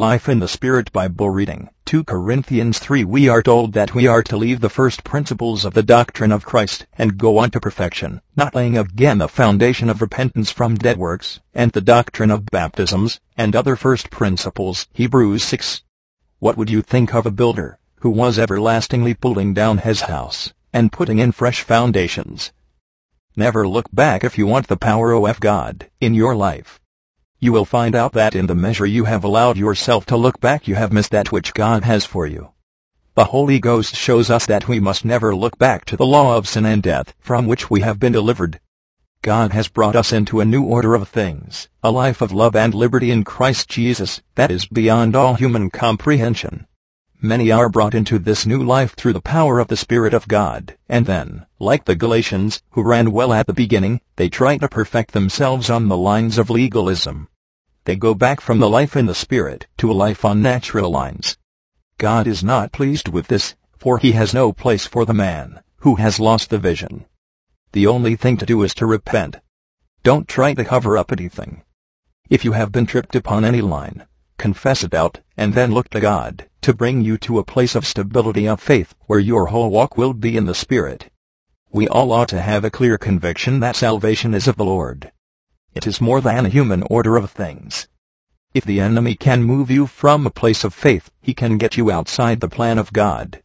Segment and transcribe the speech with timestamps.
[0.00, 4.22] Life in the Spirit Bible reading 2 Corinthians 3 We are told that we are
[4.22, 8.22] to leave the first principles of the doctrine of Christ and go on to perfection,
[8.34, 13.20] not laying again the foundation of repentance from dead works, and the doctrine of baptisms,
[13.36, 14.88] and other first principles.
[14.94, 15.82] Hebrews 6
[16.38, 20.90] What would you think of a builder, who was everlastingly pulling down his house, and
[20.90, 22.52] putting in fresh foundations?
[23.36, 26.79] Never look back if you want the power of God in your life
[27.40, 30.68] you will find out that in the measure you have allowed yourself to look back
[30.68, 32.50] you have missed that which God has for you.
[33.14, 36.46] The Holy Ghost shows us that we must never look back to the law of
[36.46, 38.60] sin and death from which we have been delivered.
[39.22, 42.74] God has brought us into a new order of things, a life of love and
[42.74, 46.66] liberty in Christ Jesus that is beyond all human comprehension.
[47.22, 50.78] Many are brought into this new life through the power of the Spirit of God,
[50.88, 55.12] and then, like the Galatians, who ran well at the beginning, they try to perfect
[55.12, 57.28] themselves on the lines of legalism.
[57.84, 61.36] They go back from the life in the Spirit to a life on natural lines.
[61.98, 65.96] God is not pleased with this, for he has no place for the man who
[65.96, 67.04] has lost the vision.
[67.72, 69.40] The only thing to do is to repent.
[70.02, 71.64] Don't try to cover up anything.
[72.30, 74.06] If you have been tripped upon any line,
[74.38, 77.86] confess it out, and then look to God to bring you to a place of
[77.86, 81.10] stability of faith where your whole walk will be in the Spirit.
[81.72, 85.12] We all ought to have a clear conviction that salvation is of the Lord.
[85.72, 87.86] It is more than a human order of things.
[88.52, 91.90] If the enemy can move you from a place of faith, he can get you
[91.90, 93.42] outside the plan of God.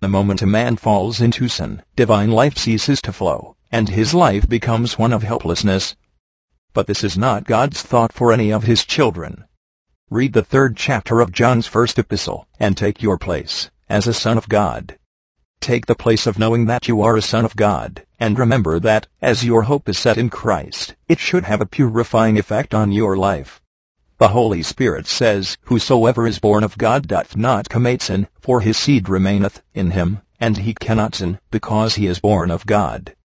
[0.00, 4.48] The moment a man falls into sin, divine life ceases to flow, and his life
[4.48, 5.96] becomes one of helplessness.
[6.72, 9.44] But this is not God's thought for any of his children.
[10.08, 14.38] Read the third chapter of John's first epistle, and take your place, as a son
[14.38, 14.96] of God.
[15.58, 19.08] Take the place of knowing that you are a son of God, and remember that,
[19.20, 23.16] as your hope is set in Christ, it should have a purifying effect on your
[23.16, 23.60] life.
[24.18, 28.76] The Holy Spirit says, Whosoever is born of God doth not commit sin, for his
[28.76, 33.16] seed remaineth in him, and he cannot sin, because he is born of God.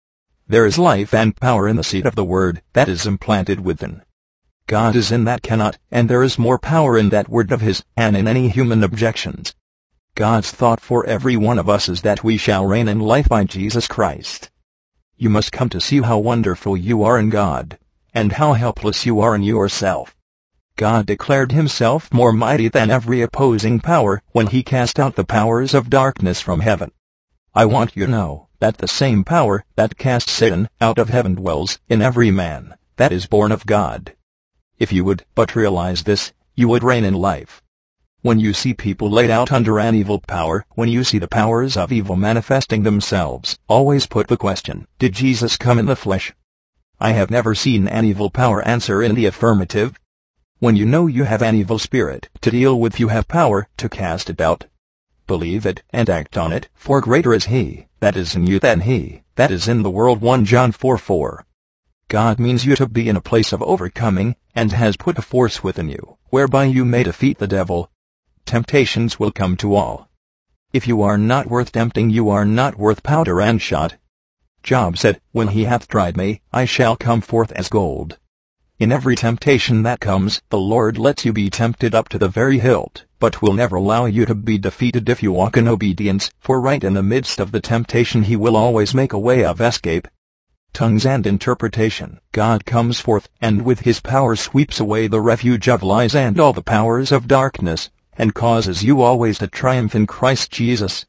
[0.48, 4.02] There is life and power in the seed of the word that is implanted within.
[4.72, 7.84] God is in that cannot, and there is more power in that word of his,
[7.98, 9.54] and in any human objections.
[10.16, 13.44] God's thought for every one of us is that we shall reign in life by
[13.44, 14.50] Jesus Christ.
[15.18, 17.80] You must come to see how wonderful you are in God,
[18.14, 20.16] and how helpless you are in yourself.
[20.78, 25.74] God declared himself more mighty than every opposing power when he cast out the powers
[25.74, 26.94] of darkness from heaven.
[27.54, 31.36] I want you to know that the same power that cast Satan out of heaven
[31.36, 34.14] dwells in every man that is born of God.
[34.82, 37.62] If you would but realize this, you would reign in life.
[38.24, 41.78] When you see people laid out under an evil power, when you see the powers
[41.78, 46.34] of evil manifesting themselves, always put the question, did Jesus come in the flesh?
[47.00, 50.00] I have never seen an evil power answer in the affirmative.
[50.58, 53.88] When you know you have an evil spirit to deal with you have power to
[53.88, 54.66] cast it out.
[55.28, 58.80] Believe it and act on it, for greater is he that is in you than
[58.80, 61.46] he that is in the world 1 John 4 4.
[62.12, 65.64] God means you to be in a place of overcoming, and has put a force
[65.64, 67.90] within you, whereby you may defeat the devil.
[68.46, 70.10] Temptations will come to all.
[70.74, 73.96] If you are not worth tempting you are not worth powder and shot.
[74.62, 78.18] Job said, When he hath tried me, I shall come forth as gold.
[78.78, 82.60] In every temptation that comes, the Lord lets you be tempted up to the very
[82.60, 86.60] hilt, but will never allow you to be defeated if you walk in obedience, for
[86.60, 90.10] right in the midst of the temptation he will always make a way of escape
[90.74, 92.20] tongues and interpretation.
[92.32, 96.54] God comes forth, and with his power sweeps away the refuge of lies and all
[96.54, 101.06] the powers of darkness, and causes you always to triumph in Christ Jesus.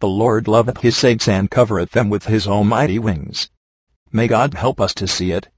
[0.00, 3.50] The Lord loveth his saints and covereth them with his almighty wings.
[4.12, 5.48] May God help us to see it.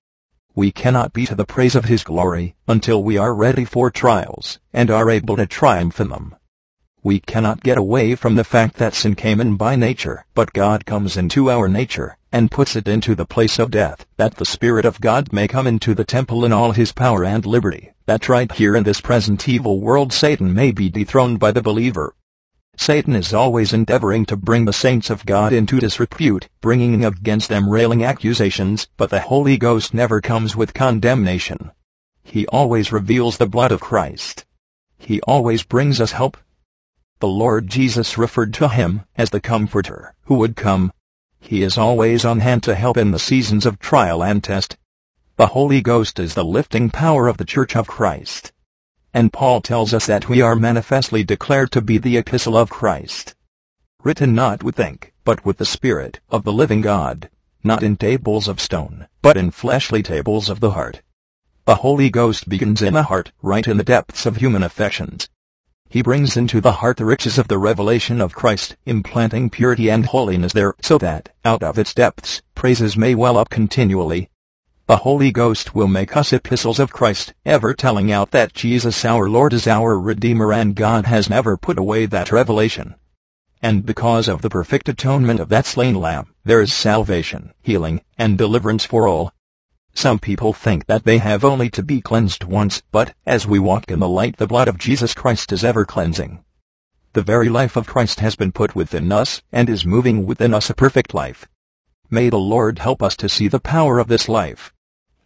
[0.55, 4.61] We cannot be to the praise of his glory until we are ready for trials
[4.73, 6.37] and are able to triumph in them.
[7.03, 10.87] We cannot get away from the fact that sin came in by nature, but God
[10.87, 14.85] comes into our nature and puts it into the place of death, that the Spirit
[14.85, 18.51] of God may come into the temple in all his power and liberty, that right
[18.51, 22.15] here in this present evil world Satan may be dethroned by the believer.
[22.77, 27.69] Satan is always endeavoring to bring the saints of God into disrepute, bringing against them
[27.69, 31.71] railing accusations, but the Holy Ghost never comes with condemnation.
[32.25, 34.47] He always reveals the blood of Christ.
[34.99, 36.39] He always brings us help,
[37.23, 40.93] the Lord Jesus referred to him as the Comforter, who would come.
[41.45, 44.79] He is always on hand to help in the seasons of trial and test.
[45.37, 48.53] The Holy Ghost is the lifting power of the Church of Christ.
[49.13, 53.35] And Paul tells us that we are manifestly declared to be the epistle of Christ.
[54.03, 57.29] Written not with ink, but with the Spirit of the living God,
[57.65, 61.03] not in tables of stone, but in fleshly tables of the heart.
[61.67, 65.29] The Holy Ghost begins in the heart, right in the depths of human affections.
[65.93, 70.07] He brings into the heart the riches of the revelation of Christ, implanting purity and
[70.07, 74.31] holiness there, so that, out of its depths, praises may well up continually.
[74.87, 79.29] The Holy Ghost will make us epistles of Christ, ever telling out that Jesus our
[79.29, 82.95] Lord is our Redeemer and God has never put away that revelation.
[83.61, 88.39] And because of the perfect atonement of that slain lamb, there is salvation, healing, and
[88.39, 89.35] deliverance for all.
[89.95, 93.91] Some people think that they have only to be cleansed once, but as we walk
[93.91, 96.43] in the light the blood of Jesus Christ is ever cleansing.
[97.13, 100.71] The very life of Christ has been put within us, and is moving within us
[100.71, 101.47] a perfect life.
[102.11, 104.73] May the Lord help us to see the power of this life.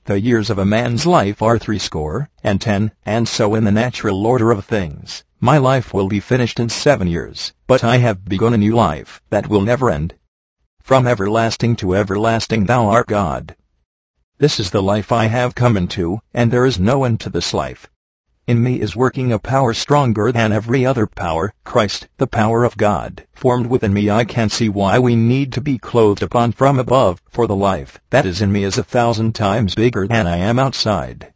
[0.07, 4.27] The years of a man's life are threescore, and ten, and so in the natural
[4.27, 8.55] order of things, my life will be finished in seven years, but I have begun
[8.55, 10.15] a new life, that will never end.
[10.81, 13.55] From everlasting to everlasting thou art God.
[14.39, 17.55] This is the life I have come into, and there is no end to this
[17.55, 17.89] life.
[18.47, 22.77] In me is working a power stronger than every other power, Christ, the power of
[22.77, 24.11] God, formed within me.
[24.11, 27.99] I can see why we need to be clothed upon from above, for the life
[28.11, 31.33] that is in me is a thousand times bigger than I am outside.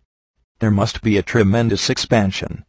[0.58, 2.66] There must be a tremendous expansion.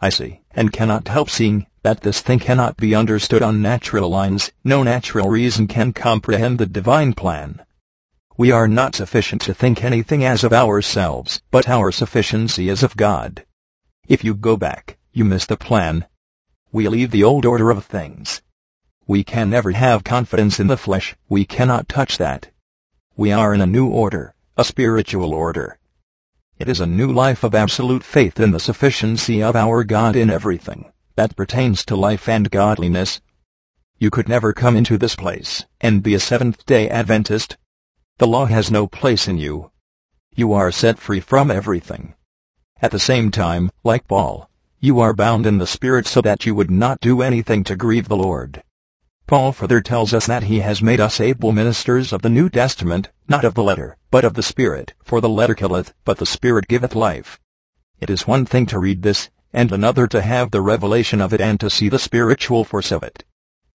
[0.00, 4.50] I see, and cannot help seeing, that this thing cannot be understood on natural lines,
[4.64, 7.60] no natural reason can comprehend the divine plan.
[8.38, 12.96] We are not sufficient to think anything as of ourselves, but our sufficiency is of
[12.96, 13.44] God.
[14.06, 16.06] If you go back, you miss the plan.
[16.70, 18.40] We leave the old order of things.
[19.08, 22.52] We can never have confidence in the flesh, we cannot touch that.
[23.16, 25.76] We are in a new order, a spiritual order.
[26.60, 30.30] It is a new life of absolute faith in the sufficiency of our God in
[30.30, 33.20] everything that pertains to life and godliness.
[33.98, 37.56] You could never come into this place and be a Seventh-day Adventist,
[38.18, 39.70] the law has no place in you.
[40.34, 42.14] You are set free from everything.
[42.82, 44.50] At the same time, like Paul,
[44.80, 48.08] you are bound in the Spirit so that you would not do anything to grieve
[48.08, 48.64] the Lord.
[49.28, 53.08] Paul further tells us that he has made us able ministers of the New Testament,
[53.28, 56.66] not of the letter, but of the Spirit, for the letter killeth, but the Spirit
[56.66, 57.38] giveth life.
[58.00, 61.40] It is one thing to read this, and another to have the revelation of it
[61.40, 63.22] and to see the spiritual force of it.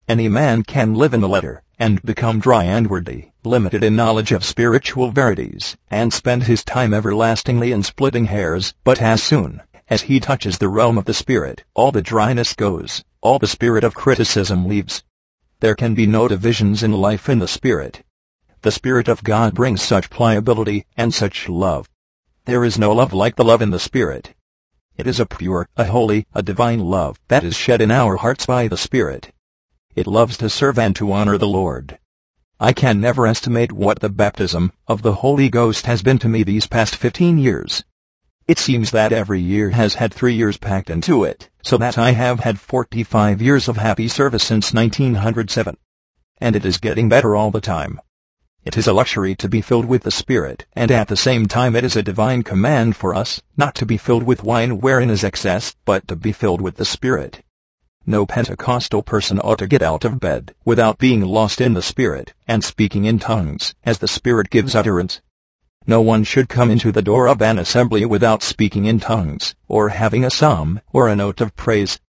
[0.10, 4.32] Any man can live in the letter, and become dry and wordy, limited in knowledge
[4.32, 10.02] of spiritual verities, and spend his time everlastingly in splitting hairs, but as soon as
[10.02, 13.94] he touches the realm of the Spirit, all the dryness goes, all the spirit of
[13.94, 15.04] criticism leaves.
[15.60, 18.02] There can be no divisions in life in the Spirit.
[18.64, 21.88] The Spirit of God brings such pliability and such love.
[22.46, 24.34] There is no love like the love in the Spirit.
[24.98, 28.48] It is a pure, a holy, a divine love that is shed in our hearts
[28.48, 29.32] by the Spirit.
[29.96, 31.98] It loves to serve and to honor the Lord.
[32.60, 36.44] I can never estimate what the baptism of the Holy Ghost has been to me
[36.44, 37.84] these past 15 years.
[38.48, 42.12] It seems that every year has had three years packed into it, so that I
[42.12, 45.76] have had 45 years of happy service since 1907.
[46.40, 48.00] And it is getting better all the time.
[48.64, 51.76] It is a luxury to be filled with the Spirit, and at the same time
[51.76, 55.24] it is a divine command for us, not to be filled with wine wherein is
[55.24, 57.42] excess, but to be filled with the Spirit.
[58.06, 62.34] No Pentecostal person ought to get out of bed without being lost in the Spirit
[62.48, 65.22] and speaking in tongues as the Spirit gives utterance.
[65.86, 69.90] No one should come into the door of an assembly without speaking in tongues, or
[69.90, 72.00] having a psalm, or a note of praise.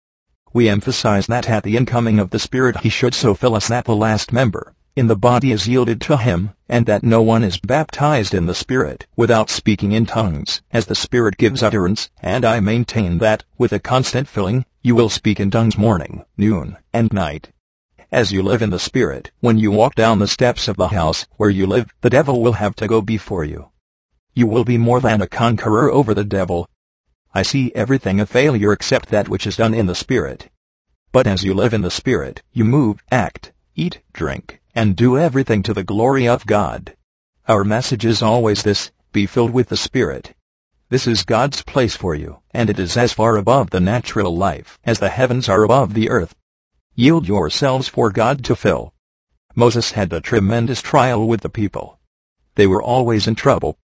[0.52, 3.84] We emphasize that at the incoming of the Spirit he should so fill us that
[3.84, 7.58] the last member in the body is yielded to him, and that no one is
[7.58, 12.60] baptized in the Spirit without speaking in tongues, as the Spirit gives utterance, and I
[12.60, 17.50] maintain that, with a constant filling, you will speak in tongues morning, noon, and night.
[18.10, 21.26] As you live in the Spirit, when you walk down the steps of the house
[21.36, 23.68] where you live, the devil will have to go before you.
[24.32, 26.66] You will be more than a conqueror over the devil.
[27.34, 30.48] I see everything a failure except that which is done in the Spirit.
[31.12, 35.62] But as you live in the Spirit, you move, act, eat, drink, and do everything
[35.64, 36.96] to the glory of God.
[37.46, 40.34] Our message is always this, be filled with the Spirit.
[40.90, 44.76] This is God's place for you, and it is as far above the natural life
[44.84, 46.34] as the heavens are above the earth.
[46.96, 48.92] Yield yourselves for God to fill.
[49.54, 52.00] Moses had a tremendous trial with the people.
[52.56, 53.78] They were always in trouble.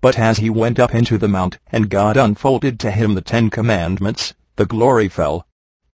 [0.00, 3.50] But as he went up into the mount, and God unfolded to him the Ten
[3.50, 5.48] Commandments, the glory fell,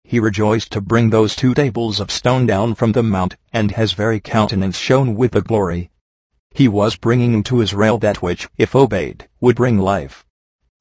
[0.05, 3.93] he rejoiced to bring those two tables of stone down from the mount, and his
[3.93, 5.91] very countenance shone with the glory.
[6.53, 10.25] He was bringing to Israel that which, if obeyed, would bring life.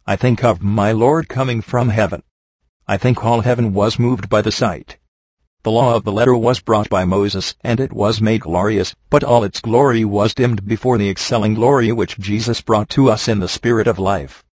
[0.08, 2.22] I think of my Lord coming from heaven.
[2.88, 5.00] I think all heaven was moved by the sight.
[5.64, 9.24] The law of the letter was brought by Moses, and it was made glorious, but
[9.24, 13.40] all its glory was dimmed before the excelling glory which Jesus brought to us in
[13.40, 14.44] the Spirit of life.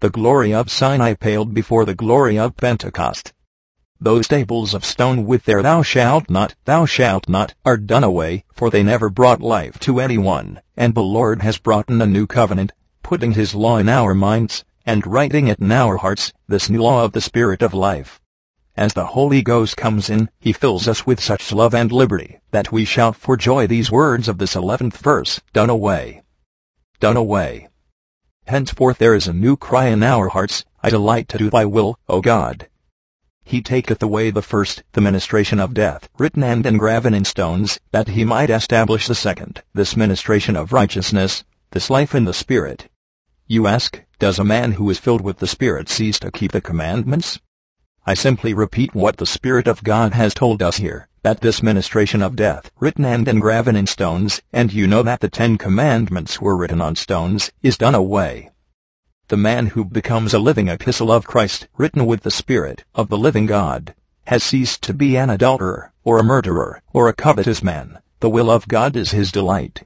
[0.00, 3.34] The glory of Sinai paled before the glory of Pentecost.
[4.00, 8.46] Those tables of stone with their thou shalt not, thou shalt not, are done away,
[8.54, 12.26] for they never brought life to anyone, and the Lord has brought in a new
[12.26, 16.82] covenant, putting his law in our minds, and writing it in our hearts, this new
[16.82, 18.20] law of the Spirit of life.
[18.76, 22.72] As the Holy Ghost comes in, he fills us with such love and liberty, that
[22.72, 26.22] we shout for joy these words of this eleventh verse, done away.
[26.98, 27.68] Done away.
[28.46, 31.98] Henceforth there is a new cry in our hearts, I delight to do thy will,
[32.08, 32.68] O God.
[33.44, 38.08] He taketh away the first, the ministration of death, written and engraven in stones, that
[38.08, 42.88] he might establish the second, this ministration of righteousness, this life in the Spirit.
[43.46, 46.60] You ask, does a man who is filled with the Spirit cease to keep the
[46.62, 47.38] commandments?
[48.06, 52.22] I simply repeat what the Spirit of God has told us here, that this ministration
[52.22, 56.56] of death, written and engraven in stones, and you know that the Ten Commandments were
[56.56, 58.50] written on stones, is done away.
[59.28, 63.18] The man who becomes a living epistle of Christ, written with the Spirit of the
[63.18, 63.94] living God,
[64.28, 67.98] has ceased to be an adulterer, or a murderer, or a covetous man.
[68.20, 69.82] The will of God is his delight.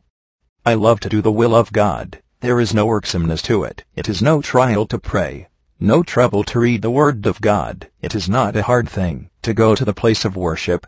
[0.64, 2.22] I love to do the will of God.
[2.40, 3.84] There is no irksomeness to it.
[3.96, 5.48] It is no trial to pray.
[5.80, 7.90] No trouble to read the Word of God.
[8.00, 10.86] It is not a hard thing to go to the place of worship.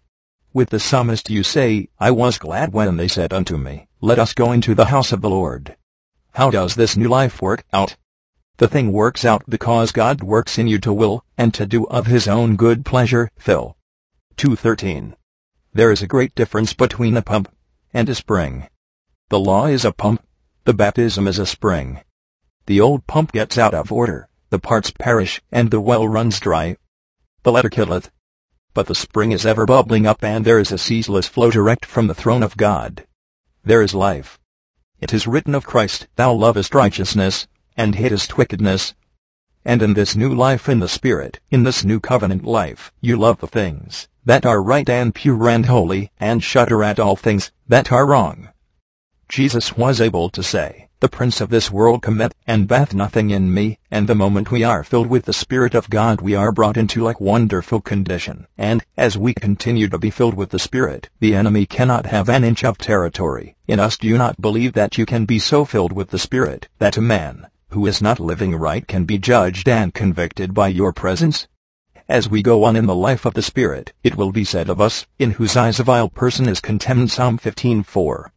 [0.52, 4.33] With the psalmist you say, I was glad when they said unto me, Let us
[4.33, 5.75] go into the house of the Lord.
[6.35, 7.97] How does this new life work out?
[8.59, 12.07] The thing works out because God works in you to will, and to do of
[12.07, 13.28] his own good pleasure.
[13.37, 13.76] Phil.
[14.37, 15.14] 2.13.
[15.73, 17.52] There is a great difference between a pump
[17.92, 18.69] and a spring.
[19.30, 20.23] The law is a pump.
[20.64, 22.00] The baptism is a spring.
[22.67, 26.76] The old pump gets out of order the parts perish, and the well runs dry.
[27.45, 28.11] The letter killeth.
[28.75, 32.09] But the spring is ever bubbling up and there is a ceaseless flow direct from
[32.09, 33.07] the throne of God.
[33.62, 34.40] There is life.
[35.00, 38.95] It is written of Christ, Thou lovest righteousness, and hatest wickedness.
[39.64, 43.38] And in this new life in the Spirit, in this new covenant life, you love
[43.38, 47.93] the things that are right and pure and holy, and shudder at all things that
[47.93, 48.49] are wrong.
[49.30, 53.54] Jesus was able to say, the prince of this world cometh, and bath nothing in
[53.54, 56.76] me, and the moment we are filled with the Spirit of God we are brought
[56.76, 61.37] into like wonderful condition, and, as we continue to be filled with the Spirit, the
[61.37, 63.96] enemy cannot have an inch of territory in us.
[63.96, 67.00] Do you not believe that you can be so filled with the Spirit, that a
[67.00, 71.46] man, who is not living right can be judged and convicted by your presence?
[72.08, 74.80] As we go on in the life of the Spirit, it will be said of
[74.80, 78.32] us, in whose eyes a vile person is contemned Psalm 15:4.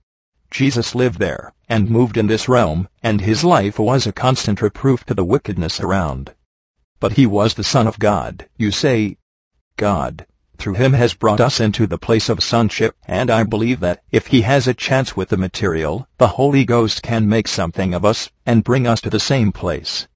[0.54, 5.04] Jesus lived there, and moved in this realm, and his life was a constant reproof
[5.06, 6.36] to the wickedness around.
[7.00, 8.48] But he was the Son of God.
[8.56, 9.18] You say,
[9.78, 14.04] God, through him has brought us into the place of sonship, and I believe that,
[14.12, 18.06] if he has a chance with the material, the Holy Ghost can make something of
[18.06, 20.08] us, and bring us to the same place.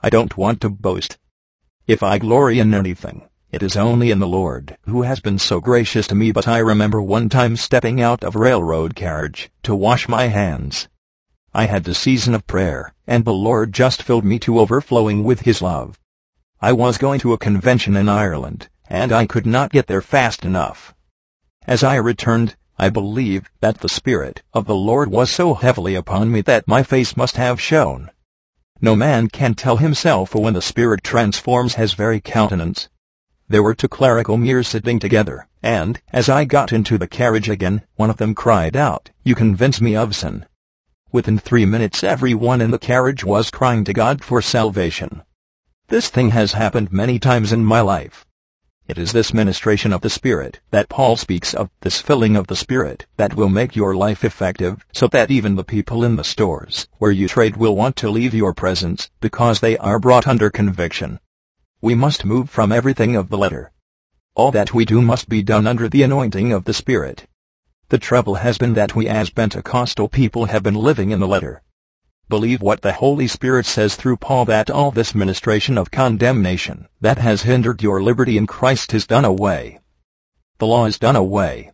[0.00, 1.18] I don't want to boast.
[1.88, 5.60] If I glory in anything, it is only in the Lord, who has been so
[5.60, 9.74] gracious to me but I remember one time stepping out of a railroad carriage, to
[9.74, 10.88] wash my hands.
[11.52, 15.40] I had the season of prayer, and the Lord just filled me to overflowing with
[15.40, 16.00] His love.
[16.62, 20.46] I was going to a convention in Ireland, and I could not get there fast
[20.46, 20.94] enough.
[21.66, 26.32] As I returned, I believed that the Spirit of the Lord was so heavily upon
[26.32, 28.10] me that my face must have shone.
[28.80, 32.88] No man can tell himself when the Spirit transforms his very countenance.
[33.48, 37.82] There were two clerical mirrors sitting together, and, as I got into the carriage again,
[37.96, 40.46] one of them cried out, You convince me of sin.
[41.10, 45.22] Within three minutes everyone in the carriage was crying to God for salvation.
[45.88, 48.24] This thing has happened many times in my life.
[48.88, 52.56] It is this ministration of the Spirit that Paul speaks of, this filling of the
[52.56, 56.88] Spirit, that will make your life effective, so that even the people in the stores
[56.98, 61.20] where you trade will want to leave your presence, because they are brought under conviction.
[61.82, 63.72] We must move from everything of the letter.
[64.36, 67.26] All that we do must be done under the anointing of the Spirit.
[67.88, 71.60] The trouble has been that we as Pentecostal people have been living in the letter.
[72.28, 77.18] Believe what the Holy Spirit says through Paul that all this ministration of condemnation that
[77.18, 79.80] has hindered your liberty in Christ is done away.
[80.58, 81.72] The law is done away.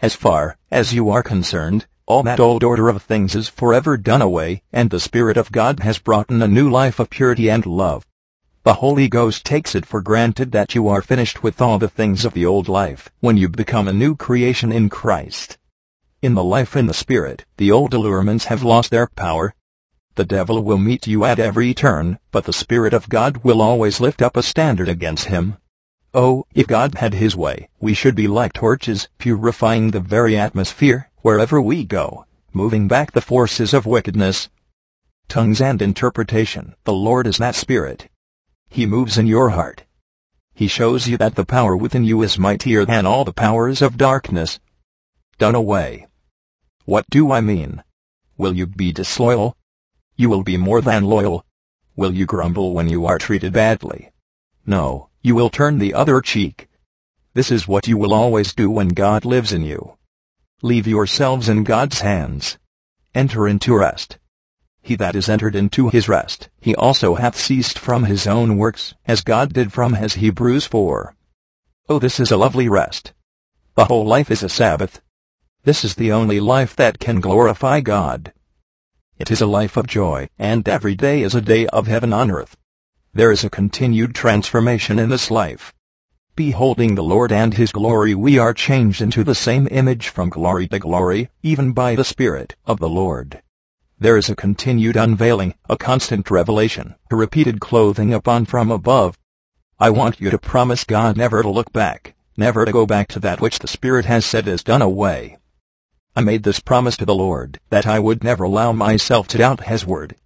[0.00, 4.22] As far as you are concerned, all that old order of things is forever done
[4.22, 7.66] away, and the Spirit of God has brought in a new life of purity and
[7.66, 8.06] love.
[8.64, 12.24] The Holy Ghost takes it for granted that you are finished with all the things
[12.24, 15.58] of the old life when you become a new creation in Christ.
[16.22, 19.54] In the life in the Spirit, the old allurements have lost their power.
[20.14, 24.00] The devil will meet you at every turn, but the Spirit of God will always
[24.00, 25.58] lift up a standard against him.
[26.14, 31.10] Oh, if God had his way, we should be like torches, purifying the very atmosphere,
[31.20, 34.48] wherever we go, moving back the forces of wickedness.
[35.28, 36.74] tongues and interpretation.
[36.84, 38.08] The Lord is that Spirit.
[38.74, 39.84] He moves in your heart.
[40.52, 43.96] He shows you that the power within you is mightier than all the powers of
[43.96, 44.58] darkness.
[45.38, 46.08] Done away.
[46.84, 47.84] What do I mean?
[48.36, 49.56] Will you be disloyal?
[50.16, 51.46] You will be more than loyal.
[51.94, 54.10] Will you grumble when you are treated badly?
[54.66, 56.68] No, you will turn the other cheek.
[57.32, 59.98] This is what you will always do when God lives in you.
[60.62, 62.58] Leave yourselves in God's hands.
[63.14, 64.18] Enter into rest.
[64.86, 68.92] He that is entered into his rest, he also hath ceased from his own works,
[69.06, 71.14] as God did from his Hebrews 4.
[71.88, 73.14] Oh this is a lovely rest.
[73.76, 75.00] The whole life is a Sabbath.
[75.62, 78.34] This is the only life that can glorify God.
[79.18, 82.30] It is a life of joy, and every day is a day of heaven on
[82.30, 82.54] earth.
[83.14, 85.72] There is a continued transformation in this life.
[86.36, 90.68] Beholding the Lord and His glory we are changed into the same image from glory
[90.68, 93.40] to glory, even by the Spirit of the Lord.
[94.04, 99.18] There is a continued unveiling, a constant revelation, a repeated clothing upon from above.
[99.80, 103.20] I want you to promise God never to look back, never to go back to
[103.20, 105.38] that which the Spirit has said is done away.
[106.14, 109.64] I made this promise to the Lord, that I would never allow myself to doubt
[109.64, 110.16] His word.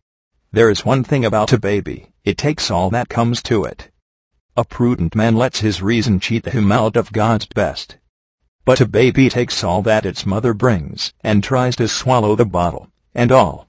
[0.50, 3.92] There is one thing about a baby, it takes all that comes to it.
[4.56, 7.96] A prudent man lets his reason cheat him out of God's best.
[8.64, 12.88] But a baby takes all that its mother brings, and tries to swallow the bottle,
[13.14, 13.67] and all.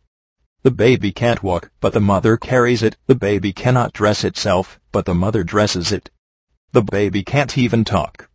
[0.62, 2.98] The baby can't walk, but the mother carries it.
[3.08, 6.10] The baby cannot dress itself, but the mother dresses it.
[6.74, 8.30] The baby can't even talk.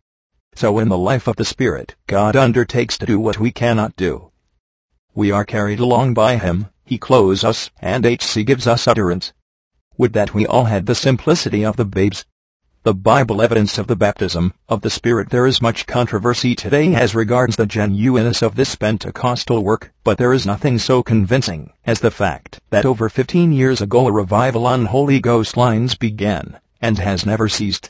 [0.55, 4.31] So in the life of the Spirit, God undertakes to do what we cannot do.
[5.13, 9.31] We are carried along by Him, He clothes us, and HC gives us utterance.
[9.97, 12.25] Would that we all had the simplicity of the babes
[12.85, 17.15] the Bible evidence of the baptism of the Spirit There is much controversy today as
[17.15, 22.11] regards the genuineness of this Pentecostal work, but there is nothing so convincing as the
[22.11, 27.25] fact that over 15 years ago a revival on Holy Ghost lines began, and has
[27.25, 27.89] never ceased.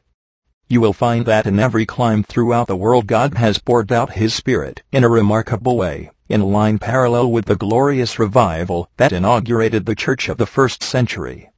[0.70, 4.34] You will find that in every clime throughout the world God has poured out His
[4.34, 9.94] Spirit in a remarkable way, in line parallel with the glorious revival that inaugurated the
[9.94, 11.50] church of the first century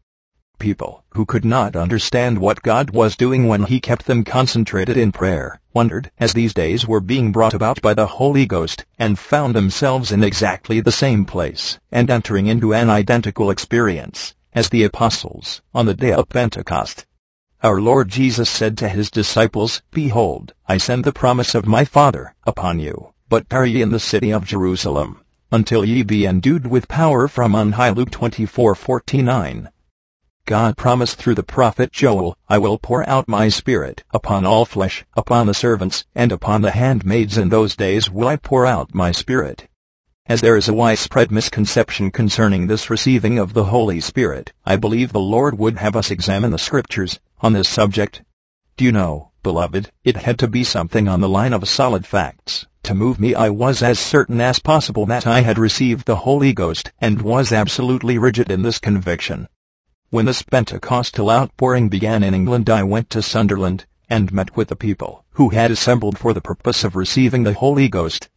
[0.60, 5.12] people who could not understand what God was doing when he kept them concentrated in
[5.12, 9.56] prayer, wondered as these days were being brought about by the Holy Ghost, and found
[9.56, 15.62] themselves in exactly the same place, and entering into an identical experience, as the apostles,
[15.74, 17.06] on the day of Pentecost.
[17.63, 22.36] Our Lord Jesus said to his disciples, Behold, I send the promise of my Father
[22.46, 27.28] upon you, but tarry in the city of Jerusalem, until ye be endued with power
[27.28, 27.89] from on high.
[27.89, 29.70] Luke 24:49.
[30.48, 35.04] God promised through the prophet Joel, I will pour out my spirit upon all flesh,
[35.18, 39.12] upon the servants, and upon the handmaids in those days will I pour out my
[39.12, 39.68] spirit.
[40.26, 45.12] As there is a widespread misconception concerning this receiving of the Holy Spirit, I believe
[45.12, 48.22] the Lord would have us examine the scriptures on this subject.
[48.78, 52.66] Do you know, beloved, it had to be something on the line of solid facts.
[52.84, 56.54] To move me I was as certain as possible that I had received the Holy
[56.54, 59.50] Ghost, and was absolutely rigid in this conviction.
[60.10, 64.76] When this Pentecostal outpouring began in England I went to Sunderland, and met with the
[64.78, 68.30] people, who had assembled for the purpose of receiving the Holy Ghost.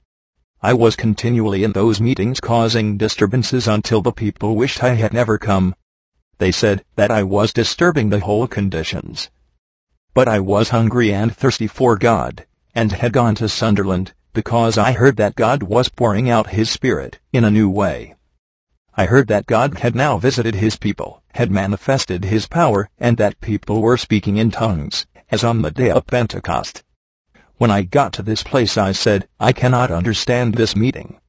[0.61, 5.38] I was continually in those meetings causing disturbances until the people wished I had never
[5.38, 5.76] come.
[6.38, 9.30] They said that I was disturbing the whole conditions.
[10.12, 14.90] But I was hungry and thirsty for God, and had gone to Sunderland, because I
[14.90, 18.16] heard that God was pouring out His Spirit in a new way.
[18.96, 23.40] I heard that God had now visited his people, had manifested his power, and that
[23.40, 26.83] people were speaking in tongues, as on the day of Pentecost.
[27.57, 31.20] When I got to this place I said, I cannot understand this meeting.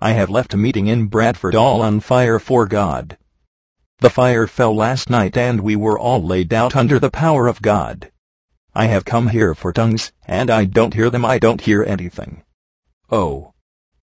[0.00, 3.16] I have left a meeting in Bradford all on fire for God.
[4.00, 7.62] The fire fell last night and we were all laid out under the power of
[7.62, 8.10] God.
[8.74, 12.42] I have come here for tongues, and I don't hear them I don't hear anything.
[13.10, 13.54] Oh,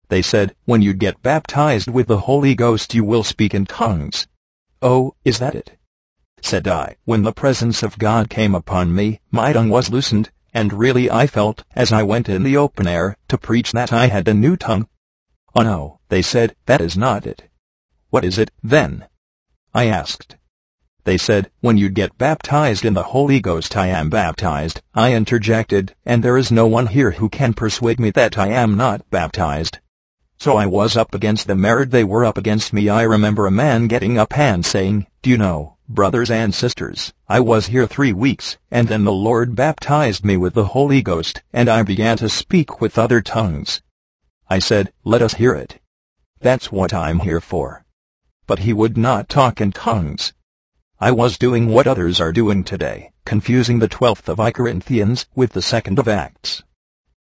[0.09, 4.27] they said, when you get baptized with the Holy Ghost you will speak in tongues.
[4.81, 5.77] Oh, is that it?
[6.40, 10.73] Said I, when the presence of God came upon me, my tongue was loosened, and
[10.73, 14.29] really I felt, as I went in the open air, to preach that I had
[14.29, 14.88] a new tongue.
[15.55, 17.49] Oh no, they said, that is not it.
[18.11, 19.07] What is it, then?
[19.75, 20.37] I asked.
[21.05, 24.81] They said, when you get baptized in the Holy Ghost I am baptized.
[24.94, 28.77] I interjected, and there is no one here who can persuade me that I am
[28.77, 29.79] not baptized.
[30.40, 33.51] So I was up against them married they were up against me I remember a
[33.51, 38.12] man getting up and saying, do you know, brothers and sisters, I was here three
[38.12, 42.29] weeks, and then the Lord baptized me with the Holy Ghost, and I began to
[42.29, 43.83] speak with other tongues.
[44.48, 45.81] I said, let us hear it.
[46.40, 47.85] That's what I'm here for.
[48.48, 50.33] but he would not talk in tongues.
[50.98, 55.53] I was doing what others are doing today, confusing the 12th of I Corinthians with
[55.53, 56.62] the 2nd of Acts.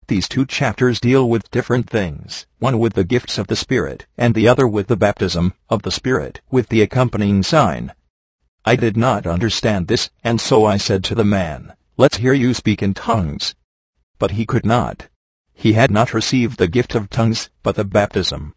[0.07, 4.35] These two chapters deal with different things, one with the gifts of the Spirit, and
[4.35, 7.91] the other with the baptism of the Spirit, with the accompanying sign.
[8.63, 12.53] I did not understand this, and so I said to the man, Let's hear you
[12.53, 13.55] speak in tongues.
[14.19, 15.07] But he could not.
[15.55, 18.53] He had not received the gift of tongues, but the baptism.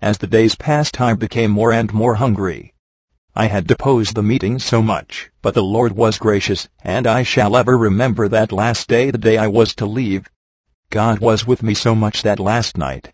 [0.00, 2.72] As the days passed I became more and more hungry.
[3.34, 7.56] I had deposed the meeting so much, but the Lord was gracious, and I shall
[7.56, 10.28] ever remember that last day the day I was to leave.
[10.94, 13.12] God was with me so much that last night.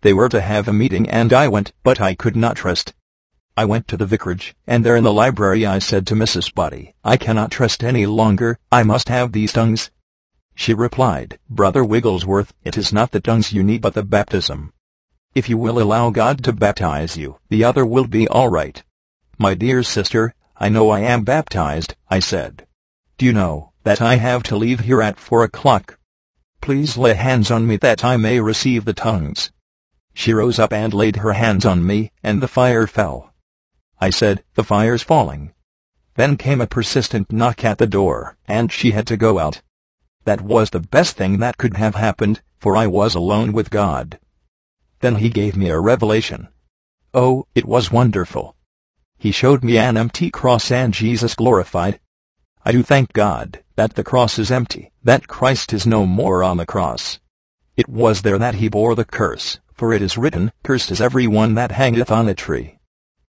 [0.00, 2.94] They were to have a meeting and I went, but I could not trust.
[3.54, 6.54] I went to the vicarage, and there in the library I said to Mrs.
[6.54, 9.90] Boddy, I cannot trust any longer, I must have these tongues.
[10.54, 14.72] She replied, Brother Wigglesworth, it is not the tongues you need but the baptism.
[15.34, 18.82] If you will allow God to baptize you, the other will be all right.
[19.36, 22.66] My dear sister, I know I am baptized, I said.
[23.18, 25.97] Do you know that I have to leave here at four o'clock?
[26.60, 29.50] Please lay hands on me that I may receive the tongues.
[30.14, 33.32] She rose up and laid her hands on me, and the fire fell.
[34.00, 35.52] I said, the fire's falling.
[36.14, 39.62] Then came a persistent knock at the door, and she had to go out.
[40.24, 44.18] That was the best thing that could have happened, for I was alone with God.
[45.00, 46.48] Then he gave me a revelation.
[47.14, 48.56] Oh, it was wonderful.
[49.16, 52.00] He showed me an empty cross and Jesus glorified.
[52.64, 56.56] I do thank God that the cross is empty, that Christ is no more on
[56.56, 57.18] the cross.
[57.76, 61.26] It was there that he bore the curse, for it is written, Cursed is every
[61.26, 62.78] one that hangeth on a tree.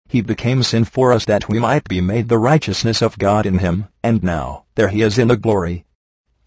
[0.08, 3.58] He became sin for us that we might be made the righteousness of God in
[3.58, 5.84] him, and now, there he is in the glory.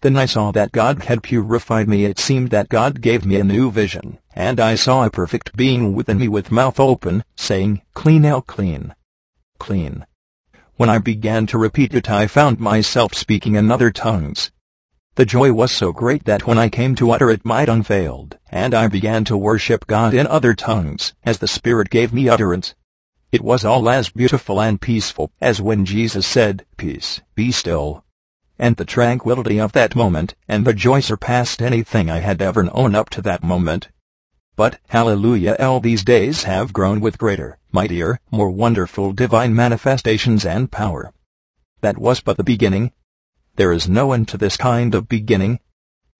[0.00, 3.44] Then I saw that God had purified me it seemed that God gave me a
[3.44, 8.24] new vision, and I saw a perfect being within me with mouth open, saying, Clean
[8.24, 8.94] out clean
[9.60, 10.04] clean.
[10.80, 14.50] When I began to repeat it I found myself speaking in other tongues.
[15.14, 18.38] The joy was so great that when I came to utter it my tongue failed,
[18.48, 22.74] and I began to worship God in other tongues, as the Spirit gave me utterance.
[23.30, 28.02] It was all as beautiful and peaceful as when Jesus said, Peace, be still.
[28.58, 32.94] And the tranquility of that moment and the joy surpassed anything I had ever known
[32.94, 33.88] up to that moment.
[34.56, 40.70] But, hallelujah all these days have grown with greater, mightier, more wonderful divine manifestations and
[40.70, 41.12] power.
[41.80, 42.92] That was but the beginning.
[43.56, 45.60] There is no end to this kind of beginning.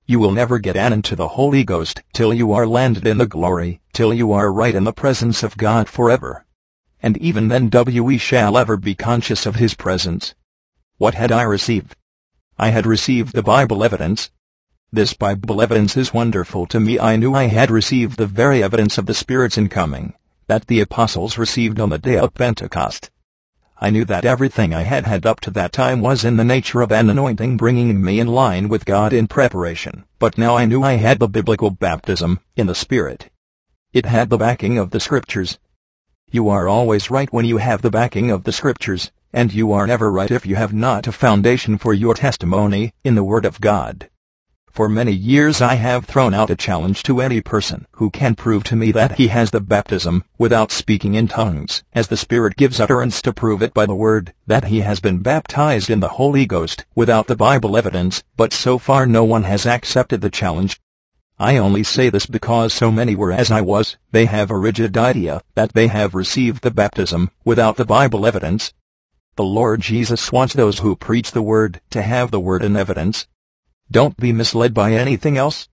[0.07, 3.27] You will never get an into the Holy Ghost till you are landed in the
[3.27, 6.45] glory, till you are right in the presence of God forever.
[7.03, 7.71] And even then
[8.05, 10.35] we shall ever be conscious of His presence.
[10.99, 11.97] What had I received?
[12.59, 14.31] I had received the Bible evidence,
[14.93, 16.99] this Bible evidence is wonderful to me.
[16.99, 20.15] I knew I had received the very evidence of the Spirit's incoming,
[20.51, 23.09] that the apostles received on the day of Pentecost.
[23.81, 26.81] I knew that everything I had had up to that time was in the nature
[26.81, 30.83] of an anointing bringing me in line with God in preparation, but now I knew
[30.83, 33.31] I had the biblical baptism, in the Spirit.
[33.93, 35.61] It had the backing of the Scriptures.
[36.33, 39.87] You are always right when you have the backing of the Scriptures, and you are
[39.87, 43.61] never right if you have not a foundation for your testimony, in the Word of
[43.61, 44.11] God.
[44.73, 48.63] For many years I have thrown out a challenge to any person who can prove
[48.65, 52.79] to me that he has the baptism without speaking in tongues, as the Spirit gives
[52.79, 56.47] utterance to prove it by the word, that he has been baptized in the Holy
[56.47, 60.81] Ghost without the Bible evidence, but so far no one has accepted the challenge.
[61.37, 64.97] I only say this because so many were as I was, they have a rigid
[64.97, 68.73] idea that they have received the baptism without the Bible evidence.
[69.35, 73.27] The Lord Jesus wants those who preach the word to have the word in evidence,
[73.91, 75.69] don't be misled by anything else.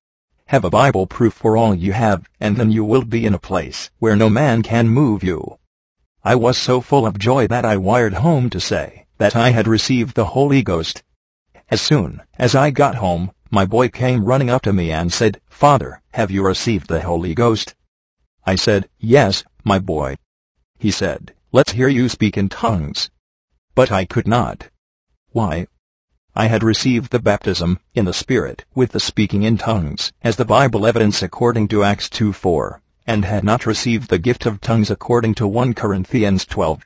[0.48, 3.40] Have a Bible proof for all you have, and then you will be in a
[3.40, 5.60] place where no man can move you.
[6.24, 9.68] I was so full of joy that I wired home to say that I had
[9.68, 11.04] received the Holy Ghost.
[11.70, 15.40] As soon as I got home, my boy came running up to me and said,
[15.48, 17.76] Father, have you received the Holy Ghost?
[18.46, 20.16] I said, Yes, my boy.
[20.80, 23.10] He said, Let's hear you speak in tongues.
[23.76, 24.70] But I could not.
[25.32, 25.68] Why,
[26.40, 30.46] I had received the baptism, in the Spirit, with the speaking in tongues, as the
[30.46, 35.34] Bible evidence according to Acts 2.4, and had not received the gift of tongues according
[35.34, 36.86] to 1 Corinthians 12.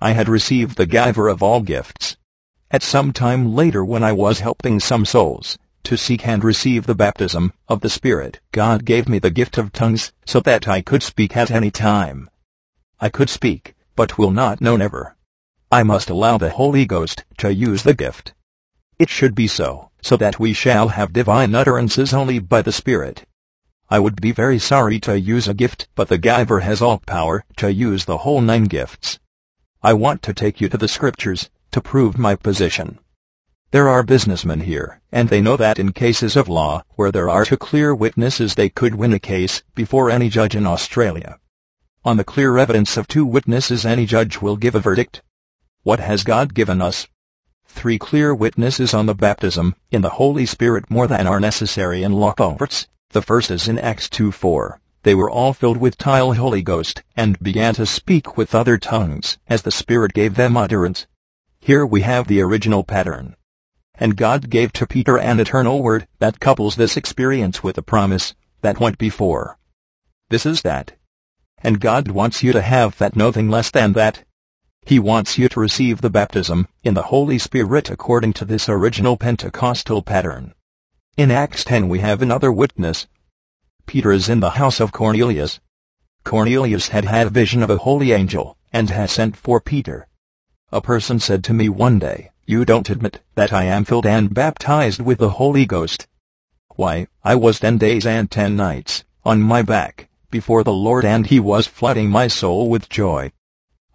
[0.00, 2.16] I had received the giver of all gifts.
[2.72, 6.96] At some time later when I was helping some souls, to seek and receive the
[6.96, 11.04] baptism of the Spirit, God gave me the gift of tongues, so that I could
[11.04, 12.28] speak at any time.
[12.98, 15.14] I could speak, but will not know never.
[15.70, 18.34] I must allow the Holy Ghost to use the gift.
[19.00, 23.24] It should be so, so that we shall have divine utterances only by the Spirit.
[23.88, 27.42] I would be very sorry to use a gift, but the giver has all power
[27.56, 29.18] to use the whole nine gifts.
[29.82, 32.98] I want to take you to the scriptures to prove my position.
[33.70, 37.46] There are businessmen here, and they know that in cases of law, where there are
[37.46, 41.38] two clear witnesses they could win a case before any judge in Australia.
[42.04, 45.22] On the clear evidence of two witnesses any judge will give a verdict.
[45.84, 47.06] What has God given us?
[47.72, 52.12] Three clear witnesses on the baptism in the Holy Spirit more than are necessary in
[52.12, 52.88] courts.
[53.10, 54.80] The first is in Acts 2:4.
[55.02, 59.38] They were all filled with the Holy Ghost, and began to speak with other tongues,
[59.46, 61.06] as the Spirit gave them utterance.
[61.58, 63.34] Here we have the original pattern.
[63.94, 68.34] And God gave to Peter an eternal word that couples this experience with the promise
[68.60, 69.58] that went before.
[70.28, 70.98] This is that.
[71.62, 74.24] And God wants you to have that nothing less than that.
[74.90, 79.16] He wants you to receive the baptism in the Holy Spirit according to this original
[79.16, 80.52] Pentecostal pattern.
[81.16, 83.06] In Acts 10 we have another witness.
[83.86, 85.60] Peter is in the house of Cornelius.
[86.24, 90.08] Cornelius had had a vision of a holy angel, and had sent for Peter.
[90.72, 94.34] A person said to me one day, You don't admit that I am filled and
[94.34, 96.08] baptized with the Holy Ghost.
[96.74, 101.28] Why, I was ten days and ten nights, on my back, before the Lord and
[101.28, 103.30] he was flooding my soul with joy.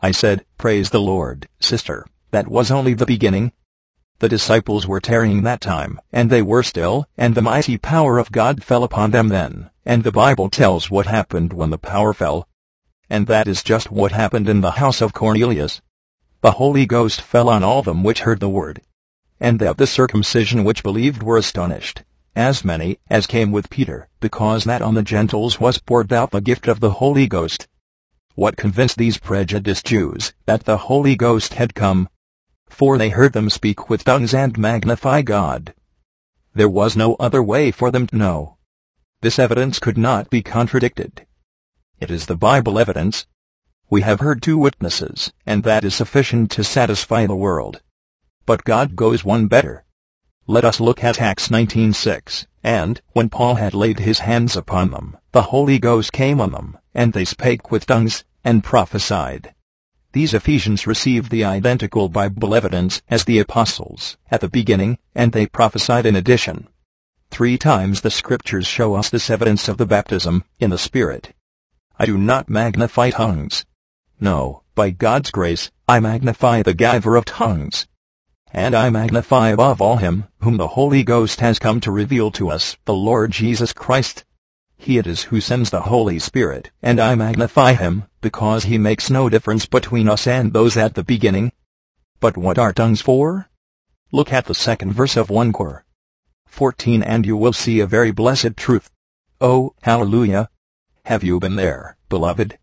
[0.06, 3.54] I said, Praise the Lord, sister, that was only the beginning,
[4.20, 8.32] the disciples were tarrying that time, and they were still, and the mighty power of
[8.32, 12.48] God fell upon them then, and the Bible tells what happened when the power fell.
[13.10, 15.82] And that is just what happened in the house of Cornelius.
[16.42, 18.84] The Holy Ghost fell on all them which heard the word.
[19.40, 22.04] And of the circumcision which believed were astonished,
[22.36, 26.42] as many as came with Peter, because that on the Gentiles was poured out the
[26.42, 27.68] gift of the Holy Ghost.
[28.36, 32.08] What convinced these prejudiced Jews that the Holy Ghost had come
[32.76, 35.74] for they heard them speak with tongues and magnify God.
[36.54, 38.58] There was no other way for them to know.
[39.22, 41.26] This evidence could not be contradicted.
[42.02, 43.28] It is the Bible evidence.
[43.90, 47.82] We have heard two witnesses, and that is sufficient to satisfy the world.
[48.46, 49.86] But God goes one better.
[50.46, 52.46] Let us look at Acts 19:6.
[52.62, 56.78] And, when Paul had laid his hands upon them, the Holy Ghost came on them,
[56.96, 59.54] and they spake with tongues, and prophesied.
[60.14, 65.46] These Ephesians received the identical Bible evidence as the apostles at the beginning, and they
[65.46, 66.70] prophesied in addition.
[67.30, 71.34] Three times the scriptures show us this evidence of the baptism in the Spirit.
[72.00, 73.66] I do not magnify tongues.
[74.20, 77.88] No, by God's grace, I magnify the giver of tongues.
[78.54, 82.50] And I magnify above all him, whom the Holy Ghost has come to reveal to
[82.50, 84.24] us, the Lord Jesus Christ.
[84.86, 89.10] He it is who sends the Holy Spirit, and I magnify him, because he makes
[89.10, 91.54] no difference between us and those at the beginning.
[92.20, 93.50] But what are tongues for?
[94.12, 95.86] Look at the second verse of 1 Cor.
[96.46, 98.92] 14 and you will see a very blessed truth.
[99.42, 100.52] Oh, hallelujah!
[101.06, 102.60] Have you been there, beloved?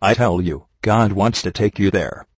[0.00, 2.28] I tell you, God wants to take you there.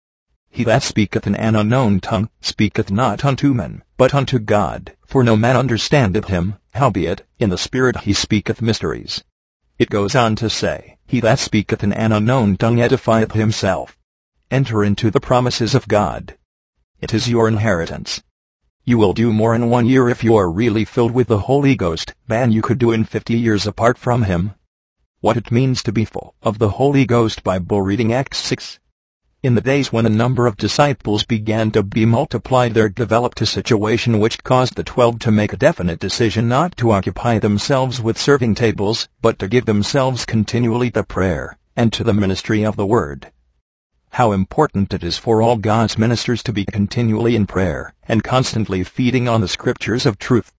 [0.51, 5.23] He that speaketh in an unknown tongue speaketh not unto men, but unto God, for
[5.23, 9.23] no man understandeth him, howbeit, in the Spirit he speaketh mysteries.
[9.79, 13.97] It goes on to say, He that speaketh in an unknown tongue edifieth himself.
[14.51, 16.37] Enter into the promises of God.
[17.01, 18.23] It is your inheritance.
[18.85, 21.77] You will do more in one year if you are really filled with the Holy
[21.77, 24.55] Ghost than you could do in fifty years apart from Him.
[25.21, 28.81] What it means to be full of the Holy Ghost Bible reading Acts 6.
[29.41, 33.47] In the days when a number of disciples began to be multiplied there developed a
[33.47, 38.19] situation which caused the twelve to make a definite decision not to occupy themselves with
[38.19, 42.85] serving tables, but to give themselves continually to prayer, and to the ministry of the
[42.85, 43.31] Word.
[44.11, 48.83] How important it is for all God's ministers to be continually in prayer, and constantly
[48.83, 50.53] feeding on the scriptures of truth.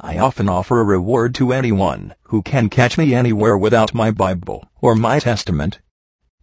[0.00, 4.68] I often offer a reward to anyone who can catch me anywhere without my Bible
[4.80, 5.80] or my Testament,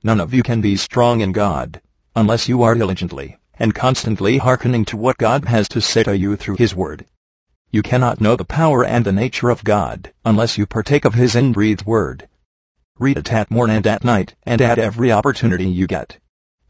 [0.01, 1.81] None of you can be strong in God
[2.15, 6.37] unless you are diligently and constantly hearkening to what God has to say to you
[6.37, 7.05] through His Word.
[7.69, 11.35] You cannot know the power and the nature of God unless you partake of His
[11.35, 12.29] inbreathed Word.
[12.97, 16.17] Read it at morn and at night and at every opportunity you get.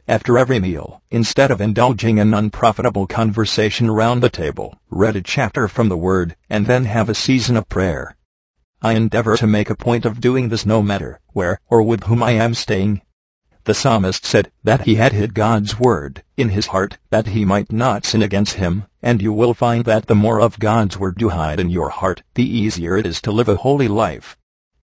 [0.08, 5.68] After every meal, instead of indulging in unprofitable conversation around the table, read a chapter
[5.68, 8.16] from the Word and then have a season of prayer.
[8.82, 12.24] I endeavor to make a point of doing this no matter where or with whom
[12.24, 13.04] I am staying
[13.70, 17.72] the psalmist said that he had hid God's word in his heart that he might
[17.72, 21.30] not sin against him, and you will find that the more of God's word you
[21.30, 24.36] hide in your heart, the easier it is to live a holy life.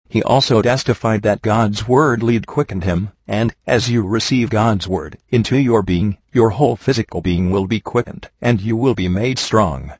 [0.09, 5.19] He also testified that God's word lead quickened him, and as you receive God's word
[5.29, 9.37] into your being, your whole physical being will be quickened, and you will be made
[9.37, 9.91] strong.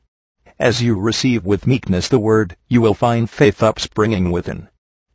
[0.58, 4.66] As you receive with meekness the word, you will find faith upspringing within,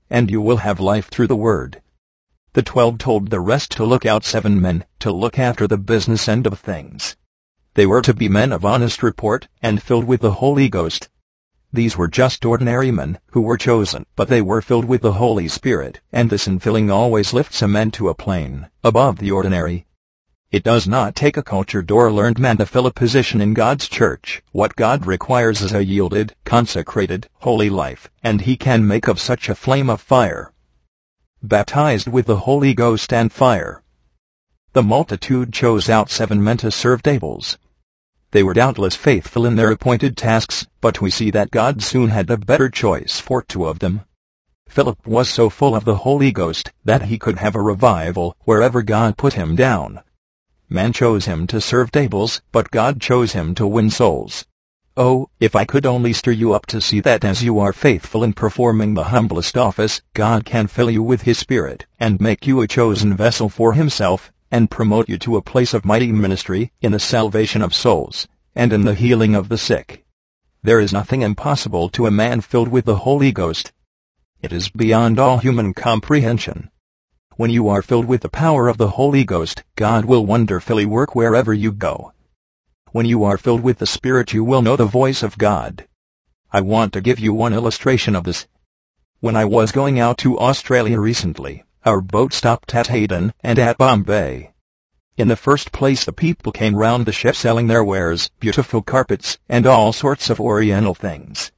[0.09, 1.81] and you will have life through the word.
[2.57, 6.27] The twelve told the rest to look out seven men, to look after the business
[6.27, 7.15] end of things.
[7.75, 11.07] They were to be men of honest report, and filled with the Holy Ghost.
[11.71, 15.47] These were just ordinary men, who were chosen, but they were filled with the Holy
[15.47, 19.85] Spirit, and this infilling always lifts a man to a plane, above the ordinary.
[20.49, 23.87] It does not take a cultured or learned man to fill a position in God's
[23.87, 24.41] church.
[24.51, 29.47] What God requires is a yielded, consecrated, holy life, and he can make of such
[29.47, 30.51] a flame of fire.
[31.47, 33.81] Baptized with the Holy Ghost and fire.
[34.73, 37.57] The multitude chose out seven men to serve tables.
[38.31, 42.29] They were doubtless faithful in their appointed tasks, but we see that God soon had
[42.29, 44.01] a better choice for two of them.
[44.67, 48.81] Philip was so full of the Holy Ghost that he could have a revival wherever
[48.81, 50.01] God put him down.
[50.67, 54.45] Man chose him to serve tables, but God chose him to win souls.
[54.99, 58.23] Oh, if I could only stir you up to see that as you are faithful
[58.23, 62.61] in performing the humblest office, God can fill you with His Spirit, and make you
[62.61, 66.93] a chosen vessel for Himself, and promote you to a place of mighty ministry in
[66.93, 70.03] the salvation of souls and in the healing of the sick.
[70.63, 73.71] There is nothing impossible to a man filled with the Holy Ghost.
[74.41, 76.71] It is beyond all human comprehension.
[77.35, 81.13] When you are filled with the power of the Holy Ghost, God will wonderfully work
[81.13, 82.13] wherever you go.
[82.91, 85.85] When you are filled with the Spirit you will know the voice of God.
[86.53, 88.47] I want to give you one illustration of this.
[89.19, 93.77] When I was going out to Australia recently, our boat stopped at Aden and at
[93.77, 94.53] Bombay.
[95.17, 99.37] In the first place the people came round the ship selling their wares, beautiful carpets,
[99.49, 101.51] and all sorts of oriental things.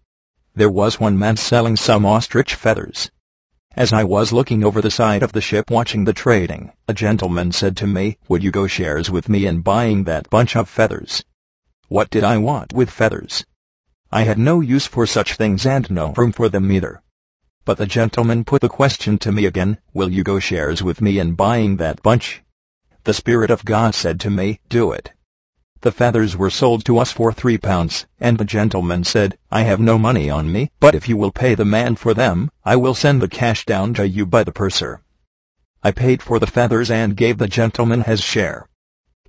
[0.56, 3.12] There was one man selling some ostrich feathers.
[3.80, 7.54] As I was looking over the side of the ship watching the trading, a gentleman
[7.54, 11.24] said to me, would you go shares with me in buying that bunch of feathers?
[11.88, 13.46] What did I want with feathers?
[14.12, 17.02] I had no use for such things and no room for them either.
[17.64, 21.18] But the gentleman put the question to me again, will you go shares with me
[21.18, 22.42] in buying that bunch?
[23.06, 25.14] The Spirit of God said to me, do it.
[25.82, 29.80] The feathers were sold to us for three pounds, and the gentleman said, I have
[29.80, 32.94] no money on me, but if you will pay the man for them, I will
[32.94, 35.02] send the cash down to you by the purser.
[35.82, 38.68] I paid for the feathers and gave the gentleman his share.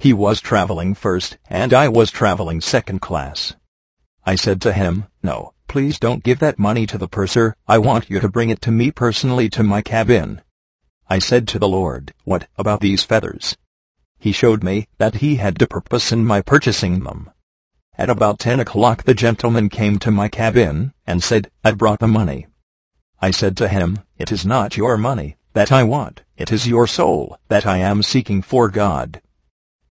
[0.00, 3.54] He was traveling first, and I was traveling second class.
[4.26, 8.10] I said to him, no, Please don't give that money to the purser, I want
[8.10, 10.42] you to bring it to me personally to my cabin.
[11.08, 13.56] I said to the Lord, What about these feathers?
[14.20, 17.30] He showed me that he had a purpose in my purchasing them.
[17.96, 22.06] At about ten o'clock the gentleman came to my cabin, and said, I brought the
[22.06, 22.46] money.
[23.20, 26.86] I said to him, It is not your money that I want, it is your
[26.86, 29.22] soul that I am seeking for God.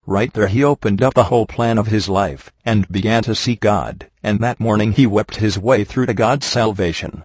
[0.07, 3.59] Right there he opened up the whole plan of his life, and began to seek
[3.61, 7.25] God, and that morning he wept his way through to God's salvation.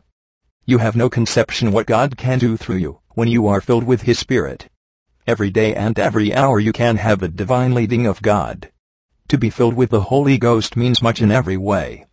[0.66, 4.02] You have no conception what God can do through you, when you are filled with
[4.02, 4.68] His Spirit.
[5.28, 8.72] Every day and every hour you can have the divine leading of God.
[9.28, 12.06] To be filled with the Holy Ghost means much in every way.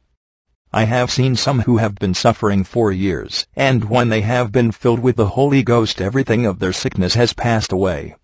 [0.73, 4.73] I have seen some who have been suffering for years, and when they have been
[4.73, 8.17] filled with the Holy Ghost everything of their sickness has passed away.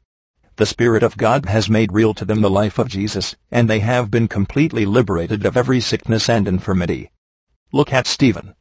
[0.56, 3.78] The Spirit of God has made real to them the life of Jesus, and they
[3.78, 7.12] have been completely liberated of every sickness and infirmity.
[7.72, 8.56] Look at Stephen.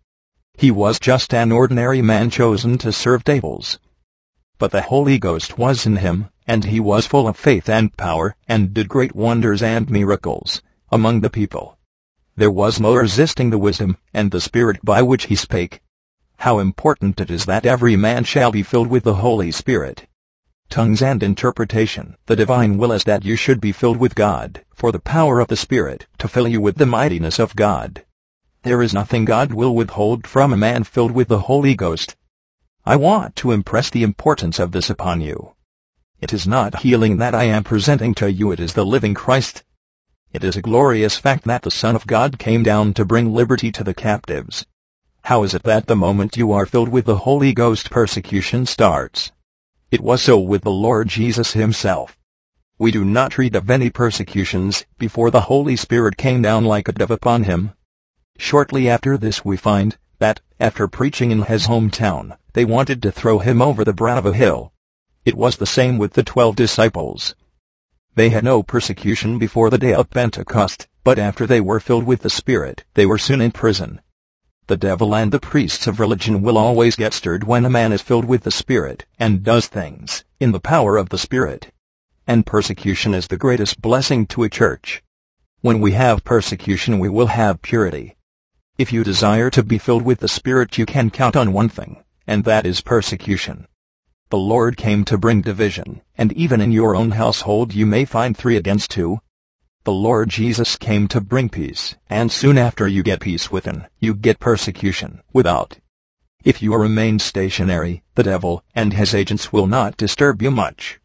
[0.54, 3.80] He was just an ordinary man chosen to serve tables.
[4.60, 8.36] But the Holy Ghost was in him, and he was full of faith and power,
[8.48, 11.80] and did great wonders and miracles among the people.
[12.36, 15.82] There was no resisting the wisdom and the Spirit by which he spake.
[16.38, 20.06] How important it is that every man shall be filled with the Holy Spirit
[20.70, 22.16] tongues and interpretation.
[22.28, 25.48] The divine will is that you should be filled with God, for the power of
[25.48, 28.06] the Spirit, to fill you with the mightiness of God.
[28.62, 32.16] There is nothing God will withhold from a man filled with the Holy Ghost.
[32.90, 35.54] I want to impress the importance of this upon you.
[36.22, 39.64] It is not healing that I am presenting to you, it is the living Christ.
[40.34, 43.72] It is a glorious fact that the Son of God came down to bring liberty
[43.74, 44.66] to the captives.
[45.26, 49.32] How is it that the moment you are filled with the Holy Ghost persecution starts?
[49.92, 52.18] It was so with the Lord Jesus himself.
[52.80, 56.92] We do not read of any persecutions before the Holy Spirit came down like a
[56.92, 57.74] dove upon him.
[58.40, 63.40] Shortly after this we find that, after preaching in his hometown, they wanted to throw
[63.40, 64.72] him over the brow of a hill.
[65.26, 67.36] It was the same with the twelve disciples.
[68.16, 72.22] They had no persecution before the day of Pentecost, but after they were filled with
[72.22, 74.02] the Spirit, they were soon in prison.
[74.68, 78.02] The devil and the priests of religion will always get stirred when a man is
[78.02, 81.72] filled with the Spirit and does things in the power of the Spirit.
[82.28, 85.02] And persecution is the greatest blessing to a church.
[85.62, 88.16] When we have persecution we will have purity.
[88.80, 92.02] If you desire to be filled with the Spirit you can count on one thing,
[92.26, 93.68] and that is persecution.
[94.30, 98.38] The Lord came to bring division, and even in your own household you may find
[98.38, 99.20] three against two.
[99.84, 104.14] The Lord Jesus came to bring peace, and soon after you get peace within, you
[104.14, 105.78] get persecution without.
[106.46, 111.02] If you remain stationary, the devil and his agents will not disturb you much.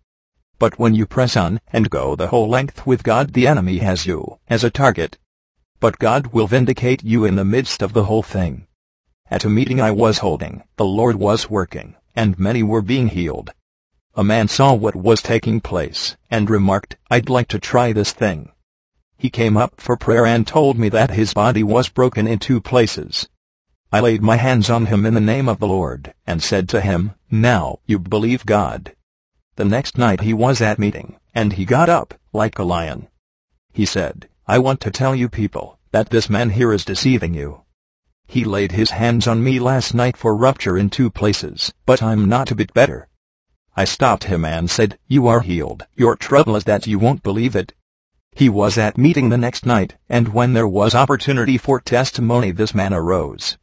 [0.61, 4.07] But when you press on and go the whole length with God the enemy has
[4.07, 5.19] you as a target.
[5.85, 8.67] But God will vindicate you in the midst of the whole thing.
[9.31, 13.51] At a meeting I was holding, the Lord was working, and many were being healed.
[14.15, 18.53] A man saw what was taking place, and remarked, I'd like to try this thing.
[19.19, 22.63] He came up for prayer and told me that his body was broken in two
[22.63, 23.29] places.
[23.93, 26.81] I laid my hands on him in the name of the Lord, and said to
[26.81, 28.97] him, Now you believe God.
[29.57, 33.09] The next night he was at meeting, and he got up, like a lion.
[33.75, 37.63] He said, I want to tell you people, that this man here is deceiving you.
[38.27, 42.29] He laid his hands on me last night for rupture in two places, but I'm
[42.29, 43.09] not a bit better.
[43.77, 45.87] I stopped him and said, You are healed.
[45.95, 47.73] Your trouble is that you won't believe it.
[48.33, 52.75] He was at meeting the next night, and when there was opportunity for testimony this
[52.75, 53.57] man arose.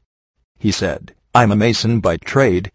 [0.58, 2.72] He said, I'm a mason by trade,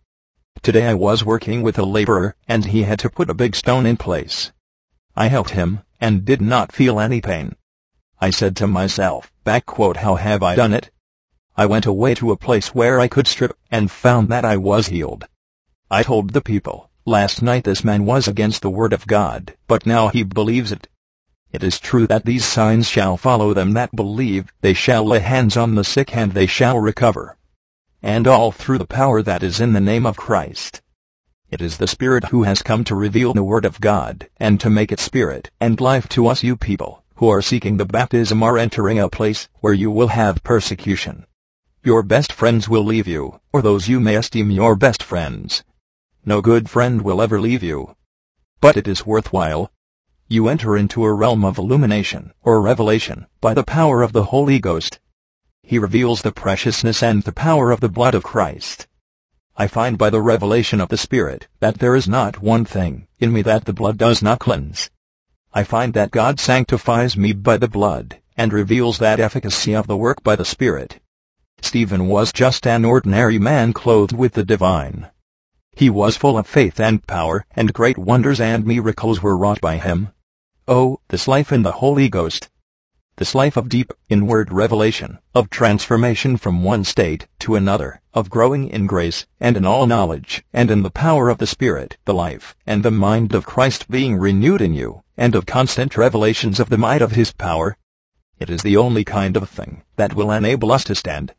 [0.62, 3.86] Today I was working with a laborer, and he had to put a big stone
[3.86, 4.50] in place.
[5.14, 7.54] I helped him, and did not feel any pain.
[8.20, 10.90] I said to myself, back quote, how have I done it?
[11.56, 14.88] I went away to a place where I could strip, and found that I was
[14.88, 15.26] healed.
[15.90, 19.86] I told the people, last night this man was against the word of God, but
[19.86, 20.88] now he believes it.
[21.52, 25.56] It is true that these signs shall follow them that believe, they shall lay hands
[25.56, 27.36] on the sick and they shall recover
[28.06, 30.80] and all through the power that is in the name of Christ.
[31.50, 34.70] It is the Spirit who has come to reveal the Word of God, and to
[34.70, 38.58] make it spirit and life to us you people, who are seeking the baptism are
[38.58, 41.26] entering a place where you will have persecution.
[41.82, 45.64] Your best friends will leave you, or those you may esteem your best friends.
[46.24, 47.96] No good friend will ever leave you.
[48.60, 49.70] But it is worthwhile.
[50.28, 54.58] You enter into a realm of illumination, or revelation, by the power of the Holy
[54.58, 54.98] Ghost,
[55.66, 58.86] he reveals the preciousness and the power of the blood of Christ.
[59.56, 63.32] I find by the revelation of the Spirit that there is not one thing in
[63.32, 64.90] me that the blood does not cleanse.
[65.56, 69.96] I find that God sanctifies me by the blood, and reveals that efficacy of the
[69.96, 71.00] work by the Spirit.
[71.62, 75.08] Stephen was just an ordinary man clothed with the divine.
[75.74, 79.78] He was full of faith and power, and great wonders and miracles were wrought by
[79.78, 80.10] him.
[80.68, 82.50] Oh, this life in the Holy Ghost!
[83.16, 88.68] This life of deep, inward revelation, of transformation from one state to another, of growing
[88.68, 92.54] in grace, and in all knowledge, and in the power of the Spirit, the life,
[92.66, 96.76] and the mind of Christ being renewed in you, and of constant revelations of the
[96.76, 97.78] might of His power.
[98.38, 101.32] It is the only kind of thing that will enable us to stand.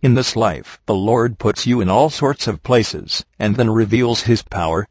[0.00, 4.22] In this life, the Lord puts you in all sorts of places, and then reveals
[4.22, 4.88] His power.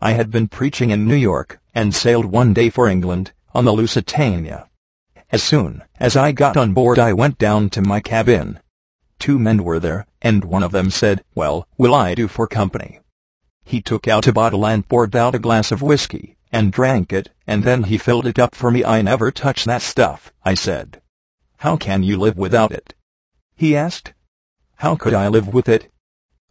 [0.00, 3.72] I had been preaching in New York, and sailed one day for England, on the
[3.72, 4.66] Lusitania,
[5.32, 8.58] as soon as I got on board I went down to my cabin.
[9.18, 13.00] Two men were there, and one of them said, Well, will I do for company?
[13.64, 17.30] He took out a bottle and poured out a glass of whiskey, and drank it,
[17.46, 18.84] and then he filled it up for me.
[18.84, 21.00] I never touch that stuff, I said.
[21.58, 22.94] How can you live without it?
[23.54, 24.12] He asked.
[24.76, 25.92] How could I live with it?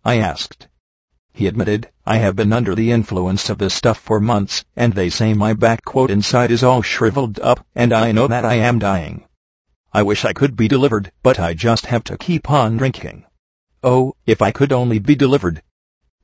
[0.06, 0.69] I asked.
[1.40, 5.10] He admitted, I have been under the influence of this stuff for months, and they
[5.10, 8.78] say my back quote inside is all shriveled up, and I know that I am
[8.78, 9.24] dying.
[9.94, 13.24] I wish I could be delivered, but I just have to keep on drinking.
[13.82, 15.62] Oh, if I could only be delivered.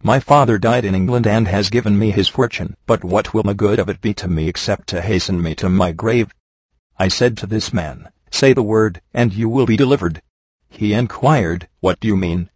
[0.04, 3.54] My father died in England and has given me his fortune, but what will the
[3.54, 6.34] good of it be to me except to hasten me to my grave?
[7.00, 10.22] I said to this man, Say the word, and you will be delivered.
[10.68, 12.50] He inquired, What do you mean?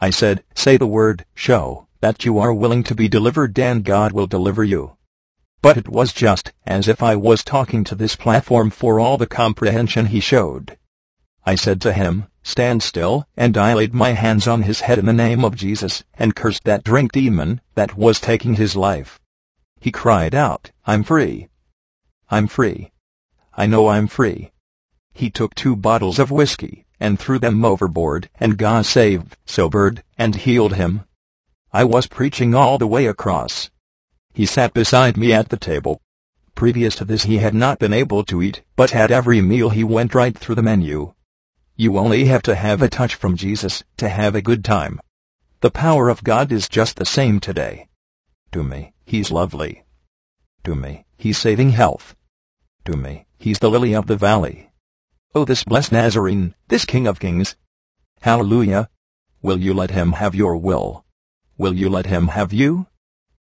[0.00, 4.12] I said, Say the word, show, that you are willing to be delivered and God
[4.12, 4.96] will deliver you.
[5.60, 9.26] But it was just as if I was talking to this platform for all the
[9.26, 10.78] comprehension he showed.
[11.44, 15.06] I said to him, Stand still, and I laid my hands on his head in
[15.06, 19.18] the name of Jesus, and cursed that drink demon that was taking his life.
[19.80, 21.48] He cried out, I'm free.
[22.30, 22.92] I'm free.
[23.54, 24.52] I know I'm free.
[25.12, 30.36] He took two bottles of whiskey, and threw them overboard, and God saved, sobered, and
[30.36, 31.04] healed him.
[31.70, 33.70] I was preaching all the way across.
[34.32, 36.00] He sat beside me at the table.
[36.54, 39.84] Previous to this he had not been able to eat, but at every meal he
[39.84, 41.12] went right through the menu.
[41.76, 44.98] You only have to have a touch from Jesus to have a good time.
[45.60, 47.88] The power of God is just the same today.
[48.52, 49.84] To me, he's lovely.
[50.64, 52.16] To me, he's saving health.
[52.86, 54.70] To me, he's the lily of the valley.
[55.34, 57.56] Oh, this blessed Nazarene, this King of Kings.
[58.22, 58.88] Hallelujah.
[59.42, 61.04] Will you let him have your will?
[61.58, 62.86] Will you let him have you?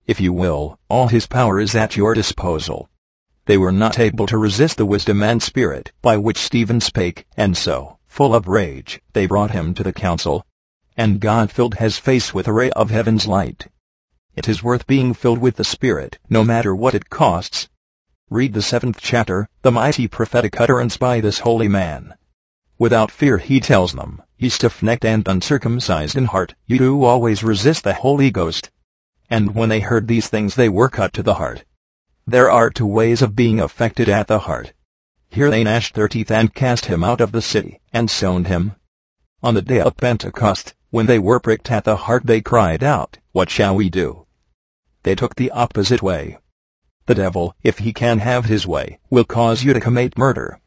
[0.06, 2.90] If you will, all his power is at your disposal.
[3.46, 7.56] They were not able to resist the wisdom and spirit by which Stephen spake, and
[7.56, 10.46] so, full of rage, they brought him to the council.
[10.98, 13.68] And God filled his face with a ray of heaven's light.
[14.36, 17.70] It is worth being filled with the Spirit, no matter what it costs.
[18.30, 22.16] Read the seventh chapter, the mighty prophetic utterance by this holy man.
[22.78, 27.84] Without fear he tells them, Ye stiff-necked and uncircumcised in heart, you do always resist
[27.84, 28.72] the Holy Ghost.
[29.30, 31.64] And when they heard these things they were cut to the heart.
[32.26, 34.74] There are two ways of being affected at the heart.
[35.30, 38.72] Here they gnashed their teeth and cast him out of the city, and stoned him.
[39.44, 43.20] On the day of Pentecost, when they were pricked at the heart they cried out,
[43.34, 44.26] What shall we do?
[45.04, 46.40] They took the opposite way.
[47.06, 50.60] The devil, if he can have his way, will cause you to commit murder.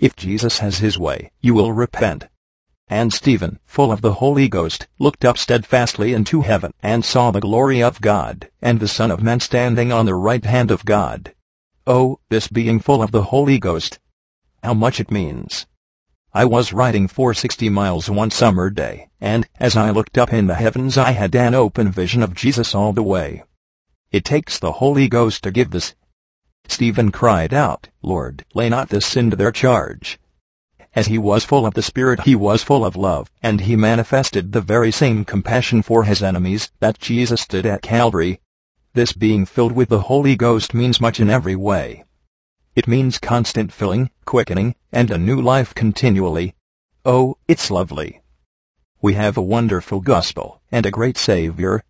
[0.00, 2.26] If Jesus has his way, you will repent.
[2.92, 7.40] And Stephen, full of the Holy Ghost, looked up steadfastly into heaven, and saw the
[7.40, 11.32] glory of God, and the Son of Man standing on the right hand of God.
[11.86, 14.00] Oh, this being full of the Holy Ghost!
[14.64, 15.66] How much it means!
[16.34, 20.56] I was riding 460 miles one summer day, and, as I looked up in the
[20.56, 23.44] heavens I had an open vision of Jesus all the way.
[24.10, 25.94] It takes the Holy Ghost to give this.
[26.66, 30.18] Stephen cried out, Lord, lay not this sin to their charge.
[30.92, 34.50] As he was full of the Spirit he was full of love, and he manifested
[34.50, 38.40] the very same compassion for his enemies that Jesus did at Calvary.
[38.92, 42.04] This being filled with the Holy Ghost means much in every way.
[42.74, 46.56] It means constant filling, quickening, and a new life continually.
[47.04, 48.20] Oh, it's lovely.
[49.00, 51.84] We have a wonderful gospel, and a great Savior.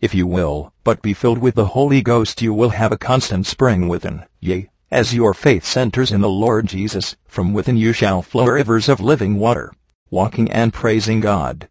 [0.00, 3.46] If you will, but be filled with the Holy Ghost you will have a constant
[3.46, 8.20] spring within, yea, as your faith centers in the Lord Jesus, from within you shall
[8.20, 9.72] flow rivers of living water,
[10.10, 11.66] walking and praising God.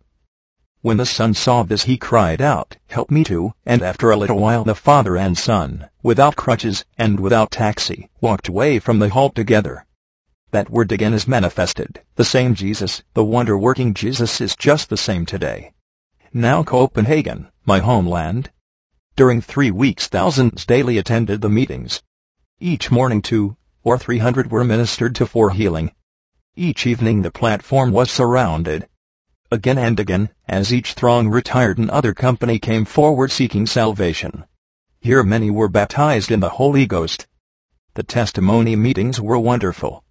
[0.82, 4.40] When the son saw this he cried out, Help me too, and after a little
[4.40, 9.30] while the father and son, without crutches, and without taxi, walked away from the hall
[9.30, 9.86] together.
[10.50, 15.28] That word again is manifested, the same Jesus, the wonder-working Jesus is just the same
[15.28, 15.74] today.
[16.34, 18.50] Now Copenhagen, my homeland.
[19.16, 22.02] During three weeks thousands daily attended the meetings,
[22.64, 25.92] each morning two or three hundred were ministered to for healing.
[26.56, 28.88] Each evening the platform was surrounded.
[29.50, 34.44] Again and again, as each throng retired another company came forward seeking salvation.
[35.00, 37.26] Here many were baptized in the Holy Ghost.
[37.96, 40.04] The testimony meetings were wonderful.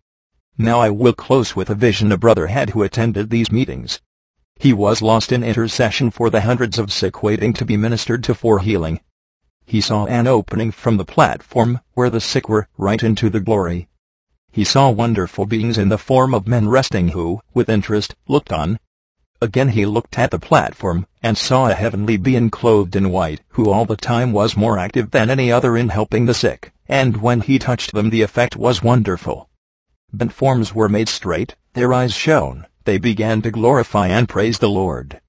[0.59, 4.01] Now I will close with a vision a brother had who attended these meetings.
[4.57, 8.35] He was lost in intercession for the hundreds of sick waiting to be ministered to
[8.35, 8.99] for healing
[9.71, 13.87] he saw an opening from the platform where the sick were right into the glory.
[14.51, 18.81] He saw wonderful beings in the form of men resting who, with interest, looked on.
[19.41, 23.71] Again he looked at the platform, and saw a heavenly being clothed in white, who
[23.71, 27.41] all the time was more active than any other in helping the sick, and when
[27.41, 29.49] he touched them the effect was wonderful.
[30.13, 34.69] Bent forms were made straight, their eyes shone, they began to glorify and praise the
[34.69, 35.21] Lord.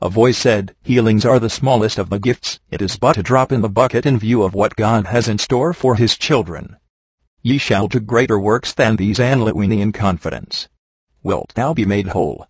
[0.00, 3.50] A voice said, Healings are the smallest of the gifts, it is but a drop
[3.50, 6.76] in the bucket in view of what God has in store for his children.
[7.42, 10.68] Ye shall do greater works than these and let we in confidence.
[11.24, 12.46] Wilt thou be made whole?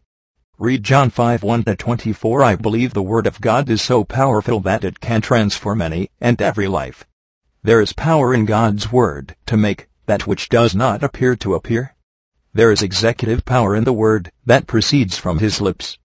[0.59, 5.01] Read John 5 1-24 I believe the Word of God is so powerful that it
[5.01, 7.07] can transform any and every life.
[7.63, 11.95] There is power in God's Word to make that which does not appear to appear.
[12.53, 15.97] There is executive power in the Word that proceeds from His lips.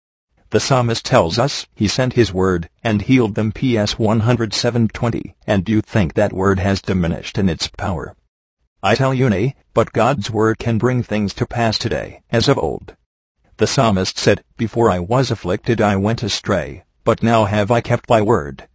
[0.53, 5.81] The psalmist tells us, He sent His word, and healed them PS 107.20, and you
[5.81, 8.15] think that word has diminished in its power.
[8.83, 12.59] I tell you nay, but God's word can bring things to pass today, as of
[12.59, 12.95] old.
[13.57, 18.05] The psalmist said, Before I was afflicted I went astray, but now have I kept
[18.05, 18.67] thy word.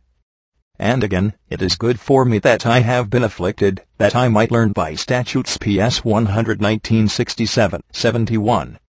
[0.80, 4.50] And again, it is good for me that I have been afflicted, that I might
[4.50, 8.80] learn by statutes PS 119.67, 71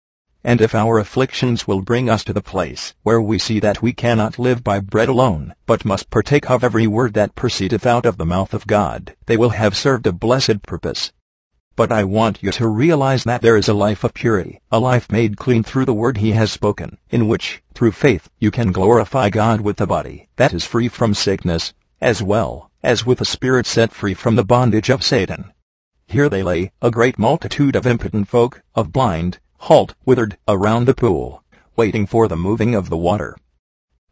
[0.49, 3.93] and if our afflictions will bring us to the place where we see that we
[3.93, 8.17] cannot live by bread alone, but must partake of every word that proceedeth out of
[8.17, 11.13] the mouth of God, they will have served a blessed purpose.
[11.77, 15.13] But I want you to realize that there is a life of purity, a life
[15.13, 19.29] made clean through the word he has spoken, in which, through faith, you can glorify
[19.29, 23.67] God with a body that is free from sickness, as well as with a spirit
[23.67, 25.53] set free from the bondage of Satan.
[26.07, 30.95] Here they lay, a great multitude of impotent folk, of blind, halt, withered, around the
[30.95, 31.43] pool,
[31.77, 33.37] waiting for the moving of the water.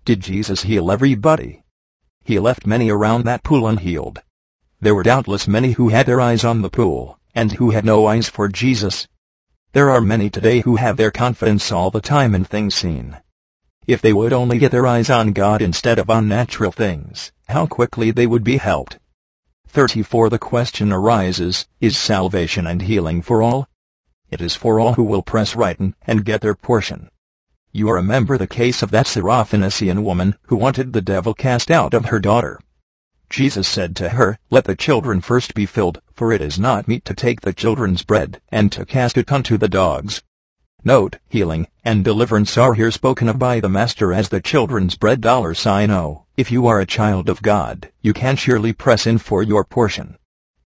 [0.05, 1.62] Did Jesus heal everybody?
[2.24, 4.20] He left many around that pool unhealed.
[4.80, 8.07] There were doubtless many who had their eyes on the pool, and who had no
[8.07, 9.09] eyes for Jesus.
[9.72, 13.16] There are many today who have their confidence all the time in things seen.
[13.86, 17.66] If they would only get their eyes on God instead of on natural things, how
[17.66, 18.99] quickly they would be helped.
[19.68, 23.68] 34 The question arises, is salvation and healing for all?
[24.31, 27.11] It is for all who will press right in and get their portion.
[27.72, 32.07] You remember the case of that Syrophoenician woman who wanted the devil cast out of
[32.07, 32.59] her daughter.
[33.29, 37.05] Jesus said to her, Let the children first be filled, for it is not meet
[37.05, 40.22] to take the children's bread and to cast it unto the dogs.
[40.85, 45.20] Note, healing and deliverance are here spoken of by the Master as the children's bread.
[45.20, 46.27] Dollar sign O.
[46.37, 50.16] If you are a child of God, you can surely press in for your portion.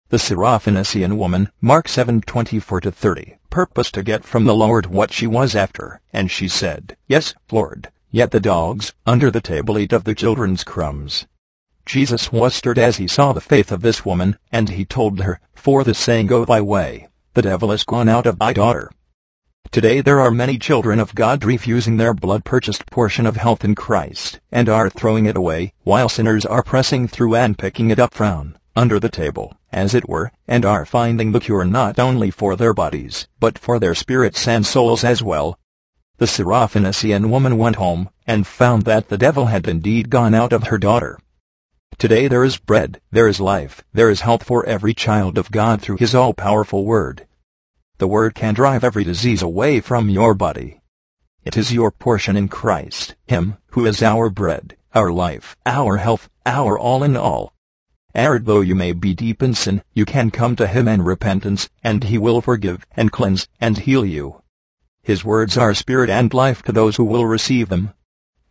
[0.09, 6.01] The Syrophoenician woman, Mark 7:24-30, purposed to get from the Lord what she was after,
[6.13, 10.63] and she said, Yes, Lord, yet the dogs under the table eat of the children's
[10.63, 11.27] crumbs.
[11.85, 15.41] Jesus was stirred as he saw the faith of this woman, and he told her,
[15.57, 18.93] For the saying go thy way, the devil is gone out of thy daughter.
[19.73, 24.39] Today there are many children of God refusing their blood-purchased portion of health in Christ,
[24.53, 28.57] and are throwing it away, while sinners are pressing through and picking it up from
[28.77, 32.75] under the table, as it were, and are finding the cure not only for their
[32.75, 35.59] bodies, but for their spirits and souls as well.
[36.19, 40.65] The Syrophoenician woman went home, and found that the devil had indeed gone out of
[40.65, 41.19] her daughter.
[41.99, 45.81] Today there is bread, there is life, there is health for every child of God
[45.81, 47.27] through his all-powerful word.
[47.99, 50.83] The Word can drive every disease away from your body.
[51.47, 56.29] It is your portion in Christ, Him, who is our bread, our life, our health,
[56.45, 57.55] our all in all.
[58.17, 61.69] Arid though you may be deep in sin, you can come to Him in repentance,
[61.85, 64.41] and He will forgive, and cleanse, and heal you.
[65.03, 67.93] His words are spirit and life to those who will receive them.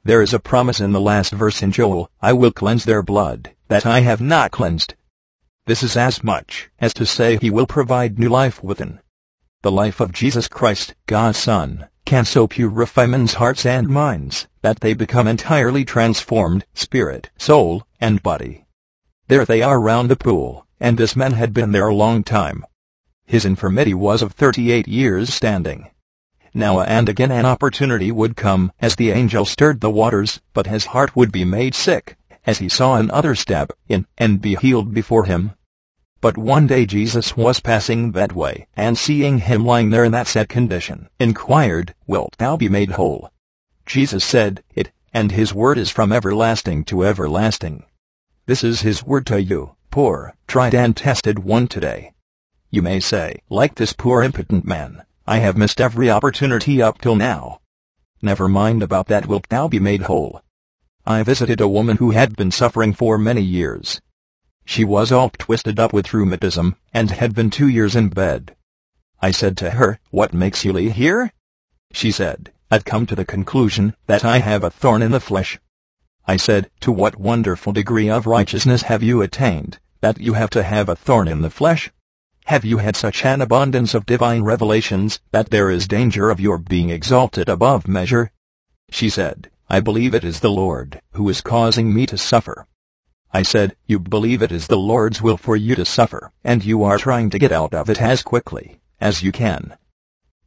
[0.04, 3.56] There is a promise in the last verse in Joel, I will cleanse their blood,
[3.68, 4.94] that I have not cleansed.
[5.66, 9.00] This is as much as to say He will provide new life within.
[9.64, 14.82] The life of Jesus Christ, God's Son, can so purify men's hearts and minds that
[14.82, 18.65] they become entirely transformed, spirit, soul, and body.
[19.28, 22.64] There they are round the pool, and this man had been there a long time.
[23.26, 25.90] His infirmity was of thirty-eight years standing.
[26.54, 30.86] Now and again an opportunity would come as the angel stirred the waters, but his
[30.86, 35.26] heart would be made sick, as he saw another step in and be healed before
[35.26, 35.54] him.
[36.22, 40.28] But one day Jesus was passing that way, and seeing him lying there in that
[40.28, 43.32] sad condition, inquired, Wilt thou be made whole?
[43.88, 47.86] Jesus said, It, and his word is from everlasting to everlasting.
[48.46, 52.14] This is his word to you, poor, tried and tested one today.
[52.70, 57.16] You may say, like this poor impotent man, I have missed every opportunity up till
[57.16, 57.62] now.
[58.22, 60.42] Never mind about that wilt thou be made whole.
[61.06, 64.02] I visited a woman who had been suffering for many years,
[64.68, 68.56] she was all twisted up with rheumatism, and had been two years in bed.
[69.22, 71.32] I said to her, What makes you lay here?
[71.92, 75.60] She said, I've come to the conclusion that I have a thorn in the flesh.
[76.28, 80.64] I said, To what wonderful degree of righteousness have you attained, that you have to
[80.64, 81.92] have a thorn in the flesh?
[82.46, 86.58] Have you had such an abundance of divine revelations that there is danger of your
[86.58, 88.32] being exalted above measure?
[88.90, 92.68] She said, I believe it is the Lord who is causing me to suffer.
[93.34, 96.84] I said, you believe it is the Lord's will for you to suffer, and you
[96.84, 99.76] are trying to get out of it as quickly as you can.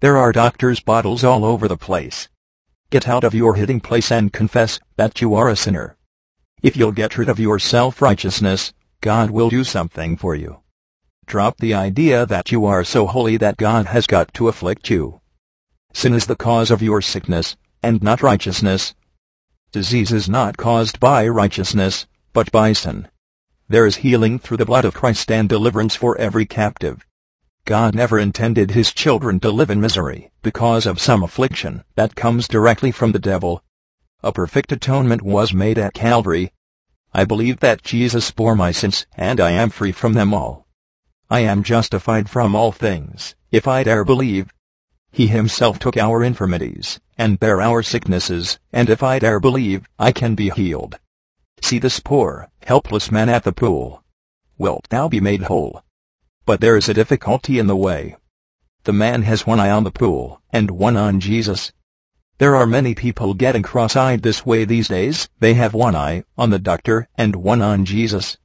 [0.00, 2.28] There are doctor's bottles all over the place.
[2.90, 5.98] Get out of your hiding place and confess that you are a sinner.
[6.62, 8.72] If you'll get rid of your self-righteousness,
[9.02, 10.60] God will do something for you.
[11.26, 15.20] Drop the idea that you are so holy that God has got to afflict you.
[15.92, 18.94] Sin is the cause of your sickness, and not righteousness.
[19.70, 23.08] Disease is not caused by righteousness, but by sin.
[23.68, 27.04] There is healing through the blood of Christ and deliverance for every captive.
[27.68, 32.48] God never intended his children to live in misery because of some affliction that comes
[32.48, 33.62] directly from the devil.
[34.22, 36.50] A perfect atonement was made at Calvary.
[37.12, 40.66] I believe that Jesus bore my sins and I am free from them all.
[41.28, 44.50] I am justified from all things, if I dare believe.
[45.12, 50.10] He himself took our infirmities and bare our sicknesses, and if I dare believe, I
[50.12, 50.98] can be healed.
[51.60, 54.02] See this poor, helpless man at the pool.
[54.56, 55.82] Wilt thou be made whole?
[56.48, 58.16] But there is a difficulty in the way.
[58.84, 61.72] The man has one eye on the pool, and one on Jesus.
[62.38, 65.28] There are many people getting cross-eyed this way these days.
[65.40, 68.38] They have one eye on the doctor and one on Jesus.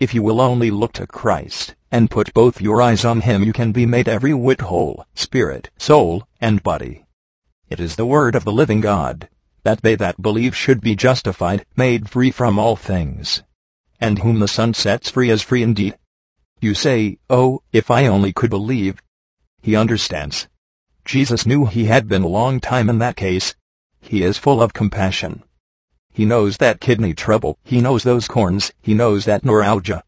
[0.00, 3.52] If you will only look to Christ, and put both your eyes on Him you
[3.52, 7.04] can be made every whit whole, spirit, soul, and body.
[7.68, 9.28] It is the word of the living God
[9.64, 13.42] that they that believe should be justified, made free from all things.
[14.00, 15.98] And whom the Son sets free is free indeed.
[16.64, 19.02] You say, Oh, if I only could believe.
[19.60, 20.48] He understands.
[21.04, 23.54] Jesus knew he had been a long time in that case.
[24.00, 25.42] He is full of compassion.
[26.10, 30.04] He knows that kidney trouble, he knows those corns, he knows that neuralgia.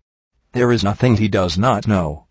[0.53, 2.27] There is nothing he does not know.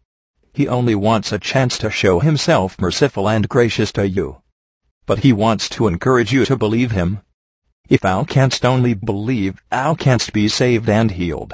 [0.56, 4.42] He only wants a chance to show himself merciful and gracious to you.
[5.06, 7.22] But he wants to encourage you to believe him.
[7.90, 11.54] If thou canst only believe, thou canst be saved and healed.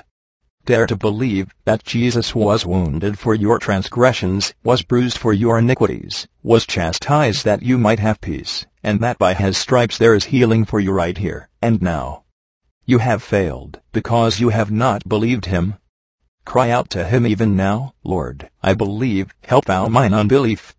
[0.66, 6.28] Dare to believe that Jesus was wounded for your transgressions, was bruised for your iniquities,
[6.43, 10.64] was chastised that you might have peace, and that by his stripes there is healing
[10.66, 12.24] for you right here and now.
[12.86, 15.76] You have failed because you have not believed him.
[16.45, 20.76] Cry out to him even now, Lord, I believe, help thou mine unbelief.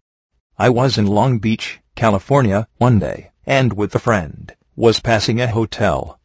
[0.58, 5.48] I was in Long Beach, California, one day, and with a friend, was passing a
[5.48, 6.20] hotel.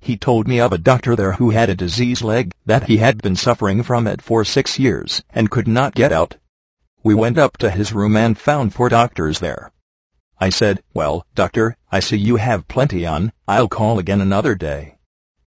[0.00, 3.20] He told me of a doctor there who had a diseased leg, that he had
[3.22, 6.36] been suffering from it for six years, and could not get out.
[7.02, 9.72] We went up to his room and found four doctors there.
[10.38, 14.96] I said, well, doctor, I see you have plenty on, I'll call again another day.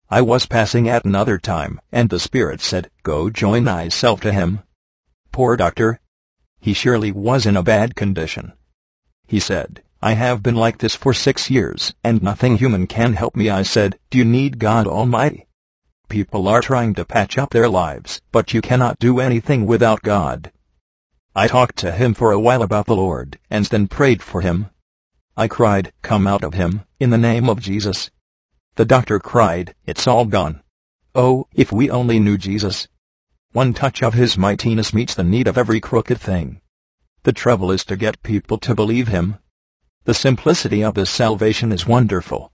[0.09, 4.59] I was passing at another time, and the spirit said, go join thyself to him.
[5.33, 5.99] Poor doctor.
[6.61, 8.53] He surely was in a bad condition.
[9.27, 13.35] He said, I have been like this for six years, and nothing human can help
[13.35, 13.49] me.
[13.49, 15.47] I said, Do you need God Almighty?
[16.07, 20.51] People are trying to patch up their lives, but you cannot do anything without God.
[21.35, 24.69] I talked to him for a while about the Lord, and then prayed for him.
[25.35, 28.11] I cried, Come out of him, in the name of Jesus.
[28.75, 30.61] The doctor cried, It's all gone.
[31.15, 32.87] Oh, if we only knew Jesus.
[33.51, 36.61] One touch of his mightiness meets the need of every crooked thing.
[37.23, 39.39] The trouble is to get people to believe him,
[40.07, 42.49] the simplicity of this salvation is wonderful.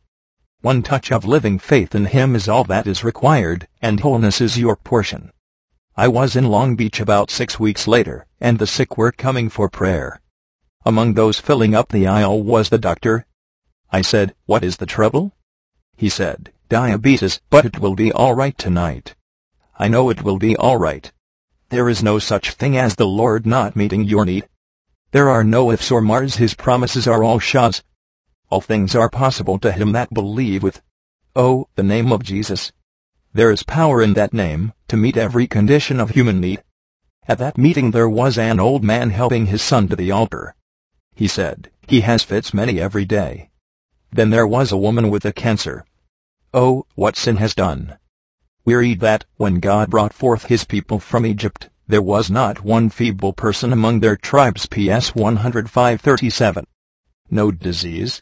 [0.62, 4.58] One touch of living faith in Him is all that is required, and wholeness is
[4.58, 5.32] your portion.
[5.96, 9.70] I was in Long Beach about six weeks later, and the sick were coming for
[9.70, 10.20] prayer.
[10.84, 13.28] Among those filling up the aisle was the doctor.
[13.92, 15.36] I said, What is the trouble?
[15.96, 19.14] He said, Diabetes, but it will be all right tonight.
[19.78, 21.12] I know it will be all right.
[21.70, 24.50] There is no such thing as the Lord not meeting your need.
[25.14, 27.84] There are no ifs or mars, his promises are all shahs.
[28.50, 30.82] All things are possible to him that believe with.
[31.36, 32.72] Oh, the name of Jesus.
[33.32, 36.64] There is power in that name, to meet every condition of human need.
[37.28, 40.56] At that meeting there was an old man helping his son to the altar.
[41.14, 43.52] He said, he has fits many every day.
[44.12, 45.86] Then there was a woman with a cancer.
[46.56, 48.00] Oh, what sin has done.
[48.66, 52.90] We read that, when God brought forth his people from Egypt, there was not one
[52.90, 56.66] feeble person among their tribes PS 105:37.
[57.30, 58.22] No disease.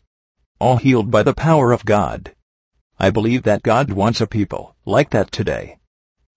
[0.60, 2.34] All healed by the power of God.
[3.00, 5.78] I believe that God wants a people like that today.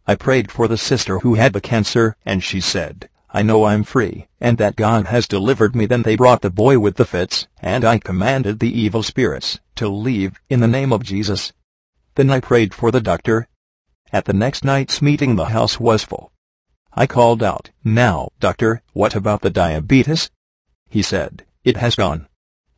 [0.06, 3.84] I prayed for the sister who had the cancer, and she said, I know I'm
[3.84, 5.86] free, and that God has delivered me.
[5.86, 9.88] Then they brought the boy with the fits, and I commanded the evil spirits to
[9.88, 11.54] leave in the name of Jesus.
[12.16, 13.48] Then I prayed for the doctor.
[14.12, 16.33] At the next night's meeting the house was full.
[16.96, 20.30] I called out, Now, doctor, what about the diabetes?
[20.88, 22.28] He said, It has gone.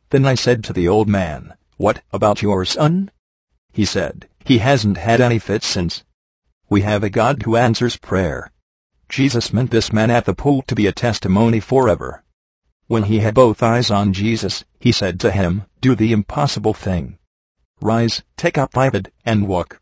[0.09, 3.11] Then I said to the old man, What about your son?
[3.71, 6.03] He said, He hasn't had any fits since.
[6.67, 8.51] We have a God who answers prayer.
[9.07, 12.23] Jesus meant this man at the pool to be a testimony forever.
[12.87, 17.19] When he had both eyes on Jesus, he said to him, Do the impossible thing.
[17.81, 19.79] Rise, take up thy bed, and walk.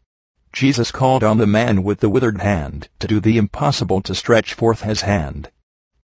[0.56, 4.54] Jesus called on the man with the withered hand to do the impossible to stretch
[4.54, 5.52] forth his hand.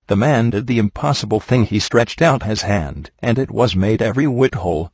[0.05, 4.03] The man did the impossible thing he stretched out his hand, and it was made
[4.03, 4.91] every whit whole.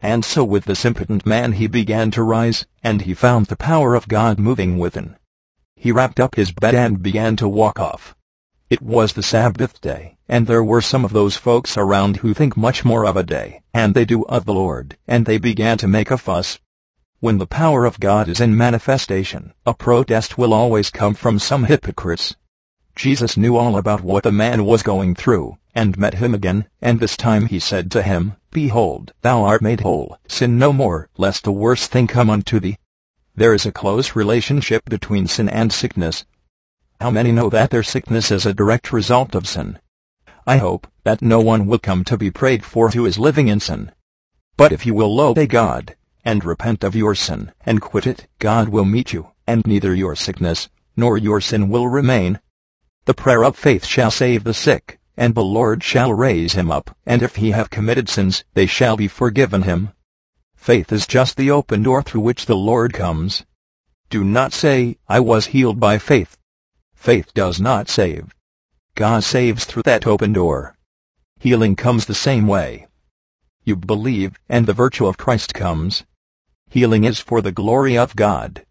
[0.00, 3.94] And so with this impotent man he began to rise, and he found the power
[3.94, 5.16] of God moving within.
[5.74, 8.14] He wrapped up his bed and began to walk off.
[8.70, 12.56] It was the Sabbath day, and there were some of those folks around who think
[12.56, 15.86] much more of a day, and they do of the Lord, and they began to
[15.86, 16.58] make a fuss,
[17.20, 21.64] when the power of God is in manifestation, a protest will always come from some
[21.64, 22.36] hypocrites.
[22.94, 27.00] Jesus knew all about what the man was going through, and met him again, and
[27.00, 31.46] this time he said to him, Behold, thou art made whole, sin no more, lest
[31.46, 32.78] a worse thing come unto thee.
[33.34, 36.24] There is a close relationship between sin and sickness.
[37.00, 39.78] How many know that their sickness is a direct result of sin?
[40.46, 43.60] I hope that no one will come to be prayed for who is living in
[43.60, 43.92] sin.
[44.56, 45.96] But if you will obey God,
[46.26, 50.16] and repent of your sin, and quit it, God will meet you, and neither your
[50.16, 52.40] sickness, nor your sin will remain.
[53.04, 56.96] The prayer of faith shall save the sick, and the Lord shall raise him up,
[57.06, 59.92] and if he have committed sins, they shall be forgiven him.
[60.56, 63.44] Faith is just the open door through which the Lord comes.
[64.10, 66.36] Do not say, I was healed by faith.
[66.96, 68.34] Faith does not save.
[68.96, 70.74] God saves through that open door.
[71.38, 72.88] Healing comes the same way.
[73.62, 76.04] you believe, and the virtue of Christ comes.
[76.70, 78.66] Healing is for the glory of God.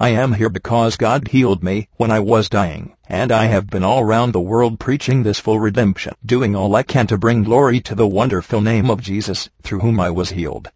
[0.00, 3.84] I am here because God healed me when I was dying, and I have been
[3.84, 7.80] all round the world preaching this full redemption, doing all I can to bring glory
[7.80, 10.70] to the wonderful name of Jesus, through whom I was healed.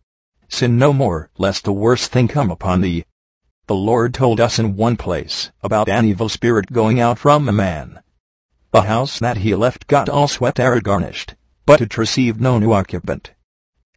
[0.49, 3.05] Sin no more, lest the worst thing come upon thee.
[3.67, 7.53] The Lord told us in one place about an evil spirit going out from a
[7.53, 8.01] man.
[8.71, 11.35] The house that he left got all swept and garnished,
[11.65, 13.33] but it received no new occupant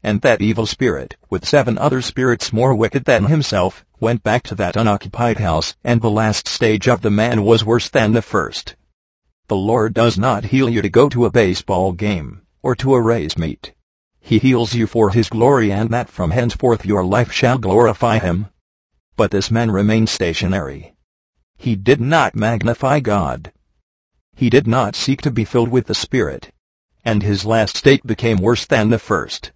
[0.04, 4.56] and that evil spirit, with seven other spirits more wicked than himself, went back to
[4.56, 8.76] that unoccupied house, and the last stage of the man was worse than the first.
[9.48, 13.02] The Lord does not heal you to go to a baseball game, or to a
[13.02, 13.74] race meet.
[14.20, 18.48] He heals you for His glory and that from henceforth your life shall glorify Him.
[19.16, 20.96] But this man remained stationary.
[21.58, 23.54] He did not magnify God.
[24.36, 26.52] He did not seek to be filled with the Spirit.
[27.06, 29.52] And his last state became worse than the first.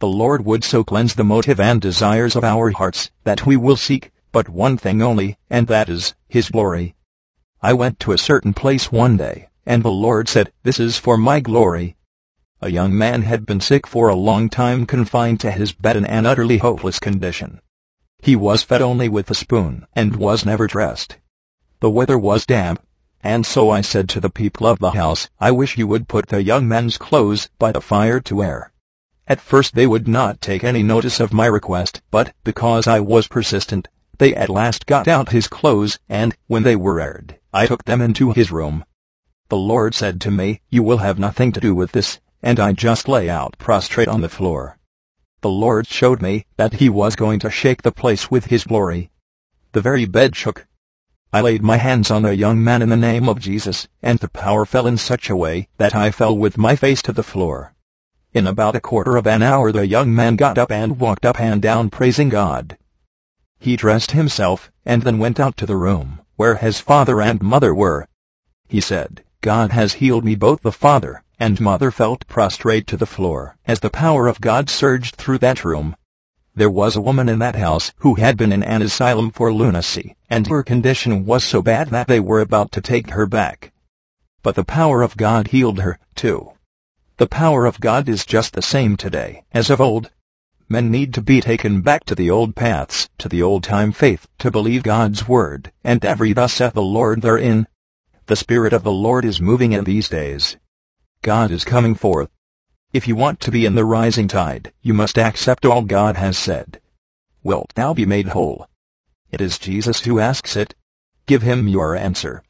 [0.00, 3.76] The Lord would so cleanse the motive and desires of our hearts that we will
[3.76, 6.94] seek but one thing only, and that is His glory.
[7.60, 11.16] I went to a certain place one day, and the Lord said, This is for
[11.16, 11.96] my glory.
[12.60, 16.04] A young man had been sick for a long time confined to his bed in
[16.06, 17.60] an utterly hopeless condition.
[18.20, 21.18] He was fed only with a spoon and was never dressed.
[21.80, 22.80] The weather was damp,
[23.22, 26.28] and so I said to the people of the house, I wish you would put
[26.28, 28.72] the young man's clothes by the fire to air.
[29.30, 33.28] At first they would not take any notice of my request, but, because I was
[33.28, 37.84] persistent, they at last got out his clothes, and, when they were aired, I took
[37.84, 38.86] them into his room.
[39.50, 42.72] The Lord said to me, You will have nothing to do with this, and I
[42.72, 44.78] just lay out prostrate on the floor.
[45.42, 49.10] The Lord showed me that he was going to shake the place with his glory.
[49.72, 50.66] The very bed shook.
[51.34, 54.30] I laid my hands on the young man in the name of Jesus, and the
[54.30, 57.74] power fell in such a way that I fell with my face to the floor.
[58.32, 61.40] In about a quarter of an hour the young man got up and walked up
[61.40, 62.76] and down praising God.
[63.58, 67.74] He dressed himself, and then went out to the room, where his father and mother
[67.74, 68.06] were.
[68.68, 73.06] He said, God has healed me both the father and mother felt prostrate to the
[73.06, 75.94] floor as the power of God surged through that room.
[76.54, 80.16] There was a woman in that house who had been in an asylum for lunacy,
[80.28, 83.72] and her condition was so bad that they were about to take her back.
[84.42, 86.52] But the power of God healed her, too.
[87.18, 90.12] The power of God is just the same today as of old.
[90.68, 94.52] Men need to be taken back to the old paths, to the old-time faith, to
[94.52, 97.66] believe God's word, and every thus saith the Lord therein.
[98.26, 100.58] The Spirit of the Lord is moving in these days.
[101.22, 102.30] God is coming forth.
[102.92, 106.38] If you want to be in the rising tide, you must accept all God has
[106.38, 106.80] said.
[107.42, 108.68] Wilt thou be made whole?
[109.32, 110.76] It is Jesus who asks it.
[111.26, 112.44] Give him your answer.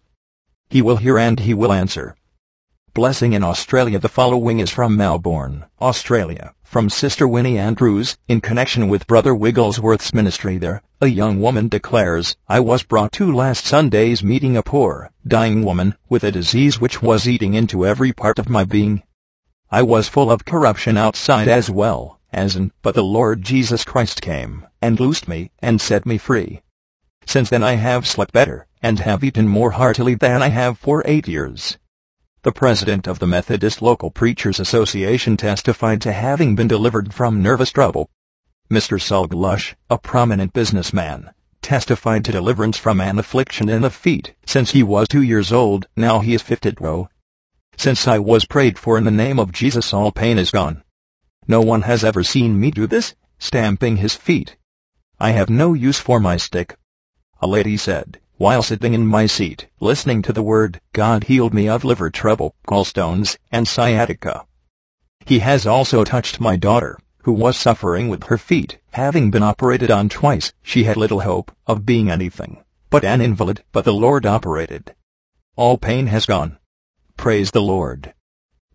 [0.68, 2.17] He will hear and he will answer.
[2.99, 8.88] Blessing in Australia The following is from Melbourne, Australia, from Sister Winnie Andrews, in connection
[8.88, 10.82] with Brother Wigglesworth's ministry there.
[11.01, 15.94] A young woman declares, I was brought to last Sunday's meeting a poor, dying woman,
[16.09, 19.05] with a disease which was eating into every part of my being.
[19.70, 24.20] I was full of corruption outside as well as in, but the Lord Jesus Christ
[24.20, 26.62] came, and loosed me, and set me free.
[27.26, 31.05] Since then I have slept better, and have eaten more heartily than I have for
[31.07, 31.78] eight years.
[32.43, 37.72] The president of the Methodist Local Preachers Association testified to having been delivered from nervous
[37.72, 38.11] trouble.
[38.70, 39.01] Mr.
[39.01, 41.30] Sulglush, a prominent businessman,
[41.62, 45.89] testified to deliverance from an affliction in the feet since he was two years old.
[45.97, 47.09] Now he is 52.
[47.76, 50.84] Since I was prayed for in the name of Jesus all pain is gone.
[51.49, 54.57] No one has ever seen me do this, stamping his feet.
[55.18, 56.76] I have no use for my stick.
[57.41, 61.68] A lady said, while sitting in my seat, listening to the word, God healed me
[61.68, 64.47] of liver trouble, gallstones, and sciatica.
[65.26, 69.91] He has also touched my daughter, who was suffering with her feet, having been operated
[69.91, 70.53] on twice.
[70.62, 74.95] She had little hope of being anything but an invalid, but the Lord operated.
[75.57, 76.59] All pain has gone.
[77.16, 78.14] Praise the Lord.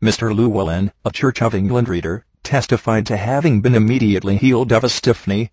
[0.02, 0.36] Mr.
[0.36, 5.28] Llewellyn, a Church of England reader, testified to having been immediately healed of a stiff
[5.28, 5.50] knee.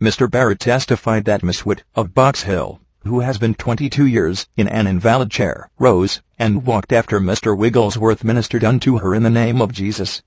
[0.00, 0.30] Mr.
[0.30, 4.86] Barrett testified that Miss Witt, of Box Hill, who has been 22 years in an
[4.86, 7.56] invalid chair, rose and walked after Mr.
[7.56, 10.22] Wigglesworth ministered unto her in the name of Jesus.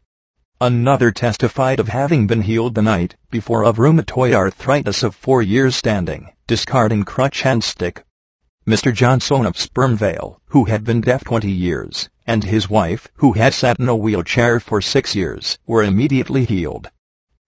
[0.59, 5.75] Another testified of having been healed the night before of rheumatoid arthritis of four years
[5.75, 8.03] standing, discarding crutch and stick.
[8.65, 8.93] Mr.
[8.93, 13.79] Johnson of Spermvale, who had been deaf 20 years, and his wife, who had sat
[13.79, 16.89] in a wheelchair for six years, were immediately healed.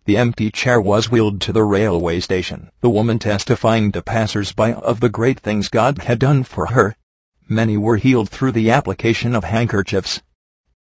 [0.06, 5.00] The empty chair was wheeled to the railway station, the woman testifying to passers-by of
[5.00, 6.96] the great things God had done for her.
[7.50, 10.22] Many were healed through the application of handkerchiefs.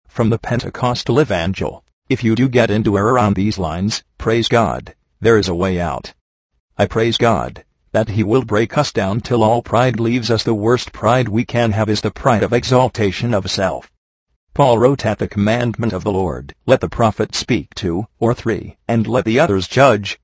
[0.07, 4.93] From the Pentecostal Evangel, If you do get into error on these lines, praise God,
[5.19, 6.13] there is a way out.
[6.77, 7.63] I praise God
[7.95, 10.43] that he will break us down till all pride leaves us.
[10.43, 13.89] The worst pride we can have is the pride of exaltation of self.
[14.55, 18.77] Paul wrote at the commandment of the Lord, Let the prophet speak two or three,
[18.87, 20.17] and let the others judge.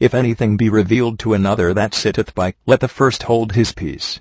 [0.00, 4.20] If anything be revealed to another that sitteth by, let the first hold his peace.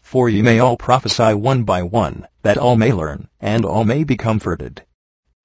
[0.00, 4.04] For ye may all prophesy one by one, that all may learn, and all may
[4.04, 4.84] be comforted.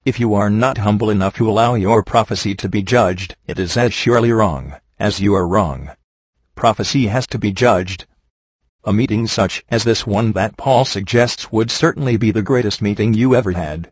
[0.06, 3.76] If you are not humble enough to allow your prophecy to be judged, it is
[3.76, 5.89] as surely wrong, as you are wrong
[6.60, 8.06] prophecy has to be judged.
[8.90, 13.14] A meeting such as this one that Paul suggests would certainly be the greatest meeting
[13.14, 13.92] you ever had.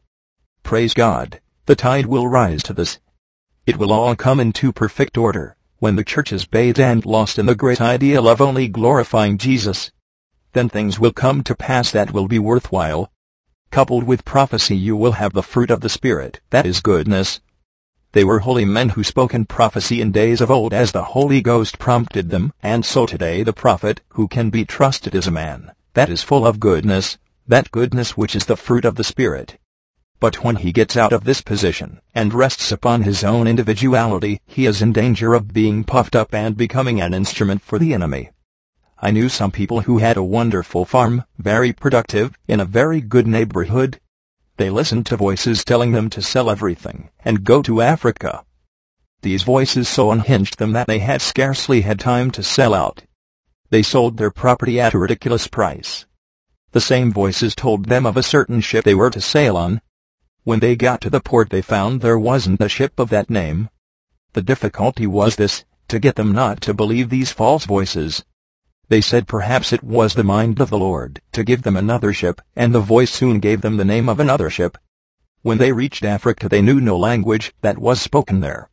[0.63, 2.97] Praise God, the tide will rise to this.
[3.67, 7.45] It will all come into perfect order, when the church is bathed and lost in
[7.45, 9.91] the great ideal of only glorifying Jesus.
[10.53, 13.11] Then things will come to pass that will be worthwhile.
[13.69, 17.39] Coupled with prophecy you will have the fruit of the Spirit, that is goodness,
[18.17, 21.39] they were holy men who spoke in prophecy in days of old as the Holy
[21.39, 25.71] Ghost prompted them, and so today the prophet, who can be trusted is a man,
[25.93, 29.59] that is full of goodness, that goodness which is the fruit of the Spirit.
[30.19, 34.65] But when he gets out of this position, and rests upon his own individuality, he
[34.65, 38.31] is in danger of being puffed up and becoming an instrument for the enemy.
[38.99, 43.27] I knew some people who had a wonderful farm, very productive, in a very good
[43.27, 43.99] neighborhood,
[44.57, 48.43] they listened to voices telling them to sell everything and go to Africa.
[49.21, 53.03] These voices so unhinged them that they had scarcely had time to sell out.
[53.69, 56.05] They sold their property at a ridiculous price.
[56.71, 59.81] The same voices told them of a certain ship they were to sail on.
[60.43, 63.69] When they got to the port they found there wasn't a ship of that name.
[64.33, 68.23] The difficulty was this, to get them not to believe these false voices.
[68.89, 72.39] They said perhaps it was the mind of the Lord to give them another ship,
[72.55, 74.77] and the voice soon gave them the name of another ship.
[75.41, 78.69] When they reached Africa they knew no language that was spoken there.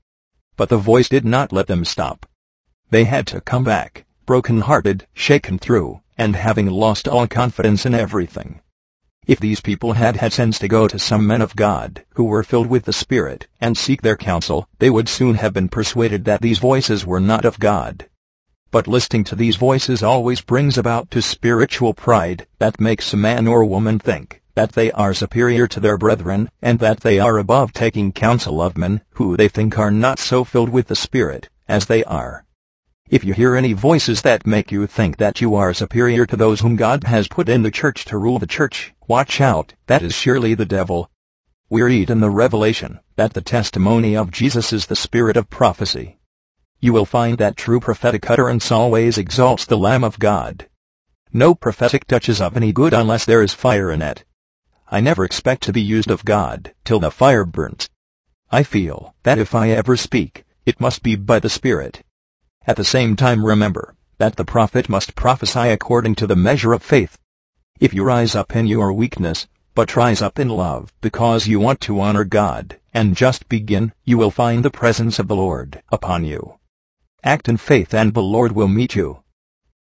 [0.57, 2.27] But the voice did not let them stop.
[2.91, 8.61] They had to come back, broken-hearted, shaken through, and having lost all confidence in everything.
[9.27, 12.45] If these people had had sense to go to some men of God, who were
[12.45, 16.41] filled with the Spirit, and seek their counsel, they would soon have been persuaded that
[16.41, 18.07] these voices were not of God,
[18.75, 23.47] but listening to these voices always brings about to spiritual pride that makes a man
[23.47, 27.73] or woman think that they are superior to their brethren, and that they are above
[27.73, 31.87] taking counsel of men who they think are not so filled with the Spirit as
[31.87, 32.45] they are.
[33.09, 36.61] If you hear any voices that make you think that you are superior to those
[36.61, 40.17] whom God has put in the church to rule the church, watch out, that is
[40.17, 41.13] surely the devil.
[41.71, 46.19] We read in the Revelation that the testimony of Jesus is the spirit of prophecy
[46.81, 50.69] you will find that true prophetic utterance always exalts the Lamb of God.
[51.33, 54.25] No prophetic touches of any good unless there is fire in it.
[54.91, 57.89] I never expect to be used of God till the fire burns.
[58.51, 62.03] I feel that if I ever speak, it must be by the Spirit.
[62.67, 66.83] At the same time remember that the prophet must prophesy according to the measure of
[66.83, 67.19] faith.
[67.81, 71.81] If you rise up in your weakness, but rise up in love because you want
[71.81, 76.25] to honor God, and just begin, you will find the presence of the Lord upon
[76.25, 76.59] you.
[77.27, 79.21] Act in faith and the Lord will meet you.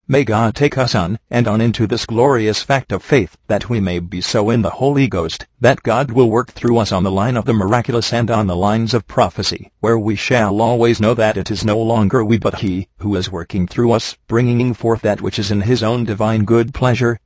[0.08, 3.82] May God take us on and on into this glorious fact of faith, that we
[3.82, 7.12] may be so in the Holy Ghost, that God will work through us on the
[7.12, 11.14] line of the miraculous and on the lines of prophecy, where we shall always know
[11.14, 15.02] that it is no longer we but He, who is working through us, bringing forth
[15.02, 17.20] that which is in His own divine good pleasure.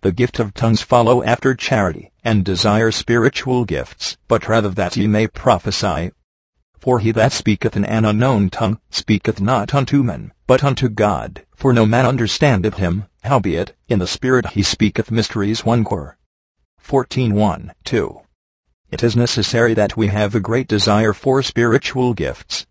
[0.00, 5.08] The gift of tongues follow after charity, and desire spiritual gifts, but rather that ye
[5.08, 6.12] may prophesy.
[6.86, 11.44] For he that speaketh in an unknown tongue speaketh not unto men, but unto God,
[11.52, 16.16] for no man understandeth him, howbeit, in the Spirit he speaketh mysteries 1 Cor.
[16.80, 18.20] 14.1, 2.
[18.92, 22.68] It is necessary that we have a great desire for spiritual gifts.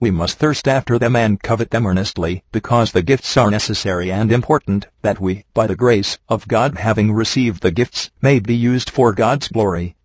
[0.00, 4.30] We must thirst after them and covet them earnestly, because the gifts are necessary and
[4.30, 8.90] important, that we, by the grace of God having received the gifts, may be used
[8.90, 9.95] for God's glory,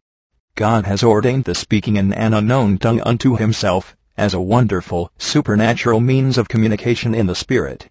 [0.61, 5.99] God has ordained the speaking in an unknown tongue unto himself, as a wonderful, supernatural
[5.99, 7.89] means of communication in the Spirit.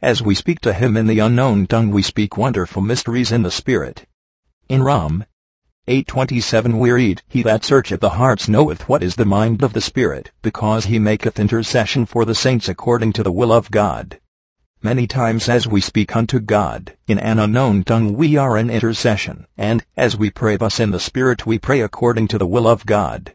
[0.00, 3.50] As we speak to him in the unknown tongue we speak wonderful mysteries in the
[3.50, 4.06] Spirit.
[4.68, 5.24] In Rom
[5.88, 9.80] 8.27 we read, He that searcheth the hearts knoweth what is the mind of the
[9.80, 14.20] Spirit, because he maketh intercession for the saints according to the will of God.
[14.84, 19.46] Many times as we speak unto God, in an unknown tongue we are in intercession,
[19.56, 22.84] and, as we pray thus in the Spirit we pray according to the will of
[22.84, 23.34] God.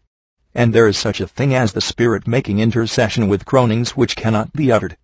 [0.53, 4.53] And there is such a thing as the Spirit making intercession with groanings which cannot
[4.53, 4.95] be uttered.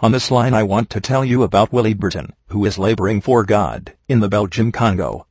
[0.00, 3.42] On this line I want to tell you about Willie Burton, who is laboring for
[3.42, 5.26] God, in the Belgium Congo.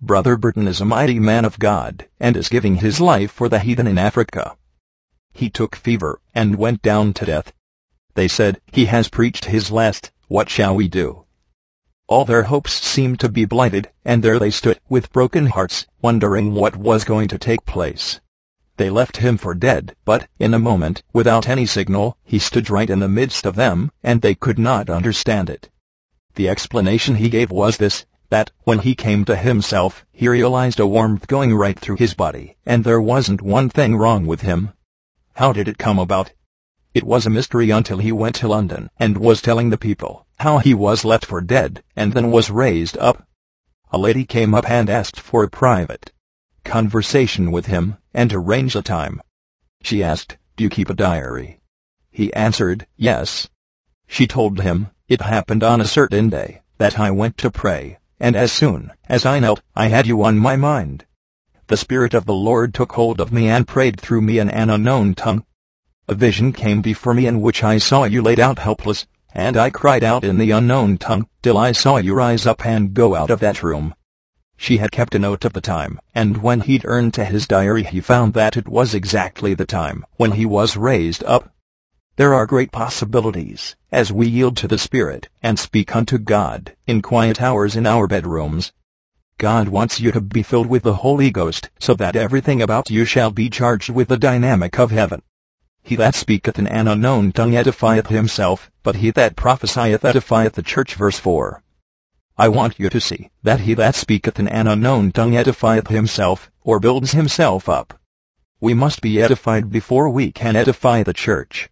[0.00, 3.58] Brother Burton is a mighty man of God, and is giving his life for the
[3.58, 4.56] heathen in Africa.
[5.34, 7.52] He took fever, and went down to death.
[8.20, 11.24] They said, He has preached his last, what shall we do?
[12.06, 16.52] All their hopes seemed to be blighted, and there they stood, with broken hearts, wondering
[16.52, 18.20] what was going to take place.
[18.76, 22.90] They left him for dead, but, in a moment, without any signal, he stood right
[22.90, 25.70] in the midst of them, and they could not understand it.
[26.34, 30.86] The explanation he gave was this, that, when he came to himself, he realized a
[30.86, 34.74] warmth going right through his body, and there wasn't one thing wrong with him.
[35.36, 36.32] How did it come about?
[36.92, 40.58] It was a mystery until he went to London, and was telling the people how
[40.58, 43.26] he was left for dead, and then was raised up.
[43.92, 46.10] A lady came up and asked for a private
[46.64, 49.20] conversation with him, and arranged a time.
[49.82, 51.60] She asked, Do you keep a diary?
[52.10, 53.48] He answered, Yes.
[54.06, 58.36] She told him, It happened on a certain day, that I went to pray, and
[58.36, 61.06] as soon as I knelt, I had you on my mind.
[61.68, 64.70] The Spirit of the Lord took hold of me and prayed through me in an
[64.70, 65.44] unknown tongue.
[66.08, 69.70] A vision came before me in which I saw you laid out helpless, and I
[69.70, 73.30] cried out in the unknown tongue, till I saw you rise up and go out
[73.30, 73.94] of that room.
[74.56, 77.84] She had kept a note of the time, and when he turned to his diary
[77.84, 81.54] he found that it was exactly the time when he was raised up.
[82.16, 87.02] There are great possibilities, as we yield to the Spirit, and speak unto God, in
[87.02, 88.72] quiet hours in our bedrooms.
[89.38, 93.04] God wants you to be filled with the Holy Ghost, so that everything about you
[93.04, 95.22] shall be charged with the dynamic of heaven.
[95.82, 100.62] He that speaketh in an unknown tongue edifieth himself, but he that prophesieth edifieth the
[100.62, 100.94] church.
[100.94, 101.62] Verse 4.
[102.38, 106.50] I want you to see that he that speaketh in an unknown tongue edifieth himself,
[106.62, 107.98] or builds himself up.
[108.60, 111.70] We must be edified before we can edify the church.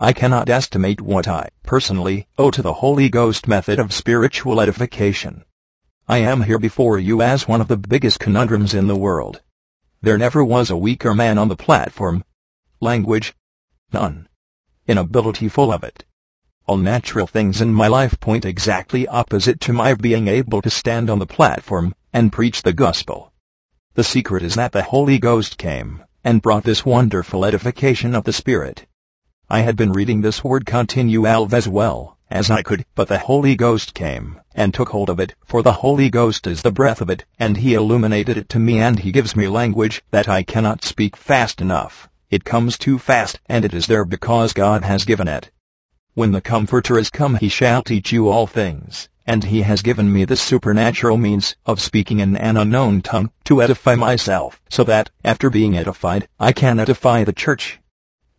[0.00, 5.44] I cannot estimate what I, personally, owe to the Holy Ghost method of spiritual edification.
[6.08, 9.42] I am here before you as one of the biggest conundrums in the world.
[10.00, 12.24] There never was a weaker man on the platform.
[12.80, 13.34] Language?
[13.92, 14.28] None.
[14.86, 16.04] Inability full of it.
[16.66, 21.10] All natural things in my life point exactly opposite to my being able to stand
[21.10, 23.32] on the platform and preach the gospel.
[23.94, 28.32] The secret is that the Holy Ghost came and brought this wonderful edification of the
[28.32, 28.86] Spirit.
[29.48, 33.56] I had been reading this word continual as well as I could, but the Holy
[33.56, 37.10] Ghost came and took hold of it, for the Holy Ghost is the breath of
[37.10, 40.84] it, and he illuminated it to me and he gives me language that I cannot
[40.84, 42.08] speak fast enough.
[42.30, 45.50] It comes too fast, and it is there because God has given it.
[46.14, 50.12] When the Comforter is come he shall teach you all things, and he has given
[50.12, 55.10] me the supernatural means of speaking in an unknown tongue to edify myself, so that,
[55.24, 57.80] after being edified, I can edify the church.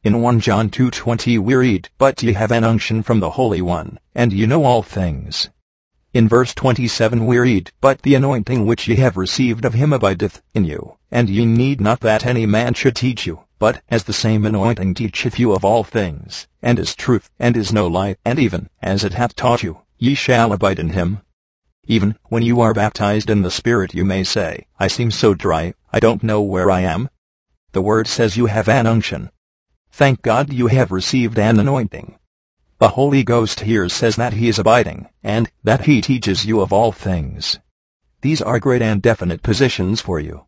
[0.06, 4.00] In 1 John 2.20 we read, But ye have an unction from the Holy One,
[4.16, 5.50] and ye know all things.
[6.14, 10.42] In verse 27 we read, But the anointing which ye have received of him abideth
[10.54, 14.12] in you, and ye need not that any man should teach you, but as the
[14.12, 18.39] same anointing teacheth you of all things, and is truth, and is no lie, and
[18.39, 21.20] even as it hath taught you, ye shall abide in him.
[21.86, 25.76] Even when you are baptized in the Spirit you may say, I seem so dry,
[25.93, 27.07] I don't know where I am.
[27.74, 29.30] The Word says you have an unction,
[29.91, 32.18] Thank God you have received an anointing.
[32.80, 36.74] The Holy Ghost here says that He is abiding, and that He teaches you of
[36.74, 37.59] all things.
[38.22, 40.47] These are great and definite positions for you.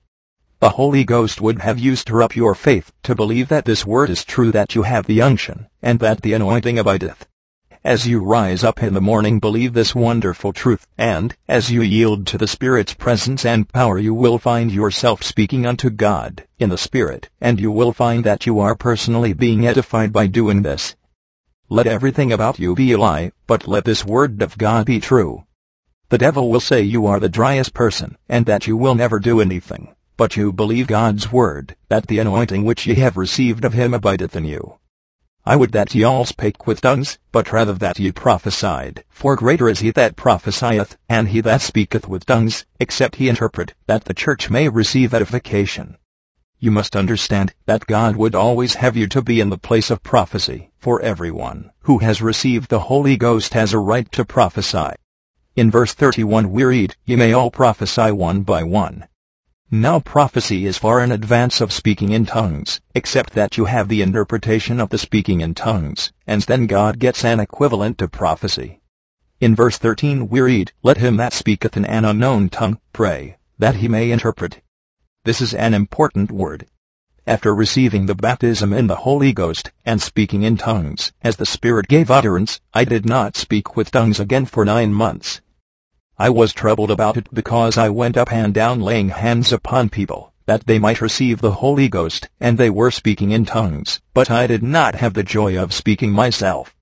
[0.64, 4.10] The Holy Ghost would have you stir up your faith to believe that this word
[4.10, 7.28] is true that you have the unction, and that the anointing abideth.
[7.84, 12.26] As you rise up in the morning believe this wonderful truth, and, as you yield
[12.28, 16.78] to the Spirit's presence and power you will find yourself speaking unto God, in the
[16.78, 20.96] Spirit, and you will find that you are personally being edified by doing this.
[21.68, 25.44] Let everything about you be a lie, but let this word of God be true.
[26.08, 29.42] The devil will say you are the driest person, and that you will never do
[29.42, 33.94] anything, but you believe God's word, that the anointing which ye have received of him
[33.94, 34.78] abideth in you.
[35.46, 39.04] I would that ye all spake with tongues, but rather that ye prophesied.
[39.10, 43.74] For greater is he that prophesieth, and he that speaketh with tongues, except he interpret,
[43.88, 45.98] that the church may receive edification.
[46.60, 50.02] You must understand that God would always have you to be in the place of
[50.02, 54.92] prophecy, for everyone who has received the Holy Ghost has a right to prophesy.
[55.58, 59.08] In verse 31 we read, Ye may all prophesy one by one,
[59.72, 64.04] now prophecy is far in advance of speaking in tongues, except that you have the
[64.04, 68.82] interpretation of the speaking in tongues, and then God gets an equivalent to prophecy.
[69.40, 73.78] In verse 13 we read, Let him that speaketh in an unknown tongue pray, that
[73.78, 74.62] he may interpret.
[75.26, 76.68] This is an important word.
[77.26, 81.88] After receiving the baptism in the Holy Ghost and speaking in tongues, as the Spirit
[81.88, 85.42] gave utterance, I did not speak with tongues again for nine months.
[86.20, 90.32] I was troubled about it because I went up and down laying hands upon people,
[90.46, 94.46] that they might receive the Holy Ghost, and they were speaking in tongues, but I
[94.46, 96.76] did not have the joy of speaking myself.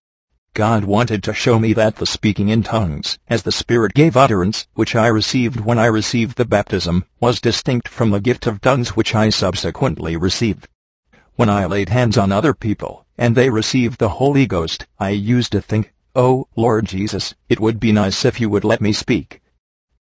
[0.53, 4.67] God wanted to show me that the speaking in tongues, as the Spirit gave utterance,
[4.73, 8.97] which I received when I received the baptism, was distinct from the gift of tongues
[8.97, 10.67] which I subsequently received.
[11.37, 15.53] When I laid hands on other people, and they received the Holy Ghost, I used
[15.53, 19.41] to think, Oh, Lord Jesus, it would be nice if you would let me speak.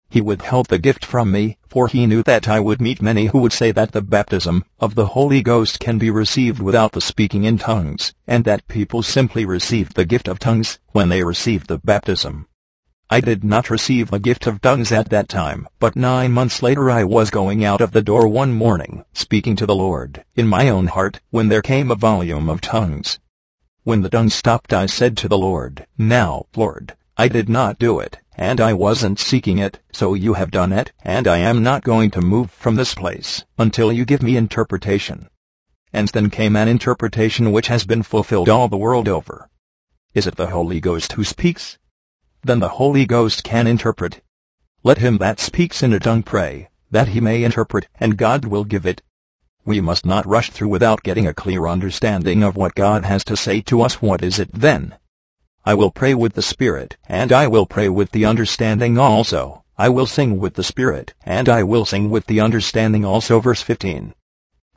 [0.09, 3.39] He withheld the gift from me, for he knew that I would meet many who
[3.39, 7.43] would say that the baptism of the Holy Ghost can be received without the speaking
[7.43, 11.79] in tongues, and that people simply received the gift of tongues when they received the
[11.79, 12.47] baptism.
[13.09, 16.89] I did not receive the gift of tongues at that time, but nine months later
[16.89, 20.69] I was going out of the door one morning, speaking to the Lord, in my
[20.69, 23.19] own heart, when there came a volume of tongues.
[23.87, 28.01] When the tongue stopped I said to the Lord, Now, Lord, I did not do
[28.01, 31.85] it and I wasn't seeking it, so you have done it, and I am not
[31.85, 35.29] going to move from this place until you give me interpretation.
[35.93, 39.49] And then came an interpretation which has been fulfilled all the world over.
[40.13, 41.77] Is it the Holy Ghost who speaks?
[42.43, 44.19] Then the Holy Ghost can interpret.
[44.83, 48.65] Let him that speaks in a tongue pray, that he may interpret, and God will
[48.65, 49.01] give it.
[49.67, 53.35] We must not rush through without getting a clear understanding of what God has to
[53.35, 54.01] say to us.
[54.01, 54.95] What is it then?
[55.65, 59.65] I will pray with the Spirit, and I will pray with the understanding also.
[59.77, 63.41] I will sing with the Spirit, and I will sing with the understanding also.
[63.41, 64.13] Verse 15.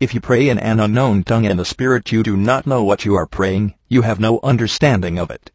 [0.01, 3.05] If you pray in an unknown tongue in the Spirit you do not know what
[3.05, 5.53] you are praying, you have no understanding of it.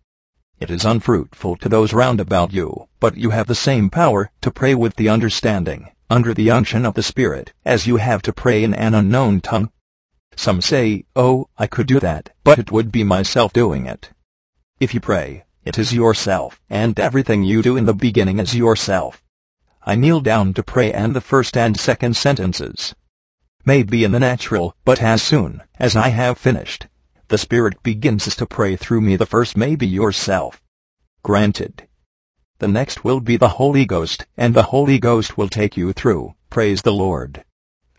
[0.60, 4.52] It is unfruitful to those round about you, but you have the same power to
[4.52, 8.64] pray with the understanding, under the unction of the Spirit, as you have to pray
[8.64, 9.70] in an unknown tongue.
[10.36, 14.12] Some say, oh, I could do that, but it would be myself doing it.
[14.80, 19.22] If you pray, it is yourself, and everything you do in the beginning is yourself.
[19.84, 22.96] I kneel down to pray and the first and second sentences
[23.66, 26.88] may be in the natural, but as soon as I have finished,
[27.28, 29.16] the Spirit begins to pray through me.
[29.16, 30.62] The first may be yourself.
[31.24, 31.88] Granted.
[32.60, 36.36] The next will be the Holy Ghost, and the Holy Ghost will take you through.
[36.50, 37.44] Praise the Lord.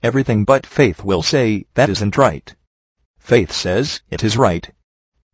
[0.03, 2.55] Everything but faith will say, that isn't right.
[3.19, 4.71] Faith says, it is right,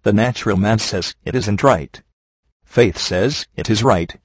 [0.03, 2.03] the natural man says, it isn't right.
[2.65, 4.17] Faith says, it is right.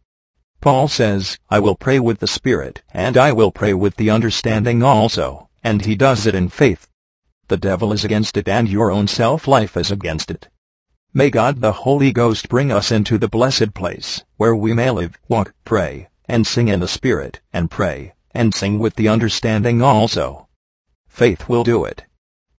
[0.59, 4.81] Paul says, I will pray with the Spirit, and I will pray with the understanding
[4.81, 6.87] also, and he does it in faith.
[7.49, 10.49] The devil is against it and your own self-life is against it.
[11.13, 15.17] May God the Holy Ghost bring us into the blessed place, where we may live,
[15.29, 20.47] walk, pray, and sing in the Spirit, and pray, and sing with the understanding also.
[21.07, 22.03] Faith will do it.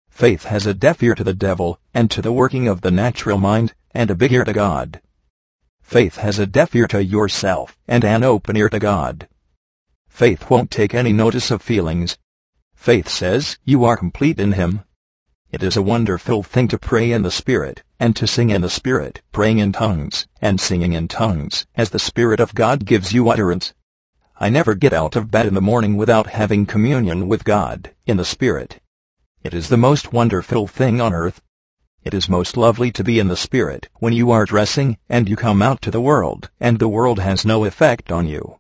[0.10, 3.38] Faith has a deaf ear to the devil, and to the working of the natural
[3.38, 5.02] mind, and a big ear to God.
[5.82, 9.28] Faith has a deaf ear to yourself, and an open ear to God.
[10.08, 12.18] Faith won't take any notice of feelings.
[12.78, 14.86] Faith says, you are complete in Him.
[15.52, 18.70] It is a wonderful thing to pray in the Spirit, and to sing in the
[18.70, 23.30] Spirit, praying in tongues, and singing in tongues, as the Spirit of God gives you
[23.30, 23.74] utterance.
[24.40, 28.16] I never get out of bed in the morning without having communion with God, in
[28.16, 28.80] the Spirit.
[29.44, 31.42] It is the most wonderful thing on earth.
[32.04, 35.36] It is most lovely to be in the Spirit when you are dressing and you
[35.36, 38.60] come out to the world and the world has no effect on you.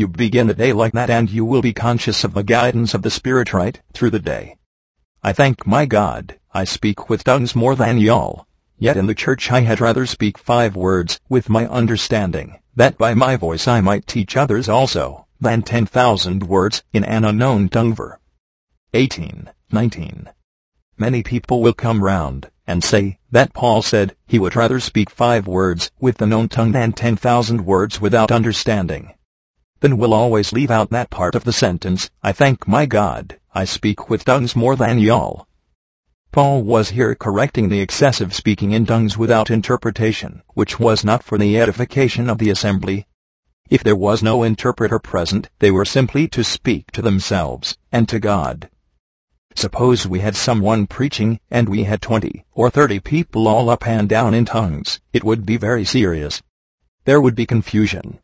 [0.00, 3.02] You begin a day like that and you will be conscious of the guidance of
[3.02, 4.56] the Spirit right through the day.
[5.22, 8.46] I thank my God, I speak with tongues more than y'all.
[8.78, 13.12] Yet in the church I had rather speak five words with my understanding, that by
[13.12, 17.94] my voice I might teach others also, than ten thousand words in an unknown tongue.
[17.94, 18.18] Ver.
[18.94, 19.50] 18.
[19.70, 20.30] 19.
[20.96, 25.46] Many people will come round and say that Paul said he would rather speak five
[25.46, 29.12] words with the known tongue than ten thousand words without understanding.
[29.80, 33.64] Then we'll always leave out that part of the sentence, I thank my God, I
[33.64, 35.46] speak with tongues more than y'all.
[36.32, 41.38] Paul was here correcting the excessive speaking in tongues without interpretation, which was not for
[41.38, 43.06] the edification of the assembly.
[43.70, 48.20] If there was no interpreter present, they were simply to speak to themselves and to
[48.20, 48.68] God.
[49.56, 54.08] Suppose we had someone preaching, and we had twenty or thirty people all up and
[54.08, 56.42] down in tongues, it would be very serious.
[57.06, 58.20] There would be confusion.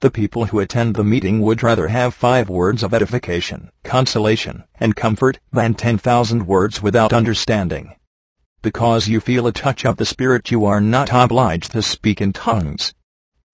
[0.00, 4.94] The people who attend the meeting would rather have five words of edification, consolation, and
[4.94, 7.96] comfort than ten thousand words without understanding.
[8.60, 12.34] Because you feel a touch of the Spirit you are not obliged to speak in
[12.34, 12.92] tongues.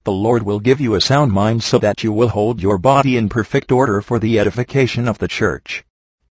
[0.03, 3.17] The Lord will give you a sound mind so that you will hold your body
[3.17, 5.85] in perfect order for the edification of the church.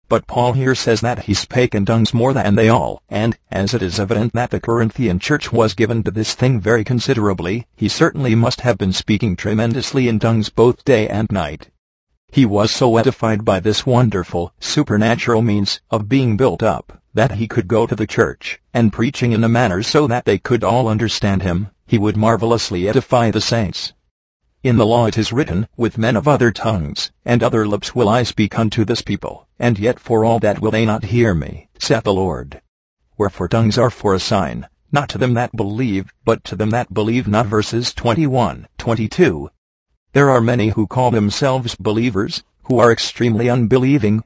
[0.09, 3.75] But Paul here says that he spake in tongues more than they all, and, as
[3.75, 7.89] it is evident that the Corinthian church was given to this thing very considerably, he
[7.89, 11.71] certainly must have been speaking tremendously in tongues both day and night.
[12.31, 17.49] He was so edified by this wonderful, supernatural means of being built up, that he
[17.49, 20.87] could go to the church, and preaching in a manner so that they could all
[20.87, 23.93] understand him, he would marvelously edify the saints.
[24.67, 28.09] In the law it is written, With men of other tongues, and other lips will
[28.09, 31.69] I speak unto this people, and yet for all that will they not hear me,
[31.79, 32.61] saith the Lord.
[33.17, 36.93] Wherefore tongues are for a sign, not to them that believe, but to them that
[36.93, 37.47] believe not.
[37.47, 39.51] Verses 21, 22,
[40.15, 44.25] there are many who call themselves believers, who are extremely unbelieving.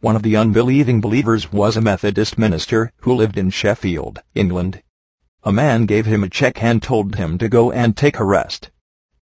[0.00, 4.82] One of the unbelieving believers was a Methodist minister who lived in Sheffield, England.
[5.44, 8.72] A man gave him a check and told him to go and take a rest.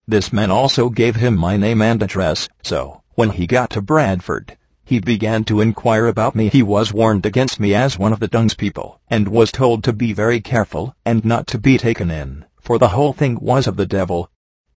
[0.07, 4.57] This man also gave him my name and address, so, when he got to Bradford,
[4.83, 6.49] he began to inquire about me.
[6.49, 9.93] He was warned against me as one of the tongues people, and was told to
[9.93, 13.77] be very careful, and not to be taken in, for the whole thing was of
[13.77, 14.29] the devil.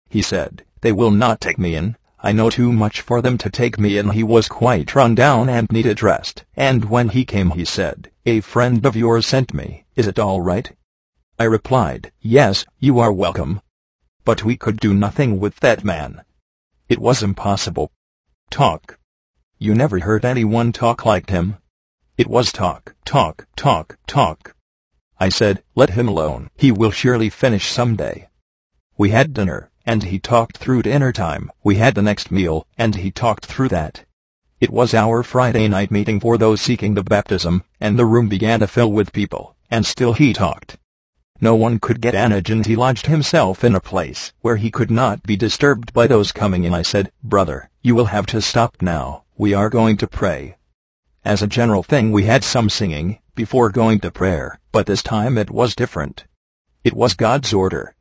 [0.10, 1.96] He said, they will not take me in.
[2.20, 4.10] I know too much for them to take me in.
[4.10, 8.42] He was quite run down and needed rest, and when he came he said, A
[8.42, 9.86] friend of yours sent me.
[9.96, 10.72] Is it all right?
[11.40, 13.62] I replied, Yes, you are welcome.
[14.24, 16.24] But we could do nothing with that man.
[16.90, 17.92] It was impossible.
[18.50, 18.98] Talk.
[19.58, 21.58] You never heard anyone talk like him.
[22.18, 24.56] It was talk, talk, talk, talk.
[25.20, 26.50] I said, let him alone.
[26.56, 28.30] He will surely finish some day.
[28.98, 31.52] We had dinner and he talked through dinner time.
[31.64, 34.06] We had the next meal, and he talked through that.
[34.60, 38.60] It was our Friday night meeting for those seeking the baptism, and the room began
[38.60, 40.78] to fill with people, and still he talked.
[41.42, 44.90] No one could get Anage and he lodged himself in a place where he could
[44.90, 46.74] not be disturbed by those coming in.
[46.74, 50.56] I said, Brother, you will have to stop now, we are going to pray.
[51.26, 55.38] As a general thing we had some singing, before going to prayer, but this time
[55.38, 56.26] it was different.
[56.84, 57.96] It was God's order,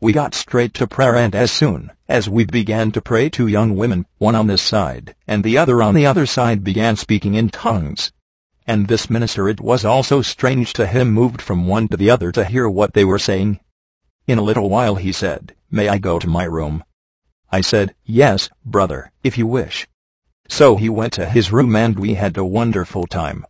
[0.00, 3.74] we got straight to prayer and as soon as we began to pray two young
[3.74, 7.48] women, one on this side and the other on the other side began speaking in
[7.48, 8.12] tongues.
[8.68, 12.30] And this minister it was also strange to him moved from one to the other
[12.30, 13.58] to hear what they were saying.
[14.28, 16.84] In a little while he said, May I go to my room?
[17.50, 19.88] I said, Yes, brother, if you wish.
[20.48, 23.44] So he went to his room and we had a wonderful time.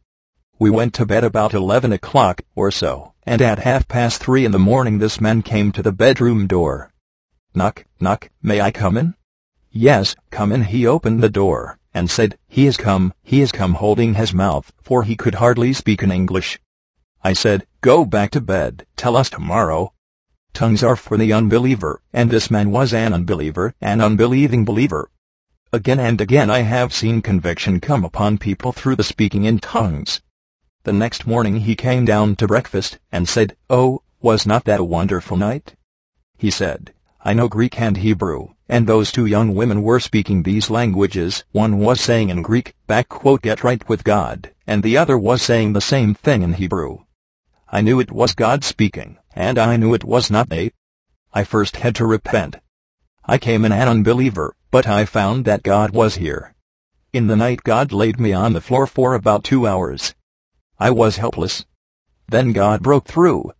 [0.58, 4.52] We went to bed about eleven o'clock or so and at half past three in
[4.52, 6.90] the morning this man came to the bedroom door.
[7.54, 9.16] Knock, knock, may I come in?
[9.70, 10.62] Yes, come in.
[10.62, 14.72] He opened the door, and said, He is come, he is come holding his mouth,
[14.80, 16.60] for he could hardly speak in English.
[17.24, 19.92] I said, Go back to bed, tell us tomorrow.
[20.52, 25.10] Tongues are for the unbeliever, and this man was an unbeliever, an unbelieving believer.
[25.72, 30.20] Again and again I have seen conviction come upon people through the speaking in tongues.
[30.84, 34.84] The next morning he came down to breakfast and said, Oh, was not that a
[34.84, 35.74] wonderful night?
[36.36, 36.94] He said,
[37.24, 41.44] I know Greek and Hebrew, and those two young women were speaking these languages.
[41.52, 45.40] One was saying in Greek, back quote, get right with God, and the other was
[45.40, 46.98] saying the same thing in Hebrew.
[47.70, 50.72] I knew it was God speaking, and I knew it was not they.
[51.32, 52.56] I first had to repent.
[53.24, 56.54] I came in an unbeliever, but I found that God was here.
[57.12, 60.14] In the night God laid me on the floor for about two hours,
[60.78, 61.64] I was helpless.
[62.28, 63.52] Then God broke through.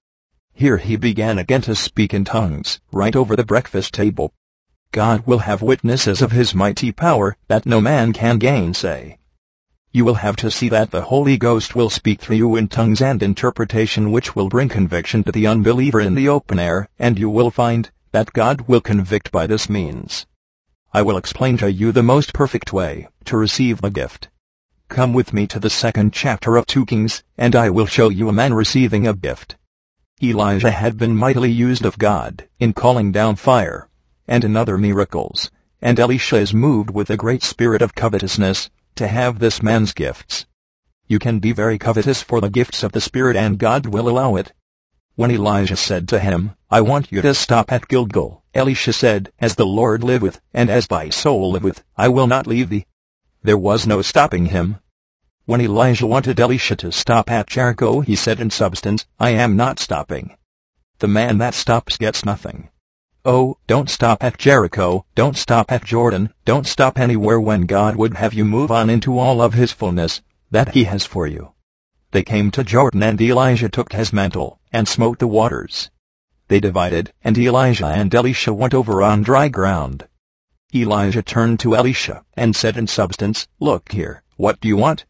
[0.52, 4.32] Here he began again to speak in tongues, right over the breakfast table.
[4.92, 9.18] God will have witnesses of his mighty power that no man can gainsay.
[9.92, 13.02] You will have to see that the Holy Ghost will speak through you in tongues
[13.02, 17.28] and interpretation which will bring conviction to the unbeliever in the open air, and you
[17.28, 20.26] will find that God will convict by this means.
[20.94, 24.28] I will explain to you the most perfect way to receive the gift.
[24.88, 28.30] Come with me to the second chapter of 2 Kings, and I will show you
[28.30, 29.56] a man receiving a gift.
[30.22, 33.87] Elijah had been mightily used of God in calling down fire
[34.28, 35.50] and in other miracles,
[35.80, 40.46] and Elisha is moved with a great spirit of covetousness to have this man's gifts.
[41.06, 44.36] You can be very covetous for the gifts of the Spirit and God will allow
[44.36, 44.52] it.
[45.14, 49.54] When Elijah said to him, I want you to stop at Gilgal, Elisha said, As
[49.54, 52.86] the Lord liveth, and as thy soul liveth, I will not leave thee.
[53.42, 54.76] There was no stopping him.
[55.46, 59.78] When Elijah wanted Elisha to stop at Jericho he said in substance, I am not
[59.78, 60.36] stopping.
[60.98, 62.68] The man that stops gets nothing.
[63.24, 68.14] Oh, don't stop at Jericho, don't stop at Jordan, don't stop anywhere when God would
[68.14, 71.52] have you move on into all of his fullness, that he has for you.
[72.12, 75.90] They came to Jordan and Elijah took his mantle, and smote the waters.
[76.46, 80.06] They divided, and Elijah and Elisha went over on dry ground.
[80.74, 85.04] Elijah turned to Elisha and said in substance, Look here, what do you want?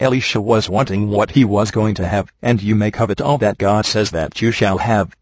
[0.00, 3.56] Elisha was wanting what he was going to have, and you may covet all that
[3.56, 5.16] God says that you shall have.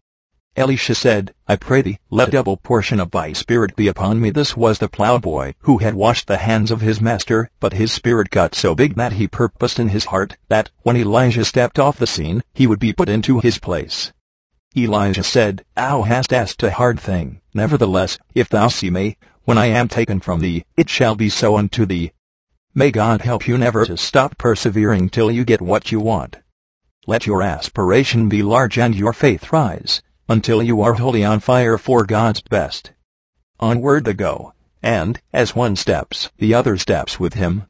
[0.57, 4.29] Elisha said, I pray thee, let a double portion of thy spirit be upon me.
[4.29, 8.29] This was the plowboy who had washed the hands of his master, but his spirit
[8.29, 12.07] got so big that he purposed in his heart that, when Elijah stepped off the
[12.07, 14.13] scene, he would be put into his place.
[14.77, 17.41] Elijah said, Thou hast asked a hard thing.
[17.53, 21.57] Nevertheless, if thou see me, when I am taken from thee, it shall be so
[21.57, 22.13] unto thee.
[22.73, 26.37] May God help you never to stop persevering till you get what you want.
[27.07, 31.77] Let your aspiration be large and your faith rise until you are wholly on fire
[31.77, 32.91] for God's best.
[33.59, 37.63] Onward they go, and, as one steps, the other steps with him.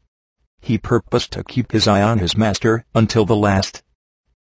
[0.61, 3.83] He purposed to keep his eye on his master until the last.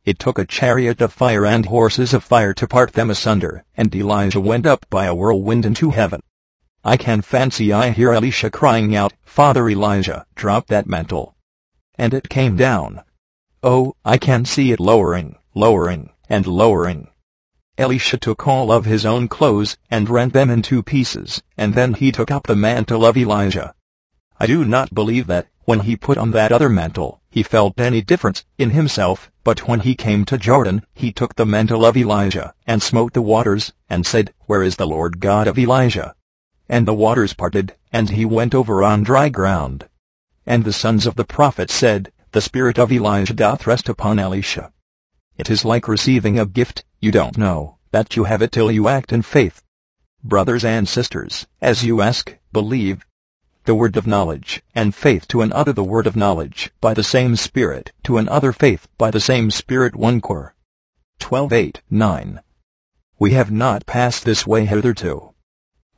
[0.04, 3.94] It took a chariot of fire and horses of fire to part them asunder, and
[3.94, 6.22] Elijah went up by a whirlwind into heaven.
[6.82, 11.36] I can fancy I hear Elisha crying out, Father Elijah, drop that mantle.
[11.96, 13.02] And it came down.
[13.62, 17.08] Oh, I can see it lowering, lowering, and lowering.
[17.80, 21.94] Elisha took all of his own clothes and rent them in two pieces, and then
[21.94, 23.72] he took up the mantle of Elijah.
[24.38, 28.02] I do not believe that, when he put on that other mantle, he felt any
[28.02, 32.52] difference in himself, but when he came to Jordan, he took the mantle of Elijah,
[32.66, 36.14] and smote the waters, and said, Where is the Lord God of Elijah?
[36.68, 39.88] And the waters parted, and he went over on dry ground.
[40.44, 44.70] And the sons of the prophet said, The spirit of Elijah doth rest upon Elisha.
[45.38, 48.86] It is like receiving a gift, you don't know that you have it till you
[48.86, 49.62] act in faith.
[50.22, 53.06] Brothers and sisters, as you ask, believe.
[53.64, 57.36] The word of knowledge, and faith to another the word of knowledge, by the same
[57.36, 60.54] Spirit, to another faith, by the same Spirit 1 Cor.
[61.20, 62.40] 12 8, 9.
[63.18, 65.32] We have not passed this way hitherto.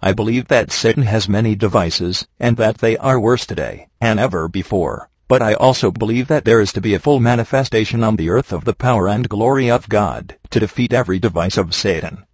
[0.00, 4.46] I believe that Satan has many devices, and that they are worse today than ever
[4.48, 5.10] before.
[5.32, 8.52] But I also believe that there is to be a full manifestation on the earth
[8.52, 12.26] of the power and glory of God, to defeat every device of Satan.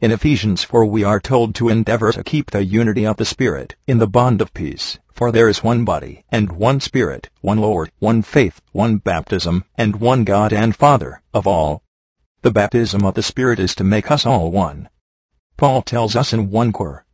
[0.00, 3.74] In Ephesians 4 we are told to endeavor to keep the unity of the Spirit
[3.88, 7.90] in the bond of peace, for there is one body, and one Spirit, one Lord,
[7.98, 11.82] one faith, one baptism, and one God and Father, of all.
[12.42, 14.88] The baptism of the Spirit is to make us all one.
[15.56, 17.05] Paul tells us in 1 Cor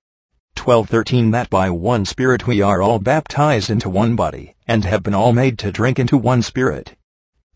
[0.64, 5.12] 12:13 that by one Spirit we are all baptized into one body, and have been
[5.12, 6.94] all made to drink into one Spirit.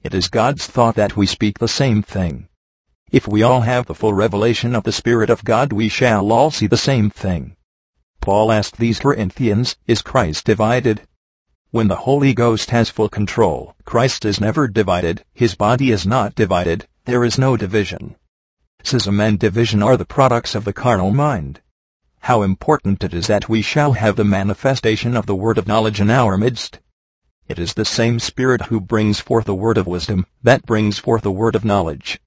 [0.03, 2.49] It is God's thought that we speak the same thing.
[3.13, 6.51] If we all have the full revelation of the Spirit of God we shall all
[6.51, 7.55] see the same thing.
[8.21, 11.03] Paul asked these Corinthians, Is Christ divided?
[11.71, 16.35] When the Holy Ghost has full control, Christ is never divided, his body is not
[16.35, 18.17] divided, there is no division.
[18.83, 21.61] Schism and division are the products of the carnal mind
[22.27, 26.01] how important it is that we shall have the manifestation of the word of knowledge
[26.01, 26.81] in our midst.
[27.47, 31.23] It is the same Spirit who brings forth the word of wisdom, that brings forth
[31.23, 32.19] the word of knowledge.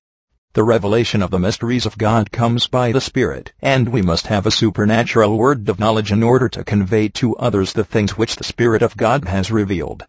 [0.53, 4.45] The revelation of the mysteries of God comes by the Spirit, and we must have
[4.45, 8.45] a supernatural word of knowledge in order to convey to others the things which the
[8.45, 10.05] Spirit of God has revealed.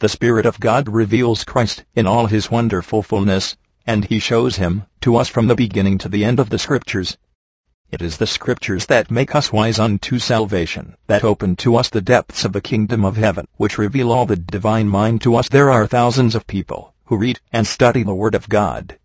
[0.00, 3.56] The Spirit of God reveals Christ in all his wonderful fullness,
[3.86, 7.16] and he shows him to us from the beginning to the end of the Scriptures.
[7.92, 12.00] It is the Scriptures that make us wise unto salvation, that open to us the
[12.00, 15.50] depths of the kingdom of heaven, which reveal all the divine mind to us.
[15.50, 18.98] There are thousands of people who read and study the Word of God.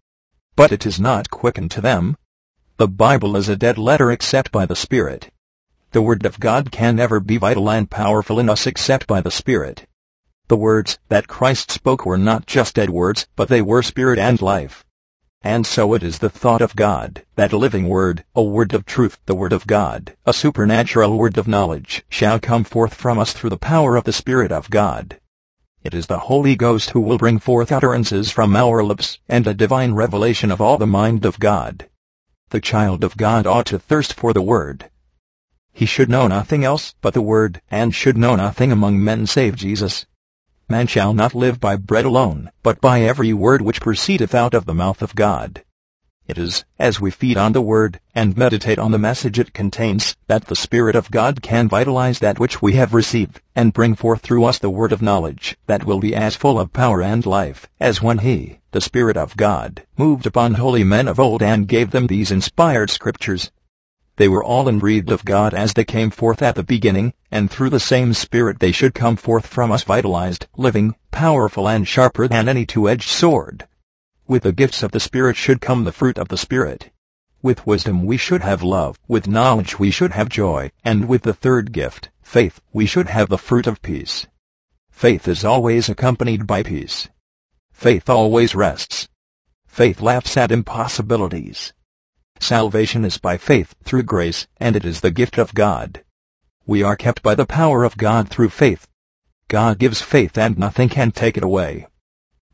[0.55, 2.15] But it is not quickened to them.
[2.77, 5.31] The Bible is a dead letter except by the Spirit.
[5.91, 9.31] The Word of God can never be vital and powerful in us except by the
[9.31, 9.85] Spirit.
[10.47, 14.41] The words that Christ spoke were not just dead words, but they were spirit and
[14.41, 14.85] life.
[15.49, 19.17] And so it is the thought of God, that living word, a word of truth,
[19.27, 23.51] the word of God, a supernatural word of knowledge, shall come forth from us through
[23.51, 25.21] the power of the Spirit of God.
[25.85, 29.53] It is the Holy Ghost who will bring forth utterances from our lips, and a
[29.53, 31.87] divine revelation of all the mind of God.
[32.49, 34.89] The child of God ought to thirst for the Word.
[35.71, 39.55] He should know nothing else but the Word, and should know nothing among men save
[39.55, 40.07] Jesus.
[40.69, 44.65] Man shall not live by bread alone, but by every word which proceedeth out of
[44.65, 45.63] the mouth of God.
[46.27, 50.17] It is, as we feed on the Word, and meditate on the message it contains,
[50.27, 54.19] that the Spirit of God can vitalize that which we have received, and bring forth
[54.19, 57.69] through us the word of knowledge, that will be as full of power and life,
[57.79, 61.91] as when He, the Spirit of God, moved upon holy men of old and gave
[61.91, 63.51] them these inspired scriptures.
[64.17, 67.69] They were all breathed of God as they came forth at the beginning, and through
[67.69, 72.47] the same Spirit they should come forth from us vitalized, living, powerful and sharper than
[72.47, 73.67] any two-edged sword.
[74.27, 76.91] With the gifts of the Spirit should come the fruit of the Spirit.
[77.41, 81.33] With wisdom we should have love, with knowledge we should have joy, and with the
[81.33, 84.27] third gift, faith, we should have the fruit of peace.
[84.89, 87.09] Faith is always accompanied by peace.
[87.71, 89.07] Faith always rests.
[89.67, 91.73] Faith laughs at impossibilities.
[92.39, 96.03] Salvation is by faith through grace, and it is the gift of God.
[96.69, 98.89] We are kept by the power of God through faith.
[99.47, 101.87] God gives faith and nothing can take it away.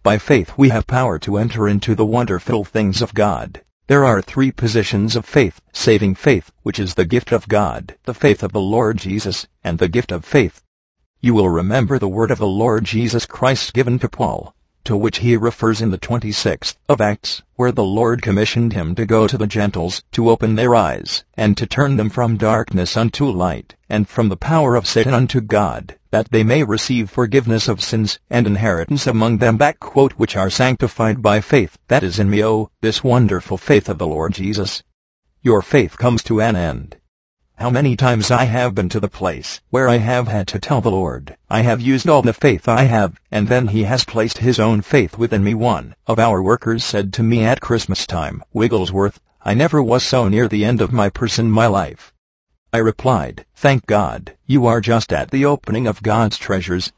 [0.03, 3.63] By faith we have power to enter into the wonderful things of God.
[3.87, 8.13] There are three positions of faith, saving faith, which is the gift of God, the
[8.13, 10.61] faith of the Lord Jesus, and the gift of faith.
[11.19, 14.53] You will remember the word of the Lord Jesus Christ given to Paul,
[14.85, 19.05] to which he refers in the 26th of Acts, where the Lord commissioned him to
[19.05, 23.25] go to the Gentiles, to open their eyes, and to turn them from darkness unto
[23.25, 27.81] light, and from the power of Satan unto God, that they may receive forgiveness of
[27.81, 32.43] sins, and inheritance among them quote which are sanctified by faith, that is in me
[32.43, 34.83] oh, this wonderful faith of the Lord Jesus.
[35.41, 36.97] Your faith comes to an end.
[37.57, 40.81] How many times I have been to the place where I have had to tell
[40.81, 44.39] the Lord, I have used all the faith I have, and then he has placed
[44.39, 45.53] his own faith within me.
[45.53, 50.27] One of our workers said to me at Christmas time, Wigglesworth, I never was so
[50.27, 52.11] near the end of my purse in my life.
[52.73, 56.91] I replied, Thank God, you are just at the opening of God's treasures.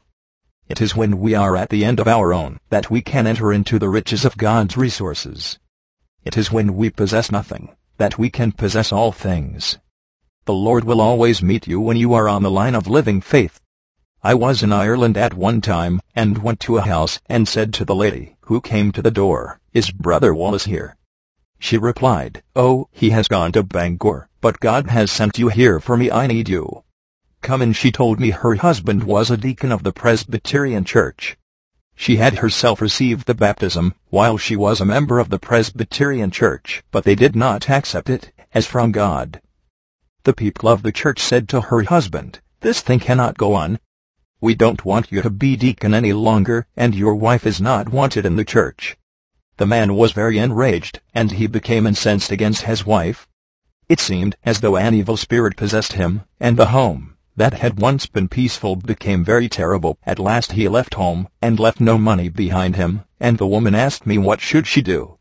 [0.68, 3.52] It is when we are at the end of our own that we can enter
[3.52, 5.58] into the riches of God's resources.
[6.24, 9.78] It is when we possess nothing that we can possess all things.
[10.46, 13.60] The Lord will always meet you when you are on the line of living faith.
[14.22, 17.84] I was in Ireland at one time, and went to a house and said to
[17.84, 20.96] the lady who came to the door, Is Brother Wallace here?
[21.58, 25.96] She replied, Oh, he has gone to Bangor, but God has sent you here for
[25.96, 26.84] me I need you.
[27.42, 31.36] Come in she told me her husband was a deacon of the Presbyterian Church.
[31.96, 36.84] She had herself received the baptism while she was a member of the Presbyterian Church,
[36.92, 39.40] but they did not accept it as from God.
[40.26, 43.78] The people of the church said to her husband, This thing cannot go on.
[44.40, 48.26] We don't want you to be deacon any longer, and your wife is not wanted
[48.26, 48.96] in the church.
[49.58, 53.28] The man was very enraged, and he became incensed against his wife.
[53.88, 58.06] It seemed as though an evil spirit possessed him, and the home, that had once
[58.06, 59.96] been peaceful became very terrible.
[60.04, 64.04] At last he left home, and left no money behind him, and the woman asked
[64.04, 65.15] me what should she do.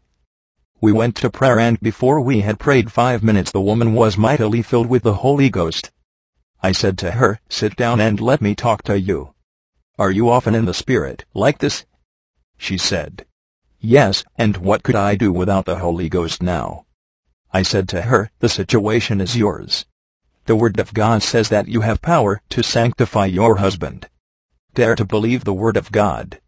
[0.82, 4.62] We went to prayer and before we had prayed five minutes the woman was mightily
[4.62, 5.92] filled with the Holy Ghost.
[6.62, 9.34] I said to her, sit down and let me talk to you.
[9.98, 11.86] Are you often in the Spirit, like this?
[12.58, 13.26] She said,
[13.80, 16.86] Yes, and what could I do without the Holy Ghost now?
[17.54, 19.86] I said to her, the situation is yours.
[20.46, 24.10] The Word of God says that you have power to sanctify your husband.
[24.74, 26.42] Dare to believe the Word of God.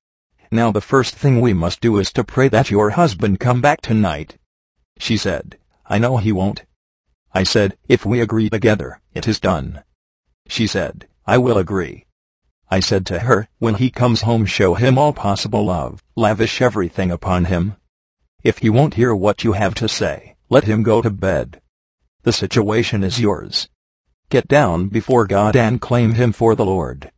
[0.51, 3.81] Now the first thing we must do is to pray that your husband come back
[3.81, 4.37] tonight.
[4.97, 6.63] She said, I know he won't.
[7.33, 9.83] I said, if we agree together, it is done.
[10.47, 12.05] She said, I will agree.
[12.69, 17.11] I said to her, when he comes home show him all possible love, lavish everything
[17.11, 17.75] upon him.
[18.43, 21.61] If he won't hear what you have to say, let him go to bed.
[22.23, 23.69] The situation is yours.
[24.29, 27.11] Get down before God and claim him for the Lord.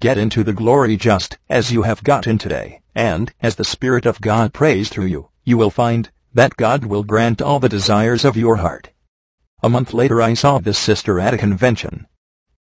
[0.00, 4.20] Get into the glory just as you have gotten today, and as the Spirit of
[4.20, 8.36] God prays through you, you will find that God will grant all the desires of
[8.36, 8.90] your heart.
[9.62, 12.06] A month later I saw this sister at a convention.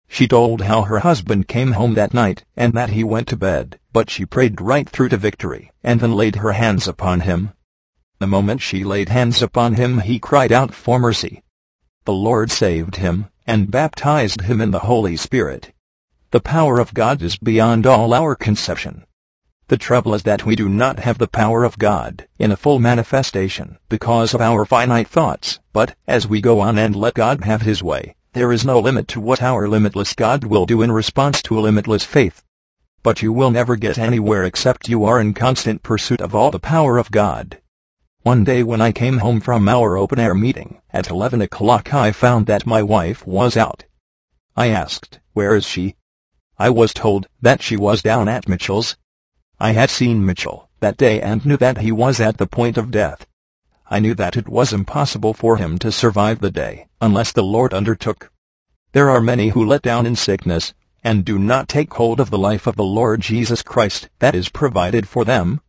[0.07, 3.79] She told how her husband came home that night and that he went to bed,
[3.91, 7.51] but she prayed right through to victory and then laid her hands upon him.
[8.19, 11.43] The moment she laid hands upon him he cried out for mercy.
[12.05, 15.72] The Lord saved him and baptized him in the Holy Spirit.
[16.33, 19.05] The power of God is beyond all our conception.
[19.67, 22.79] The trouble is that we do not have the power of God in a full
[22.79, 27.61] manifestation because of our finite thoughts, but as we go on and let God have
[27.61, 31.39] his way, there is no limit to what our limitless God will do in response
[31.43, 32.41] to a limitless faith.
[33.03, 36.57] But you will never get anywhere except you are in constant pursuit of all the
[36.57, 37.61] power of God.
[38.23, 42.47] One day when I came home from our open-air meeting, at 11 o'clock I found
[42.47, 43.83] that my wife was out.
[44.57, 45.95] I asked, where is she?
[46.65, 48.95] I was told that she was down at Mitchell's.
[49.59, 52.89] I had seen Mitchell that day and knew that he was at the point of
[52.89, 53.27] death.
[53.89, 57.73] I knew that it was impossible for him to survive the day unless the Lord
[57.73, 58.31] undertook.
[58.93, 60.73] There are many who let down in sickness
[61.03, 64.47] and do not take hold of the life of the Lord Jesus Christ that is
[64.47, 65.59] provided for them.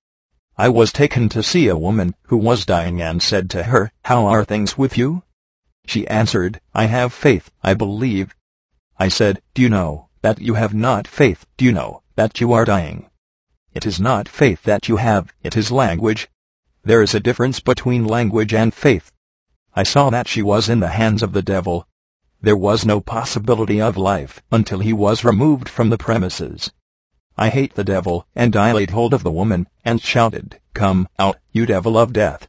[0.57, 4.27] I was taken to see a woman who was dying and said to her, How
[4.27, 5.25] are things with you?
[5.87, 8.33] She answered, I have faith, I believe.
[8.97, 12.51] I said, Do you know, that you have not faith, do you know that you
[12.51, 13.11] are dying?
[13.75, 16.31] It is not faith that you have, it is language.
[16.83, 19.13] There is a difference between language and faith.
[19.75, 21.87] I saw that she was in the hands of the devil.
[22.41, 26.73] There was no possibility of life until he was removed from the premises.
[27.37, 31.37] I hate the devil, and I laid hold of the woman, and shouted, Come out,
[31.53, 32.49] you devil of death.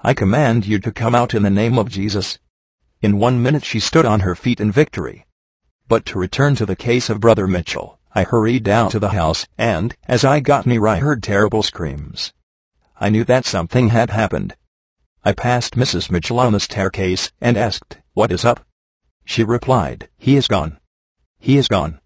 [0.00, 2.40] I command you to come out in the name of Jesus.
[3.02, 5.26] In one minute she stood on her feet in victory.
[5.86, 9.46] But to return to the case of Brother Mitchell, I hurried down to the house,
[9.58, 12.32] and, as I got near I heard terrible screams.
[12.98, 14.56] I knew that something had happened.
[15.24, 16.10] I passed Mrs.
[16.10, 18.64] Mitchell on the staircase, and asked, What is up?
[19.26, 20.78] She replied, He is gone.
[21.38, 22.00] He is gone.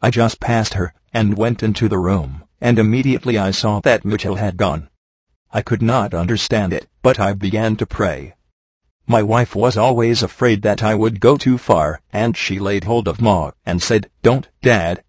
[0.00, 4.34] I just passed her, and went into the room, and immediately I saw that Mitchell
[4.36, 4.88] had gone.
[5.52, 8.34] I could not understand it, but I began to pray.
[9.12, 13.06] My wife was always afraid that I would go too far, and she laid hold
[13.06, 15.04] of Ma and said, Don't, Dad.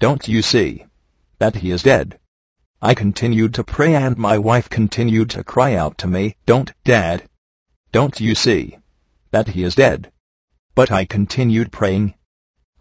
[0.00, 0.84] Don't you see
[1.38, 2.18] that he is dead?
[2.82, 7.28] I continued to pray and my wife continued to cry out to me, Don't, Dad.
[7.92, 8.78] Don't you see
[9.30, 10.10] that he is dead?
[10.74, 12.14] But I continued praying.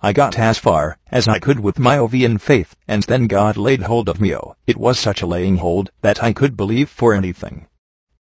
[0.01, 3.83] I got as far as I could with my Ovian faith, and then God laid
[3.83, 4.35] hold of me.
[4.35, 7.67] Oh, it was such a laying hold that I could believe for anything.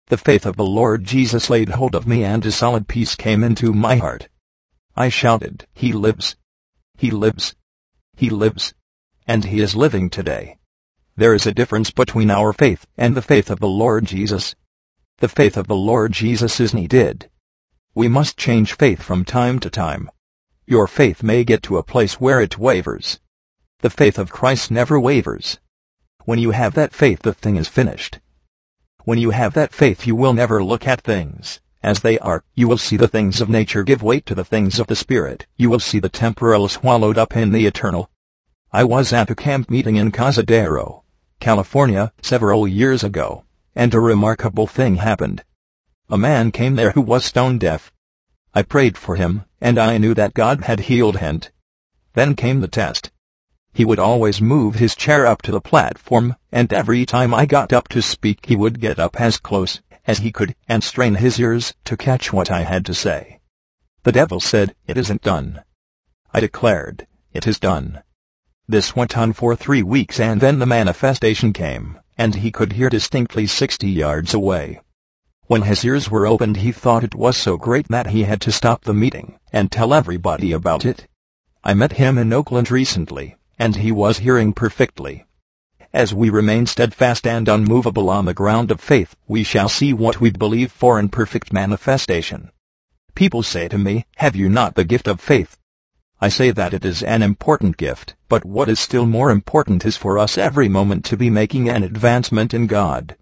[0.07, 3.43] The faith of the Lord Jesus laid hold of me and a solid peace came
[3.43, 4.29] into my heart.
[4.97, 6.37] I shouted, He lives.
[6.97, 7.55] He lives.
[8.17, 8.75] He lives.
[9.27, 10.59] And He is living today.
[11.17, 14.55] There is a difference between our faith and the faith of the Lord Jesus.
[15.19, 17.31] The faith of the Lord Jesus is needed.
[17.95, 20.11] We must change faith from time to time.
[20.67, 23.21] Your faith may get to a place where it wavers.
[23.81, 25.59] The faith of Christ never wavers.
[26.25, 28.21] When you have that faith the thing is finished.
[29.05, 32.45] When you have that faith you will never look at things as they are.
[32.55, 35.47] You will see the things of nature give weight to the things of the Spirit.
[35.57, 38.11] You will see the temporal swallowed up in the eternal.
[38.73, 41.03] I was at a camp meeting in Cazadero,
[41.41, 45.43] California, several years ago, and a remarkable thing happened.
[46.09, 47.93] A man came there who was stone deaf.
[48.55, 51.41] I prayed for him, and I knew that God had healed him.
[52.15, 53.11] Then came the test.
[53.75, 57.73] He would always move his chair up to the platform, and every time I got
[57.73, 61.41] up to speak he would get up as close as he could and strain his
[61.41, 63.41] ears to catch what I had to say.
[64.03, 65.63] The devil said, It isn't done.
[66.35, 68.03] I declared, It is done.
[68.69, 72.91] This went on for three weeks and then the manifestation came, and he could hear
[72.91, 74.83] distinctly sixty yards away.
[75.47, 78.53] When his ears were opened he thought it was so great that he had to
[78.53, 81.09] stop the meeting and tell everybody about it.
[81.65, 85.25] I met him in Oakland recently and he was hearing perfectly.
[85.93, 90.21] As we remain steadfast and unmovable on the ground of faith, we shall see what
[90.21, 92.51] we believe for in perfect manifestation.
[93.15, 95.59] People say to me, Have you not the gift of faith?
[96.21, 99.97] I say that it is an important gift, but what is still more important is
[99.97, 103.15] for us every moment to be making an advancement in God.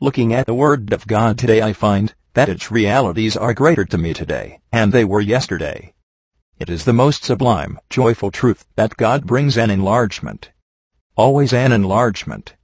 [0.00, 3.96] Looking at the Word of God today I find that its realities are greater to
[3.96, 5.94] me today, and they were yesterday.
[6.62, 10.52] It is the most sublime, joyful truth that God brings an enlargement.
[11.16, 12.54] Always an enlargement.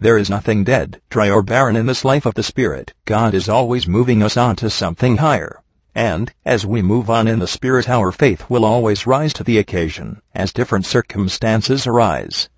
[0.00, 2.92] There is nothing dead, dry or barren in this life of the Spirit.
[3.04, 5.62] God is always moving us on to something higher.
[5.94, 9.58] And, as we move on in the Spirit our faith will always rise to the
[9.58, 12.48] occasion, as different circumstances arise.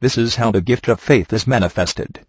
[0.00, 2.26] This is how the gift of faith is manifested.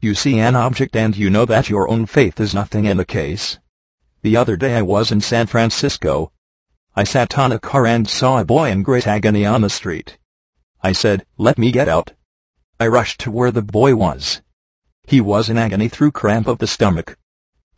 [0.00, 3.04] You see an object and you know that your own faith is nothing in the
[3.04, 3.60] case.
[4.22, 6.32] The other day I was in San Francisco,
[7.00, 10.18] I sat on a car and saw a boy in great agony on the street.
[10.82, 12.12] I said, let me get out.
[12.78, 14.42] I rushed to where the boy was.
[15.04, 17.16] He was in agony through cramp of the stomach.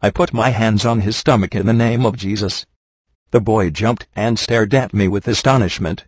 [0.01, 2.67] I put my hands on his stomach in the name of Jesus.
[3.31, 6.05] The boy jumped and stared at me with astonishment.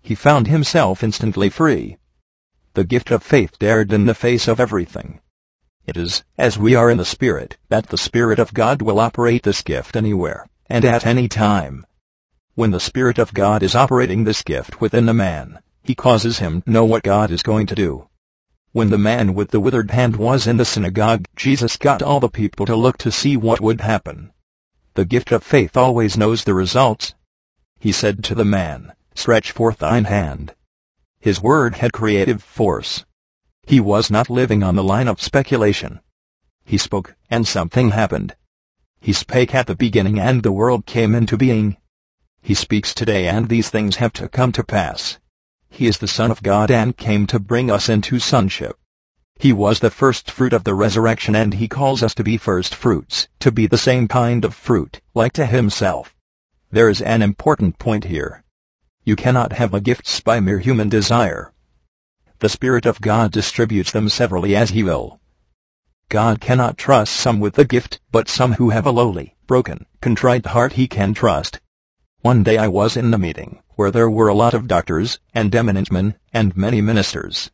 [0.00, 1.96] He found himself instantly free.
[2.74, 5.18] The gift of faith dared in the face of everything.
[5.88, 9.42] It is, as we are in the Spirit, that the Spirit of God will operate
[9.42, 11.84] this gift anywhere, and at any time.
[12.56, 16.62] When the Spirit of God is operating this gift within a man, he causes him
[16.62, 18.08] to know what God is going to do.
[18.70, 22.28] When the man with the withered hand was in the synagogue, Jesus got all the
[22.28, 24.32] people to look to see what would happen.
[24.94, 27.14] The gift of faith always knows the results.
[27.80, 30.54] He said to the man, Stretch forth thine hand.
[31.18, 33.04] His word had creative force.
[33.66, 35.98] He was not living on the line of speculation.
[36.64, 38.36] He spoke, and something happened.
[39.00, 41.78] He spake at the beginning and the world came into being.
[42.46, 45.18] He speaks today and these things have to come to pass.
[45.70, 48.78] He is the Son of God and came to bring us into sonship.
[49.38, 52.74] He was the first fruit of the resurrection and he calls us to be first
[52.74, 56.14] fruits, to be the same kind of fruit, like to himself.
[56.70, 58.44] There is an important point here.
[59.04, 61.54] You cannot have a gifts by mere human desire.
[62.40, 65.18] The Spirit of God distributes them severally as he will.
[66.10, 70.44] God cannot trust some with the gift, but some who have a lowly, broken, contrite
[70.44, 71.58] heart he can trust.
[72.24, 75.54] One day I was in the meeting, where there were a lot of doctors, and
[75.54, 77.50] eminent men, and many ministers.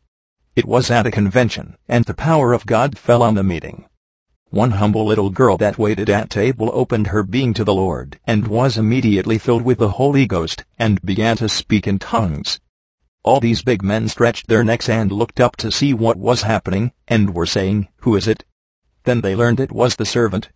[0.55, 3.83] It was at a convention, and the power of God fell on the meeting.
[4.49, 8.47] One humble little girl that waited at table opened her being to the Lord, and
[8.47, 12.61] was immediately filled with the Holy Ghost, and began to speak in tongues.
[13.23, 16.93] All these big men stretched their necks and looked up to see what was happening,
[17.09, 18.45] and were saying, Who is it?
[19.03, 20.47] Then they learned it was the servant.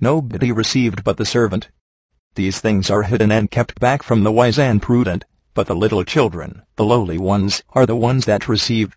[0.00, 1.68] Nobody received but the servant.
[2.36, 5.24] These things are hidden and kept back from the wise and prudent,
[5.54, 8.96] but the little children, the lowly ones, are the ones that receive.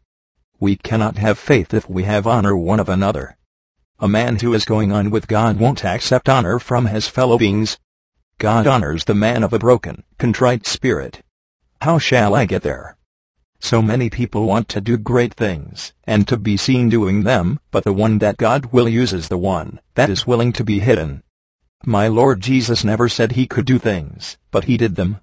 [0.60, 3.38] We cannot have faith if we have honor one of another.
[4.00, 7.78] A man who is going on with God won't accept honor from his fellow beings.
[8.40, 11.22] God honors the man of a broken, contrite spirit.
[11.82, 12.98] How shall I get there?
[13.60, 17.84] So many people want to do great things, and to be seen doing them, but
[17.84, 21.22] the one that God will use is the one that is willing to be hidden.
[21.86, 25.20] My Lord Jesus never said he could do things, but he did them.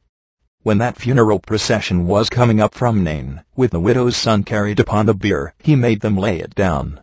[0.63, 5.07] When that funeral procession was coming up from Nain, with the widow's son carried upon
[5.07, 7.01] the bier, he made them lay it down.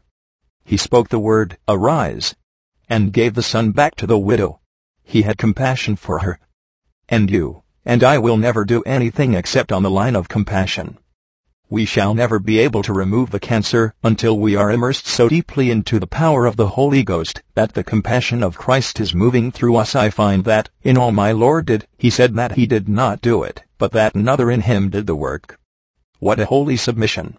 [0.64, 2.34] He spoke the word, Arise,
[2.90, 4.62] and gave the son back to the widow.
[5.04, 6.40] He had compassion for her.
[7.08, 10.98] And you, and I will never do anything except on the line of compassion.
[11.72, 15.72] We shall never be able to remove the cancer until we are immersed so deeply
[15.72, 19.78] into the power of the Holy Ghost that the compassion of Christ is moving through
[19.78, 19.96] us.
[19.96, 23.42] I find that, in all my Lord did, he said that he did not do
[23.44, 25.58] it, but that another in him did the work.
[26.20, 27.38] What a holy submission.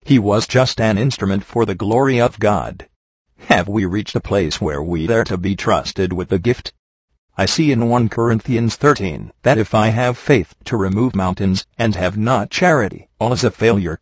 [0.00, 2.88] He was just an instrument for the glory of God.
[3.50, 6.72] Have we reached a place where we dare to be trusted with the gift?
[7.40, 11.94] I see in 1 Corinthians 13 that if I have faith to remove mountains and
[11.94, 14.00] have not charity, all is a failure.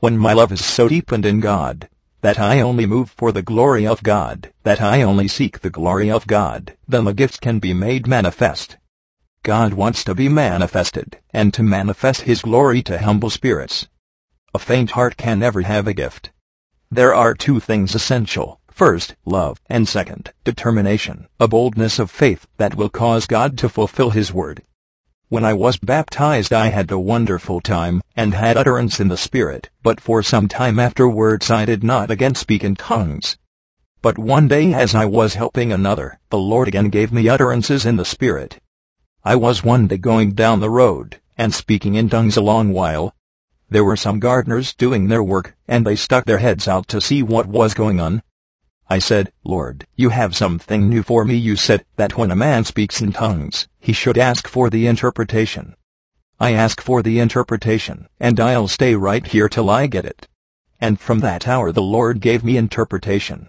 [0.00, 1.88] When my love is so deepened in God
[2.20, 6.10] that I only move for the glory of God, that I only seek the glory
[6.10, 8.76] of God, then the gifts can be made manifest.
[9.42, 13.88] God wants to be manifested, and to manifest His glory to humble spirits.
[14.52, 16.30] A faint heart can never have a gift.
[16.90, 22.74] There are two things essential First, love, and second, determination, a boldness of faith that
[22.74, 24.62] will cause God to fulfill His word.
[25.30, 29.70] When I was baptized I had a wonderful time, and had utterance in the Spirit,
[29.82, 33.38] but for some time afterwards I did not again speak in tongues.
[34.02, 37.96] But one day as I was helping another, the Lord again gave me utterances in
[37.96, 38.60] the Spirit.
[39.24, 43.14] I was one day going down the road, and speaking in tongues a long while.
[43.70, 47.22] There were some gardeners doing their work, and they stuck their heads out to see
[47.22, 48.22] what was going on.
[48.88, 51.34] I said, Lord, you have something new for me.
[51.34, 55.74] You said that when a man speaks in tongues, he should ask for the interpretation.
[56.38, 60.28] I ask for the interpretation, and I'll stay right here till I get it.
[60.80, 63.48] And from that hour the Lord gave me interpretation.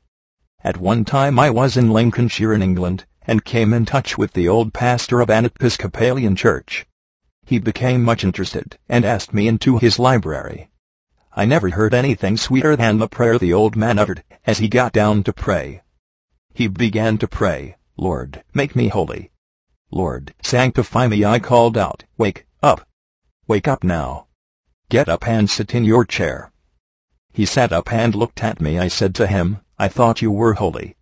[0.63, 4.47] At one time I was in Lincolnshire in England, and came in touch with the
[4.47, 6.87] old pastor of an Episcopalian church.
[7.45, 10.69] He became much interested, and asked me into his library.
[11.39, 14.91] I never heard anything sweeter than the prayer the old man uttered as he got
[14.91, 15.83] down to pray.
[16.51, 19.29] He began to pray, Lord, make me holy.
[19.91, 21.23] Lord, sanctify me.
[21.23, 22.87] I called out, Wake up.
[23.47, 24.25] Wake up now.
[24.89, 26.51] Get up and sit in your chair.
[27.31, 28.79] He sat up and looked at me.
[28.79, 30.95] I said to him, I thought you were holy.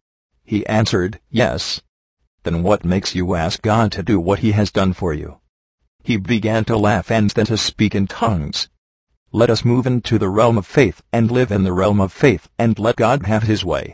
[0.43, 1.79] He answered, Yes.
[2.43, 5.39] Then what makes you ask God to do what he has done for you?
[6.03, 8.67] He began to laugh and then to speak in tongues.
[9.35, 12.47] Let us move into the realm of faith and live in the realm of faith
[12.57, 13.93] and let God have his way.